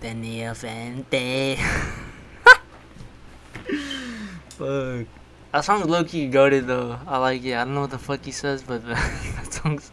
Tenía 0.00 0.54
frente. 0.54 1.56
Fuck. 4.58 5.06
That 5.52 5.64
song's 5.64 5.86
low 5.86 6.04
key 6.04 6.28
goaded 6.28 6.66
though. 6.66 6.98
I 7.06 7.18
like 7.18 7.42
it. 7.44 7.54
I 7.54 7.64
don't 7.64 7.74
know 7.74 7.82
what 7.82 7.90
the 7.90 7.98
fuck 7.98 8.24
he 8.24 8.30
says, 8.30 8.62
but 8.62 8.86
that 8.86 9.48
song's 9.52 9.90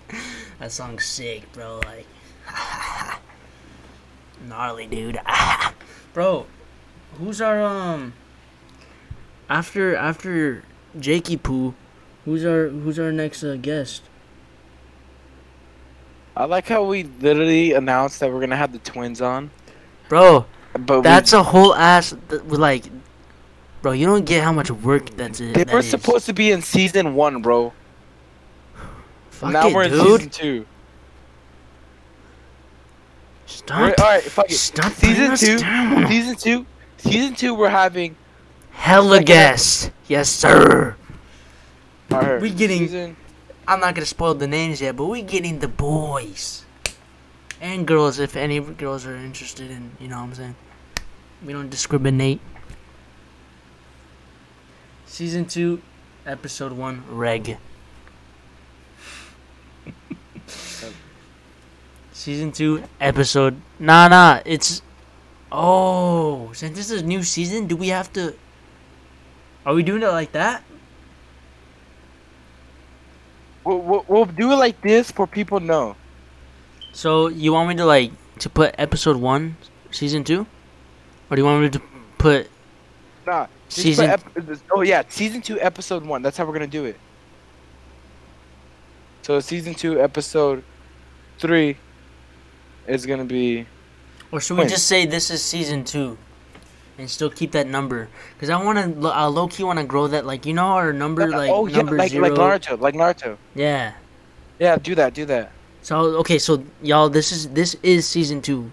that 0.60 0.72
song's 0.72 1.06
sick, 1.06 1.52
bro. 1.54 1.80
Like 1.86 2.06
gnarly, 4.48 4.88
dude. 4.88 5.20
bro, 6.14 6.46
who's 7.18 7.42
our 7.42 7.62
um 7.64 8.14
after 9.50 9.96
after 9.96 10.64
Jakey 11.00 11.38
Poo? 11.38 11.74
Who's 12.26 12.46
our 12.46 12.68
who's 12.70 13.00
our 13.00 13.12
next 13.12 13.44
uh, 13.44 13.58
guest? 13.62 14.04
I 16.36 16.46
like 16.46 16.68
how 16.68 16.84
we 16.84 17.04
literally 17.04 17.74
announced 17.74 18.20
that 18.20 18.32
we're 18.32 18.40
gonna 18.40 18.56
have 18.58 18.72
the 18.74 18.80
twins 18.80 19.22
on, 19.22 19.52
Bro, 20.10 20.46
but 20.78 20.98
we- 21.00 21.04
that's 21.04 21.32
a 21.34 21.44
whole 21.44 21.76
ass 21.76 22.16
like 22.46 22.86
Bro, 23.84 23.92
you 23.92 24.06
don't 24.06 24.26
get 24.26 24.44
how 24.44 24.54
much 24.54 24.72
work 24.72 25.10
that's 25.12 25.42
it. 25.42 25.54
they 25.54 25.66
that 25.66 25.74
were 25.74 25.80
is. 25.80 25.90
supposed 25.90 26.26
to 26.28 26.34
be 26.34 26.52
in 26.52 26.62
season 26.62 27.16
one, 27.16 27.42
bro. 27.42 27.74
Fuck 29.30 29.52
now 29.52 29.68
it, 29.68 29.74
we're 29.76 29.84
in 29.84 29.92
dude. 29.92 30.02
season 30.22 30.30
two. 30.30 30.66
Stop. 33.46 33.80
We're- 33.82 33.94
all 34.00 34.06
right, 34.06 34.24
fuck 34.24 34.50
it. 34.50 34.54
Stop 34.56 34.94
Season 34.94 35.36
two, 35.36 35.58
down. 35.60 36.08
season 36.08 36.36
two, 36.38 36.66
season 36.98 37.36
two. 37.36 37.54
We're 37.54 37.70
having. 37.70 38.16
Hella 38.72 39.22
guests. 39.22 39.92
Yes, 40.08 40.30
sir. 40.30 40.96
Our 42.10 42.40
We 42.40 42.50
getting- 42.52 42.80
season, 42.88 43.18
I'm 43.68 43.80
not 43.82 43.96
gonna 43.96 44.06
spoil 44.06 44.34
the 44.34 44.48
names 44.48 44.80
yet, 44.82 44.96
but 44.96 45.06
we 45.06 45.22
getting 45.22 45.60
the 45.60 45.68
boys 45.68 46.64
and 47.62 47.86
girls 47.86 48.18
if 48.20 48.36
any 48.38 48.60
girls 48.62 49.06
are 49.06 49.16
interested 49.16 49.70
in. 49.70 49.92
You 50.00 50.08
know 50.08 50.18
what 50.18 50.24
I'm 50.24 50.34
saying? 50.36 50.56
We 51.46 51.52
don't 51.54 51.70
discriminate. 51.70 52.40
Season 55.14 55.46
two, 55.46 55.78
episode 56.26 56.72
one, 56.72 57.04
reg. 57.08 57.60
Season 62.12 62.52
two, 62.52 62.82
episode. 63.00 63.62
Nah, 63.78 64.08
nah. 64.08 64.42
It's. 64.44 64.82
Oh, 65.52 66.52
since 66.54 66.76
this 66.76 66.90
is 66.90 67.04
a 67.04 67.06
new 67.06 67.22
season, 67.22 67.68
do 67.68 67.76
we 67.76 67.90
have 67.90 68.12
to? 68.14 68.34
Are 69.68 69.76
we 69.76 69.84
doing 69.84 70.02
it 70.02 70.08
like 70.08 70.32
that? 70.32 70.64
we'll, 73.64 73.78
we'll, 73.78 74.06
we'll 74.08 74.26
do 74.26 74.52
it 74.52 74.56
like 74.56 74.82
this 74.82 75.12
for 75.12 75.28
people 75.28 75.60
to 75.60 75.66
know. 75.66 75.96
So 76.92 77.28
you 77.28 77.54
want 77.54 77.70
me 77.70 77.76
to 77.76 77.86
like 77.86 78.14
to 78.40 78.50
put 78.50 78.74
episode 78.80 79.18
one, 79.18 79.58
season 79.92 80.24
two, 80.24 80.48
or 81.30 81.36
do 81.36 81.44
you 81.44 81.46
want 81.46 81.62
me 81.62 81.70
to 81.70 81.82
put 82.18 82.50
Nah. 83.28 83.46
Season? 83.82 84.10
ep- 84.10 84.24
oh 84.72 84.82
yeah, 84.82 85.04
season 85.10 85.42
two, 85.42 85.60
episode 85.60 86.06
one. 86.06 86.22
That's 86.22 86.38
how 86.38 86.46
we're 86.46 86.54
gonna 86.54 86.68
do 86.68 86.86
it. 86.86 86.98
So 89.24 89.40
season 89.40 89.74
two, 89.74 90.00
episode 90.02 90.64
three 91.40 91.78
is 92.88 93.06
gonna 93.06 93.26
be. 93.26 93.66
Or 94.32 94.42
should 94.42 94.58
we 94.58 94.64
Wait. 94.64 94.70
just 94.70 94.88
say 94.88 95.06
this 95.06 95.30
is 95.30 95.42
season 95.42 95.84
two, 95.84 96.18
and 96.98 97.10
still 97.10 97.30
keep 97.30 97.52
that 97.52 97.68
number? 97.68 98.10
Because 98.34 98.50
I 98.50 98.62
want 98.62 99.02
to, 99.02 99.08
I 99.08 99.26
low 99.26 99.48
key 99.48 99.64
want 99.64 99.80
to 99.80 99.86
grow 99.86 100.08
that. 100.08 100.26
Like 100.26 100.46
you 100.46 100.54
know 100.54 100.64
our 100.64 100.92
number, 100.92 101.30
like 101.30 101.52
oh 101.52 101.68
yeah, 101.68 101.78
number 101.78 101.98
like 101.98 102.12
zero. 102.12 102.30
like 102.30 102.62
Naruto, 102.62 102.80
like 102.80 102.96
Naruto. 102.96 103.38
yeah. 103.56 103.94
Yeah, 104.60 104.78
do 104.78 104.96
that, 104.96 105.14
do 105.14 105.26
that. 105.26 105.52
So 105.82 105.98
okay, 106.20 106.40
so 106.40 106.64
y'all, 106.82 107.10
this 107.10 107.32
is 107.32 107.50
this 107.50 107.76
is 107.84 108.08
season 108.08 108.42
two, 108.42 108.72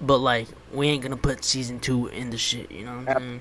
but 0.00 0.18
like 0.18 0.48
we 0.72 0.88
ain't 0.88 1.02
gonna 1.02 1.16
put 1.16 1.44
season 1.44 1.78
two 1.80 2.08
in 2.08 2.30
the 2.30 2.38
shit. 2.38 2.70
You 2.70 2.84
know 2.84 2.98
what 2.98 3.16
I'm 3.16 3.18
saying? 3.18 3.40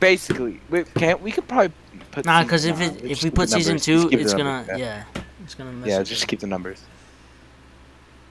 Basically, 0.00 0.60
we 0.70 0.84
can't. 0.84 1.20
We 1.20 1.30
could 1.32 1.46
probably 1.46 1.72
put. 2.10 2.24
Nah, 2.24 2.42
because 2.42 2.64
if 2.64 2.80
it 2.80 2.92
just 3.00 3.04
if 3.04 3.22
we 3.24 3.30
put 3.30 3.48
season 3.50 3.72
numbers. 3.74 3.84
two, 3.84 4.08
it's 4.10 4.32
the 4.32 4.38
gonna 4.38 4.56
numbers, 4.58 4.78
yeah, 4.78 5.04
it's 5.44 5.54
gonna 5.54 5.72
mess 5.72 5.88
Yeah, 5.88 5.98
up 5.98 6.06
just 6.06 6.20
the- 6.22 6.26
keep 6.26 6.40
the 6.40 6.46
numbers. 6.46 6.82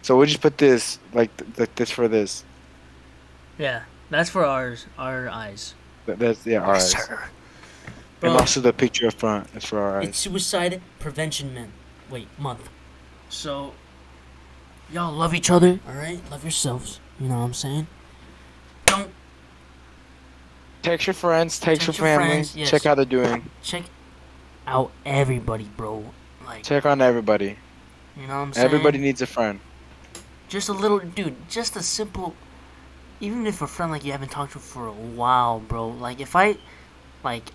So 0.02 0.18
we'll 0.18 0.26
just 0.28 0.42
put 0.42 0.58
this 0.58 1.00
like 1.14 1.36
th- 1.38 1.58
like 1.58 1.76
this 1.76 1.90
for 1.90 2.08
this. 2.08 2.44
yeah. 3.58 3.84
That's 4.10 4.30
for 4.30 4.46
ours, 4.46 4.86
our 4.98 5.28
eyes. 5.30 5.74
Th- 6.06 6.18
That's 6.20 6.46
yeah, 6.46 6.60
our 6.60 6.76
eyes. 6.76 6.92
Sir. 6.92 7.24
And 8.22 8.32
Bro, 8.32 8.38
also 8.38 8.60
the 8.62 8.72
picture 8.74 9.08
up 9.08 9.14
front 9.16 9.48
is 9.56 9.66
for 9.66 9.80
our 9.80 10.00
eyes. 10.02 10.10
It's. 10.10 10.20
Suicide 10.20 10.82
Prevention 11.00 11.54
Month. 11.56 11.72
Wait, 12.10 12.28
month. 12.38 12.70
So, 13.30 13.74
y'all 14.92 15.12
love 15.12 15.34
each 15.34 15.50
other, 15.50 15.80
alright? 15.88 16.20
Love 16.30 16.44
yourselves. 16.44 17.00
You 17.20 17.28
know 17.30 17.40
what 17.40 17.46
I'm 17.46 17.54
saying? 17.54 17.88
Text 20.84 21.08
your 21.08 21.14
friends, 21.14 21.58
text, 21.60 21.86
Text 21.86 22.00
your 22.00 22.08
your 22.08 22.18
family, 22.20 22.34
friends, 22.34 22.56
yes. 22.56 22.70
check 22.70 22.84
how 22.84 22.94
they're 22.96 23.06
doing. 23.06 23.50
check 23.64 23.84
out 24.68 24.92
everybody, 25.06 25.64
bro. 25.64 26.04
Like, 26.46 26.64
Check 26.64 26.86
on 26.86 27.02
everybody. 27.02 27.58
you 28.18 28.28
know 28.28 28.36
what 28.36 28.40
I'm 28.42 28.54
saying? 28.54 28.66
Everybody 28.66 28.98
needs 29.00 29.22
a 29.22 29.26
friend. 29.26 29.60
just 30.50 30.68
a 30.70 30.74
little, 30.74 31.00
dude. 31.00 31.36
Just 31.50 31.76
a 31.78 31.82
simple. 31.82 32.36
Even 33.22 33.48
if 33.48 33.62
a 33.62 33.68
friend 33.68 33.92
like 33.94 34.04
you 34.04 34.12
haven't 34.12 34.32
talked 34.32 34.52
to 34.54 34.60
for 34.60 34.88
a 34.88 34.92
while, 34.92 35.60
bro. 35.60 35.88
Like 35.88 36.20
if 36.20 36.36
I, 36.36 36.58
like, 37.24 37.52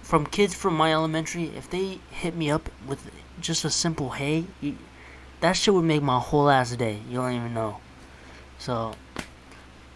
from 0.00 0.24
kids 0.26 0.54
from 0.54 0.74
my 0.74 0.92
elementary, 0.92 1.44
if 1.54 1.68
they 1.70 1.98
hit 2.10 2.34
me 2.34 2.50
up 2.50 2.70
with 2.86 3.10
just 3.40 3.64
a 3.66 3.70
simple 3.70 4.10
hey, 4.10 4.46
you, 4.62 4.76
that 5.40 5.52
shit 5.52 5.74
would 5.74 5.84
make 5.84 6.02
my 6.02 6.18
whole 6.18 6.48
ass 6.48 6.74
day. 6.74 7.00
You 7.08 7.18
don't 7.18 7.32
even 7.34 7.52
know. 7.52 7.78
So, 8.58 8.94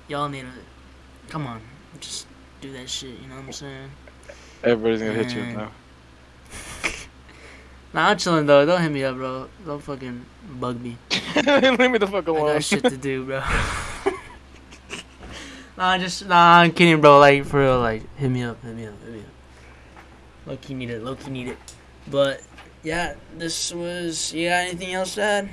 y'all 0.08 0.28
need 0.28 0.42
to, 0.42 1.30
come 1.30 1.46
on, 1.46 1.60
just 2.00 2.26
do 2.66 2.72
that 2.78 2.88
shit. 2.90 3.10
You 3.20 3.28
know 3.28 3.36
what 3.36 3.44
I'm 3.46 3.52
saying? 3.52 3.90
Everybody's 4.64 5.00
gonna 5.00 5.12
hit 5.14 5.34
you 5.34 5.42
now. 5.56 5.70
Nah, 7.94 8.08
I'm 8.10 8.18
chilling 8.18 8.44
though. 8.44 8.66
Don't 8.66 8.82
hit 8.82 8.92
me 8.92 9.04
up, 9.04 9.16
bro. 9.16 9.48
Don't 9.64 9.82
fucking 9.82 10.26
bug 10.60 10.78
me. 10.82 10.98
Leave 11.36 11.90
me 11.90 11.96
the 11.96 12.06
fuck 12.06 12.28
I 12.28 12.30
alone. 12.30 12.52
got 12.54 12.64
shit 12.64 12.82
to 12.84 12.96
do, 12.96 13.24
bro. 13.26 13.42
nah, 15.78 15.96
just 15.96 16.26
nah. 16.26 16.58
I'm 16.58 16.72
kidding, 16.72 17.00
bro. 17.00 17.18
Like 17.18 17.46
for 17.46 17.60
real, 17.60 17.80
like 17.80 18.02
hit 18.16 18.28
me 18.30 18.42
up, 18.42 18.62
hit 18.62 18.74
me 18.76 18.84
up, 18.86 18.94
hit 19.02 19.12
me 19.14 19.20
up. 19.20 19.26
Low 20.46 20.56
key 20.58 20.74
need 20.74 20.90
it, 20.90 21.02
low 21.02 21.14
key 21.14 21.30
need 21.30 21.48
it. 21.48 21.58
But 22.10 22.42
yeah, 22.82 23.14
this 23.38 23.72
was. 23.72 24.30
You 24.34 24.48
got 24.50 24.66
anything 24.66 24.92
else 24.92 25.14
to 25.14 25.22
add? 25.22 25.48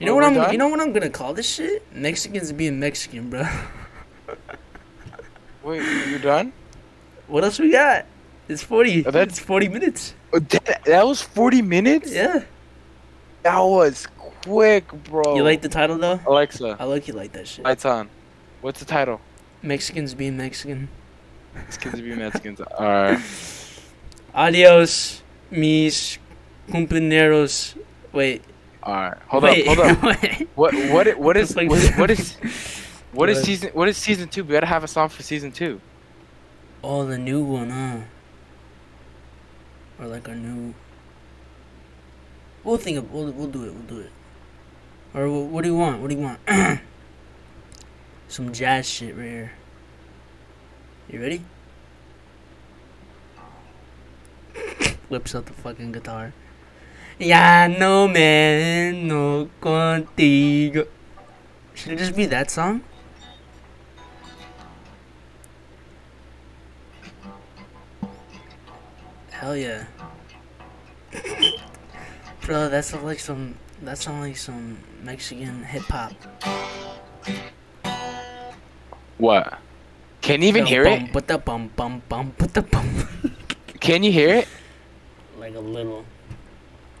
You 0.00 0.06
know 0.06 0.16
Well, 0.16 0.24
what 0.24 0.28
I'm. 0.28 0.34
done? 0.34 0.52
You 0.52 0.58
know 0.58 0.68
what 0.68 0.80
I'm 0.80 0.92
gonna 0.92 1.08
call 1.08 1.32
this 1.32 1.48
shit? 1.48 1.82
Mexicans 1.94 2.52
being 2.52 2.78
Mexican, 2.78 3.30
bro. 3.30 3.44
Wait, 5.68 5.82
you 6.08 6.18
done? 6.18 6.52
what 7.26 7.44
else 7.44 7.58
we 7.58 7.70
got? 7.70 8.06
It's 8.48 8.62
forty. 8.62 9.04
Oh, 9.04 9.10
that's- 9.10 9.36
it's 9.36 9.38
forty 9.38 9.68
minutes. 9.68 10.14
Oh, 10.32 10.38
That, 10.38 10.84
that 10.84 11.06
was 11.06 11.22
40 11.22 11.62
minutes? 11.62 12.12
Yeah. 12.12 12.42
That 13.42 13.58
was 13.60 14.06
quick, 14.18 14.90
bro. 15.04 15.36
You 15.36 15.42
like 15.42 15.62
the 15.62 15.68
title 15.68 15.96
though? 15.98 16.20
Alexa, 16.26 16.76
I 16.78 16.84
like 16.84 17.08
you 17.08 17.14
like 17.14 17.32
that 17.32 17.46
shit. 17.48 17.64
lights 17.64 17.84
on. 17.84 18.10
What's 18.60 18.78
the 18.80 18.84
title? 18.84 19.20
Mexicans 19.62 20.14
being 20.14 20.36
Mexican. 20.36 20.88
Mexicans 21.54 22.00
being 22.00 22.18
Mexicans. 22.18 22.60
Alright. 22.60 23.20
Adios, 24.34 25.22
mis 25.50 26.18
compañeros. 26.68 27.74
Wait. 28.12 28.42
Alright. 28.82 29.18
Hold 29.28 29.42
wait, 29.44 29.66
up, 29.68 29.98
hold 29.98 30.16
up. 30.16 30.24
What 30.56 30.74
what 30.90 31.18
what 31.18 31.36
is 31.36 31.54
what 31.54 31.72
is 31.72 31.90
what 31.96 32.10
is 32.10 32.36
what 33.18 33.28
is 33.28 33.42
season 33.42 33.70
what 33.74 33.88
is 33.88 33.96
season 33.96 34.28
two? 34.28 34.44
We 34.44 34.52
gotta 34.52 34.66
have 34.66 34.84
a 34.84 34.88
song 34.88 35.08
for 35.08 35.24
season 35.24 35.50
two. 35.50 35.80
Oh, 36.84 37.04
the 37.04 37.18
new 37.18 37.42
one, 37.42 37.70
huh? 37.70 37.98
Or 39.98 40.06
like 40.06 40.28
a 40.28 40.36
new. 40.36 40.72
We'll 42.62 42.76
think 42.76 42.96
of. 42.96 43.12
We'll, 43.12 43.32
we'll 43.32 43.48
do 43.48 43.64
it. 43.64 43.74
We'll 43.74 43.82
do 43.82 43.98
it. 43.98 44.12
Or 45.14 45.26
wh- 45.26 45.50
what 45.50 45.64
do 45.64 45.70
you 45.70 45.76
want? 45.76 46.00
What 46.00 46.10
do 46.10 46.16
you 46.16 46.22
want? 46.22 46.38
Some 48.28 48.52
jazz 48.52 48.88
shit 48.88 49.16
right 49.16 49.24
here. 49.24 49.52
You 51.10 51.20
ready? 51.20 51.42
Whips 55.08 55.34
out 55.34 55.46
the 55.46 55.54
fucking 55.54 55.90
guitar. 55.90 56.34
Ya 57.18 57.66
no 57.66 58.06
me 58.06 58.92
no 59.02 59.50
contigo. 59.60 60.86
Should 61.74 61.92
it 61.94 61.98
just 61.98 62.14
be 62.14 62.26
that 62.26 62.48
song? 62.52 62.82
Hell 69.38 69.56
yeah. 69.56 69.84
Bro, 72.42 72.68
that's 72.70 72.92
like 73.02 73.20
some 73.20 73.54
that 73.82 73.98
sounds 73.98 74.26
like 74.26 74.36
some 74.36 74.78
Mexican 75.02 75.62
hip 75.62 75.82
hop. 75.84 76.12
What? 79.18 79.58
Can 80.20 80.42
you 80.42 80.48
even 80.48 80.66
hear 80.66 80.84
it? 80.84 81.12
Put 81.12 81.28
the 81.28 81.38
bum 81.38 81.70
bum 81.76 82.02
bum 82.08 82.32
put 82.36 82.52
the 82.54 82.62
bum. 82.62 83.08
Can 83.80 84.02
you 84.02 84.10
hear 84.10 84.34
it? 84.42 84.48
like 85.38 85.54
a 85.54 85.60
little. 85.60 86.04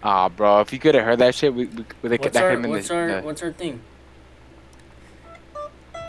Ah, 0.00 0.28
bro, 0.28 0.60
if 0.60 0.72
you 0.72 0.78
could 0.78 0.94
have 0.94 1.04
heard 1.04 1.18
that 1.18 1.34
shit, 1.34 1.52
we, 1.52 1.66
we, 1.66 1.84
we 2.02 2.08
that 2.08 2.20
What's 2.20 2.32
could 2.32 2.36
our 2.36 2.50
have 2.50 2.62
been 2.62 2.70
what's 2.70 2.86
the, 2.86 2.94
our 2.94 3.20
the- 3.20 3.26
what's 3.26 3.42
our 3.42 3.52
thing? 3.52 3.80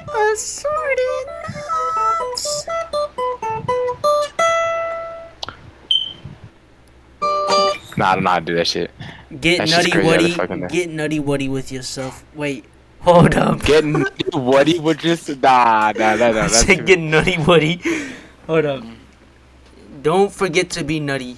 Assorted 0.07 1.25
nuts. 1.49 2.65
Nah, 7.99 8.11
I 8.11 8.15
don't 8.15 8.23
know 8.23 8.29
how 8.29 8.39
to 8.39 8.45
do 8.45 8.55
that 8.55 8.65
shit. 8.67 8.91
Get 9.41 9.57
That's 9.57 9.71
nutty 9.71 9.91
crazy 9.91 10.07
how 10.07 10.17
they 10.17 10.23
wuddy. 10.23 10.33
fucking- 10.33 10.67
Get 10.67 10.89
nutty 10.89 11.19
wuddy 11.19 11.49
with 11.49 11.69
yourself. 11.71 12.23
Wait, 12.33 12.63
hold 13.01 13.35
up. 13.35 13.61
Getting 13.63 14.05
Woody 14.33 14.79
would 14.79 14.99
just 14.99 15.27
nah, 15.41 15.91
nah, 15.97 16.15
nah, 16.15 16.15
nah. 16.15 16.25
I 16.27 16.31
That's 16.31 16.65
said 16.65 16.85
get 16.85 16.97
nutty 16.99 17.35
wuddy. 17.37 17.81
Hold 18.47 18.65
up. 18.65 18.83
Don't 20.01 20.31
forget 20.31 20.69
to 20.71 20.83
be 20.85 20.99
nutty. 21.01 21.35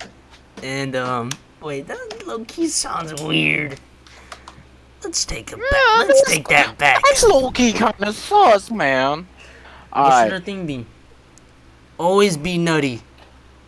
And 0.61 0.95
um, 0.95 1.31
wait, 1.61 1.87
that 1.87 2.27
low 2.27 2.45
key 2.45 2.67
sounds 2.67 3.19
weird. 3.23 3.79
Let's 5.03 5.25
take 5.25 5.51
it 5.51 5.57
back. 5.57 5.71
Yeah, 5.71 6.03
Let's 6.07 6.29
take 6.29 6.47
that 6.49 6.77
back. 6.77 7.01
That's 7.03 7.23
low 7.23 7.49
key 7.49 7.73
kind 7.73 7.95
of 8.01 8.15
sus, 8.15 8.69
man. 8.69 9.25
What 9.25 9.25
should 9.25 9.99
Alright. 9.99 10.33
our 10.33 10.39
thing 10.39 10.67
be? 10.67 10.85
Always 11.97 12.37
be 12.37 12.59
nutty. 12.59 13.01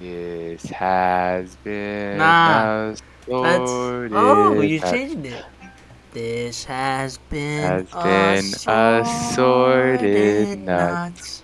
This 0.04 0.64
has 0.66 1.56
been 1.64 2.18
Nah, 2.18 2.92
a 2.92 2.96
That's 3.26 3.72
sorted 3.72 4.12
oh, 4.12 4.60
you 4.60 4.82
changed 4.82 5.26
it. 5.26 5.46
This 6.12 6.66
has 6.66 7.18
been 7.32 7.88
Has 7.88 8.66
been 8.66 8.74
assorted 8.76 10.60
nuts. 10.60 11.42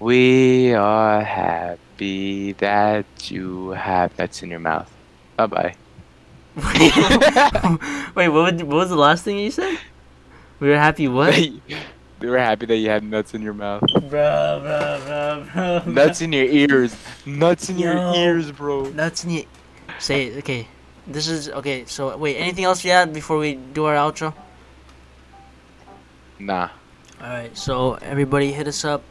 We 0.00 0.72
are 0.72 1.20
happy 1.20 2.52
that 2.52 3.04
you 3.30 3.72
have 3.72 4.18
nuts 4.18 4.42
in 4.42 4.48
your 4.48 4.60
mouth. 4.60 4.90
Bye 5.36 5.46
bye. 5.46 5.76
Wait, 8.16 8.30
what, 8.30 8.32
would, 8.32 8.62
what 8.62 8.76
was 8.76 8.88
the 8.88 8.96
last 8.96 9.22
thing 9.22 9.38
you 9.38 9.50
said? 9.50 9.76
We 10.60 10.70
were 10.70 10.78
happy 10.78 11.08
what? 11.08 11.36
we 12.20 12.28
were 12.28 12.38
happy 12.38 12.66
that 12.66 12.76
you 12.76 12.88
had 12.88 13.04
nuts 13.04 13.34
in 13.34 13.42
your 13.42 13.54
mouth. 13.54 13.82
bro, 13.92 14.00
bro, 14.08 15.00
bro, 15.04 15.46
bro. 15.52 15.92
Nuts 15.92 16.20
in 16.20 16.32
your 16.32 16.44
ears. 16.44 16.96
Nuts 17.24 17.68
in 17.68 17.78
Yo. 17.78 17.92
your 17.92 18.14
ears, 18.14 18.52
bro. 18.52 18.84
Nuts 18.90 19.24
in 19.24 19.30
your... 19.30 19.44
Say 19.98 20.26
it, 20.26 20.38
okay. 20.38 20.68
This 21.06 21.28
is, 21.28 21.48
okay, 21.50 21.84
so 21.86 22.16
wait, 22.16 22.36
anything 22.36 22.64
else 22.64 22.84
you 22.84 22.90
had 22.90 23.12
before 23.12 23.38
we 23.38 23.54
do 23.54 23.84
our 23.84 23.94
outro? 23.94 24.34
Nah. 26.38 26.70
Alright, 27.20 27.56
so 27.56 27.94
everybody 27.94 28.52
hit 28.52 28.66
us 28.66 28.84
up. 28.84 29.02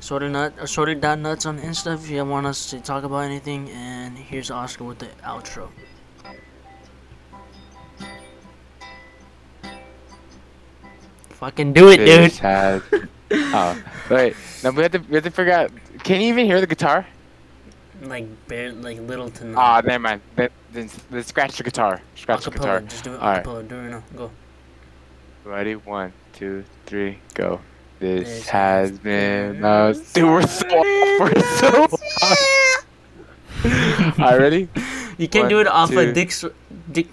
Sorted 0.00 0.32
nut 0.32 0.54
uh, 0.58 0.62
or 0.62 0.66
sorted 0.66 1.00
dot 1.00 1.18
nuts 1.18 1.44
on 1.44 1.58
Insta 1.58 1.94
if 1.94 2.08
you 2.08 2.24
want 2.24 2.46
us 2.46 2.70
to 2.70 2.80
talk 2.80 3.04
about 3.04 3.20
anything. 3.20 3.68
And 3.70 4.16
here's 4.16 4.50
Oscar 4.50 4.84
with 4.84 4.98
the 4.98 5.08
outro. 5.22 5.68
Fucking 11.40 11.72
do 11.72 11.88
it, 11.88 11.96
dude. 11.98 12.32
has. 12.38 12.82
oh, 13.32 13.82
wait. 14.10 14.36
No, 14.62 14.70
we 14.72 14.82
have 14.82 14.92
to. 14.92 14.98
We 14.98 15.14
have 15.14 15.24
to 15.24 15.30
figure 15.30 15.52
out. 15.52 15.70
Can 16.04 16.20
you 16.20 16.28
even 16.28 16.44
hear 16.46 16.60
the 16.60 16.66
guitar? 16.66 17.06
Like 18.02 18.26
bare, 18.48 18.72
like 18.72 18.98
little 19.00 19.30
to 19.30 19.54
Ah, 19.56 19.76
none. 19.80 19.86
never 19.86 19.98
mind. 20.02 20.20
Then, 20.36 20.48
then, 20.72 20.90
then 21.10 21.22
scratch 21.24 21.56
the 21.56 21.62
guitar. 21.62 22.00
Scratch 22.16 22.44
the 22.44 22.50
guitar. 22.50 22.80
Just 22.80 23.04
do 23.04 23.12
it. 23.14 23.20
Alright. 23.20 23.44
Acapella, 23.44 23.68
do 23.68 23.74
it 23.76 23.90
now. 23.90 24.02
Go. 24.16 24.30
Ready? 25.44 25.74
One, 25.76 26.12
two, 26.32 26.64
three, 26.86 27.18
go. 27.34 27.60
This, 27.98 28.26
This 28.28 28.48
has 28.48 28.90
has 28.90 28.98
been 28.98 29.52
been 29.56 29.64
us. 29.64 30.12
Dude, 30.14 30.24
we're 30.24 30.46
so 30.46 30.66
off. 30.66 31.20
We're 31.20 31.42
so 31.58 31.84
off. 32.22 32.86
Alright, 34.18 34.40
ready? 34.40 34.68
You 35.18 35.28
can 35.28 35.42
One, 35.42 35.48
do 35.50 35.60
it 35.60 35.66
off 35.66 35.90
two. 35.90 35.98
a 35.98 36.12
Dick's. 36.12 36.42
Dick. 36.90 37.08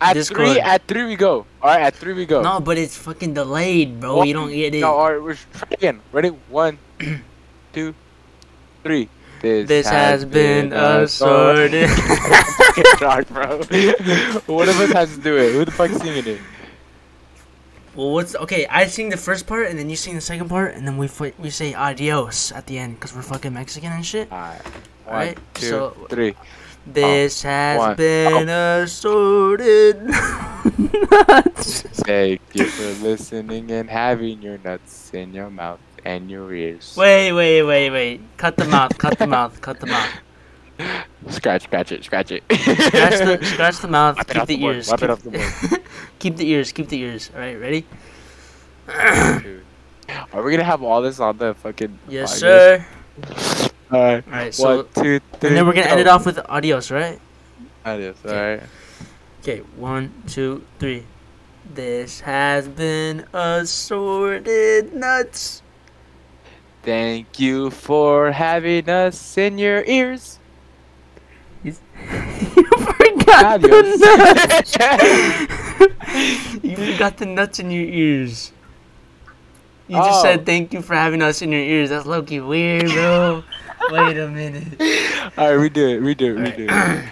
At 0.00 0.14
Discord. 0.14 0.48
three, 0.48 0.60
at 0.60 0.86
three 0.88 1.04
we 1.04 1.16
go. 1.16 1.44
Alright, 1.62 1.80
at 1.82 1.94
three 1.94 2.14
we 2.14 2.24
go. 2.24 2.40
No, 2.42 2.58
but 2.60 2.78
it's 2.78 2.96
fucking 2.96 3.34
delayed, 3.34 4.00
bro. 4.00 4.16
One- 4.16 4.28
You 4.28 4.34
don't 4.34 4.50
get 4.50 4.74
it. 4.74 4.80
No, 4.80 4.94
alright, 4.94 5.22
we're 5.22 5.34
try 5.34 5.68
again. 5.72 6.00
Ready? 6.12 6.28
One, 6.48 6.78
two, 7.74 7.94
three. 8.82 9.08
This, 9.42 9.68
This 9.68 9.88
has 9.88 10.24
been 10.24 10.72
us. 10.72 11.14
assorted. 11.14 11.88
Fucking 11.90 12.84
dark, 12.98 13.28
bro. 13.28 13.56
One 14.46 14.68
of 14.68 14.78
us 14.80 14.92
has 14.92 15.16
to 15.16 15.20
do 15.22 15.36
it. 15.38 15.52
Who 15.54 15.64
the 15.64 15.70
fuck's 15.70 15.96
singing 15.96 16.26
it? 16.26 16.40
Well, 17.94 18.12
what's 18.12 18.36
okay? 18.36 18.66
I 18.66 18.86
sing 18.86 19.08
the 19.08 19.16
first 19.16 19.46
part, 19.46 19.66
and 19.68 19.78
then 19.78 19.88
you 19.88 19.96
sing 19.96 20.14
the 20.14 20.20
second 20.20 20.48
part, 20.50 20.74
and 20.74 20.86
then 20.86 20.98
we 20.98 21.08
we 21.38 21.48
say 21.50 21.72
adios 21.74 22.52
at 22.52 22.66
the 22.66 22.76
end 22.78 22.96
because 23.00 23.14
we're 23.16 23.22
fucking 23.22 23.52
Mexican 23.54 23.92
and 23.92 24.04
shit. 24.04 24.30
Alright. 24.30 24.60
One, 24.62 25.08
Alright, 25.08 25.38
two, 25.54 25.66
so- 25.68 25.96
three. 26.10 26.34
This 26.92 27.44
oh, 27.44 27.48
has 27.48 27.78
one. 27.78 27.96
been 27.96 28.48
oh. 28.48 28.82
assorted. 28.82 30.02
nuts. 30.02 31.82
Thank 32.02 32.40
you 32.52 32.64
for 32.64 33.04
listening 33.04 33.70
and 33.70 33.88
having 33.88 34.42
your 34.42 34.58
nuts 34.58 35.14
in 35.14 35.32
your 35.32 35.50
mouth 35.50 35.80
and 36.04 36.30
your 36.30 36.52
ears. 36.52 36.96
wait, 36.96 37.32
wait, 37.32 37.62
wait, 37.62 37.90
wait. 37.90 38.20
Cut 38.36 38.56
the 38.56 38.64
mouth. 38.64 38.96
Cut 38.98 39.18
the 39.18 39.26
mouth. 39.26 39.60
Cut 39.60 39.78
the 39.78 39.86
mouth. 39.86 40.10
Scratch, 41.28 41.64
scratch 41.64 41.92
it, 41.92 42.02
scratch 42.04 42.32
it. 42.32 42.42
Scratch 42.50 43.18
the 43.18 43.38
scratch 43.52 43.78
the 43.78 43.88
mouth. 43.88 44.16
Wipe 44.16 44.26
keep 44.28 44.46
the, 44.46 44.56
the 44.56 44.64
ears. 44.64 44.88
keep, 44.88 44.98
the 44.98 45.82
keep 46.18 46.36
the 46.36 46.48
ears. 46.48 46.72
Keep 46.72 46.88
the 46.88 47.00
ears. 47.00 47.30
All 47.34 47.40
right, 47.40 47.54
ready? 47.60 47.86
Are 48.88 50.42
we 50.42 50.50
gonna 50.50 50.64
have 50.64 50.82
all 50.82 51.02
this 51.02 51.20
on 51.20 51.36
the 51.36 51.54
fucking? 51.54 51.98
Yes, 52.08 52.42
podcast? 52.42 52.84
sir. 53.28 53.69
Alright. 53.92 54.24
All 54.26 54.32
right. 54.32 54.54
So 54.54 54.76
One, 54.76 54.86
two, 54.94 55.20
three. 55.40 55.48
and 55.48 55.56
then 55.56 55.66
we're 55.66 55.72
gonna 55.72 55.86
end 55.88 56.00
it 56.00 56.06
off 56.06 56.24
with 56.26 56.38
adios, 56.48 56.90
right? 56.90 57.20
Adios. 57.84 58.16
Alright. 58.24 58.62
Okay, 59.40 59.58
one, 59.76 60.12
two, 60.26 60.64
three. 60.78 61.04
This 61.72 62.20
has 62.20 62.68
been 62.68 63.24
assorted 63.32 64.92
nuts. 64.94 65.62
Thank 66.82 67.38
you 67.40 67.70
for 67.70 68.32
having 68.32 68.88
us 68.88 69.36
in 69.38 69.58
your 69.58 69.84
ears. 69.84 70.38
you 71.64 71.72
forgot 71.72 73.62
Adios. 73.64 73.98
the 74.00 74.76
nuts. 75.78 76.64
you 76.64 76.76
forgot 76.76 77.16
the 77.18 77.26
nuts 77.26 77.58
in 77.60 77.70
your 77.70 77.84
ears. 77.86 78.52
You 79.88 79.96
just 79.96 80.20
Oh. 80.20 80.22
said 80.22 80.46
thank 80.46 80.72
you 80.72 80.82
for 80.82 80.94
having 80.94 81.20
us 81.22 81.42
in 81.42 81.50
your 81.52 81.60
ears. 81.60 81.90
That's 81.90 82.06
low 82.06 82.22
key 82.22 82.40
weird, 82.40 82.86
bro. 82.90 83.42
Wait 83.90 84.16
a 84.18 84.28
minute. 84.28 84.80
Alright, 85.36 85.72
redo 85.72 85.78
it, 85.78 86.00
redo 86.00 86.36
it, 86.36 86.38
redo 86.38 86.68
it. 86.68 87.04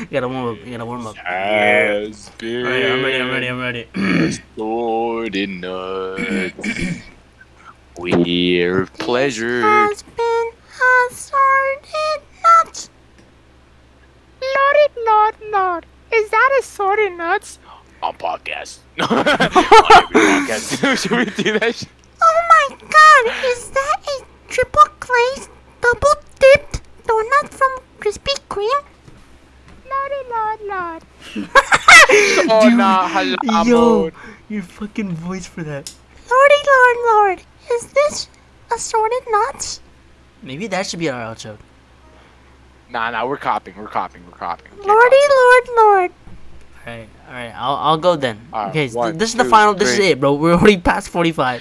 you 0.00 0.06
gotta 0.10 0.28
warm 0.28 0.48
up. 0.56 0.64
You 0.64 0.72
gotta 0.72 0.86
warm 0.86 1.06
up. 1.06 1.16
Has 1.16 2.30
been 2.38 2.66
Alright, 2.66 2.86
I'm 2.86 3.04
ready. 3.04 3.20
I'm 3.20 3.30
ready. 3.30 3.48
I'm 3.48 3.60
ready. 3.60 3.88
Assorted 4.26 5.48
nuts. 5.48 7.00
We're 7.98 8.86
pleasure. 8.98 9.60
been 10.16 10.50
assorted 11.10 12.22
nuts. 12.42 12.90
Lordy, 14.42 15.00
lord, 15.06 15.34
lord. 15.50 15.86
Is 16.12 16.30
that 16.30 16.58
assorted 16.60 17.12
nuts? 17.12 17.58
On 18.02 18.14
podcast. 18.14 18.78
On 19.10 19.18
every 19.18 19.36
podcast. 19.62 20.98
Should 20.98 21.10
we 21.12 21.24
do 21.42 21.58
that? 21.58 21.84
Shit? 22.16 22.22
Oh 22.22 22.40
my 22.48 22.76
god, 22.80 23.34
is 23.46 23.70
that 23.70 23.96
a 24.08 24.24
triple 24.48 24.82
glazed, 25.00 25.50
double 25.80 26.14
dipped 26.38 26.80
donut 27.06 27.48
from 27.48 27.70
Krispy 28.00 28.34
Kreme? 28.48 28.84
Lordy, 29.88 30.22
lord, 30.30 30.60
lord. 30.62 31.02
Oh, 32.48 32.68
Dude, 32.68 32.78
nah, 32.78 33.62
Yo, 33.64 34.10
your 34.48 34.62
fucking 34.62 35.12
voice 35.12 35.46
for 35.46 35.62
that. 35.62 35.92
Lordy, 36.30 36.54
lord, 36.66 36.96
lord. 37.06 37.42
Is 37.72 37.86
this 37.92 38.28
assorted 38.72 39.22
nuts? 39.28 39.80
Maybe 40.42 40.66
that 40.68 40.86
should 40.86 41.00
be 41.00 41.08
our 41.10 41.34
outro. 41.34 41.58
Nah, 42.90 43.10
nah, 43.10 43.26
we're 43.26 43.36
copying, 43.36 43.76
we're 43.76 43.88
copying, 43.88 44.24
we're 44.26 44.36
copying. 44.36 44.70
Can't 44.70 44.86
Lordy, 44.86 45.16
lord, 45.30 45.68
lord. 45.76 46.12
Alright, 46.86 47.08
alright, 47.26 47.52
I'll, 47.56 47.74
I'll 47.76 47.98
go 47.98 48.14
then. 48.14 48.40
Alright, 48.52 48.70
okay, 48.70 48.88
one, 48.90 49.18
this 49.18 49.30
is 49.30 49.36
the 49.36 49.42
two, 49.42 49.50
final, 49.50 49.74
this 49.74 49.90
is 49.94 49.98
it, 49.98 50.20
bro. 50.20 50.34
We're 50.34 50.52
already 50.54 50.78
past 50.78 51.08
45. 51.08 51.60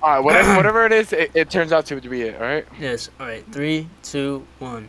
Copy. 0.00 0.10
Alright, 0.10 0.24
whatever, 0.24 0.56
whatever 0.56 0.86
it 0.86 0.92
is, 0.92 1.12
it, 1.12 1.30
it 1.34 1.50
turns 1.50 1.72
out 1.72 1.86
to 1.86 2.00
be 2.00 2.22
it, 2.22 2.34
alright? 2.34 2.66
Yes, 2.78 3.10
alright, 3.20 3.44
three, 3.52 3.88
two, 4.02 4.46
one. 4.58 4.88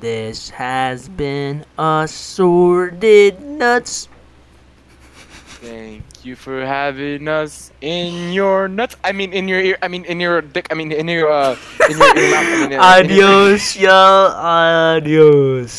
This 0.00 0.50
has 0.50 1.08
been 1.08 1.64
assorted 1.78 3.40
nuts. 3.40 4.08
Thank 5.60 6.24
you 6.24 6.36
for 6.36 6.64
having 6.64 7.26
us 7.26 7.72
in 7.80 8.32
your 8.32 8.68
nuts. 8.68 8.94
I 9.02 9.10
mean, 9.10 9.32
in 9.32 9.48
your 9.48 9.58
ear. 9.60 9.76
I 9.82 9.88
mean, 9.88 10.04
in 10.04 10.20
your 10.20 10.40
dick. 10.40 10.68
I 10.70 10.74
mean, 10.74 10.92
in 10.92 11.08
your 11.08 11.32
uh, 11.32 11.56
in 11.90 11.98
your, 11.98 12.16
your 12.16 12.30
mouth. 12.30 12.46
I 12.46 12.68
mean, 12.68 12.78
uh, 12.78 12.82
Adios, 13.02 13.76
y'all. 13.76 14.30
Adios. 14.38 15.74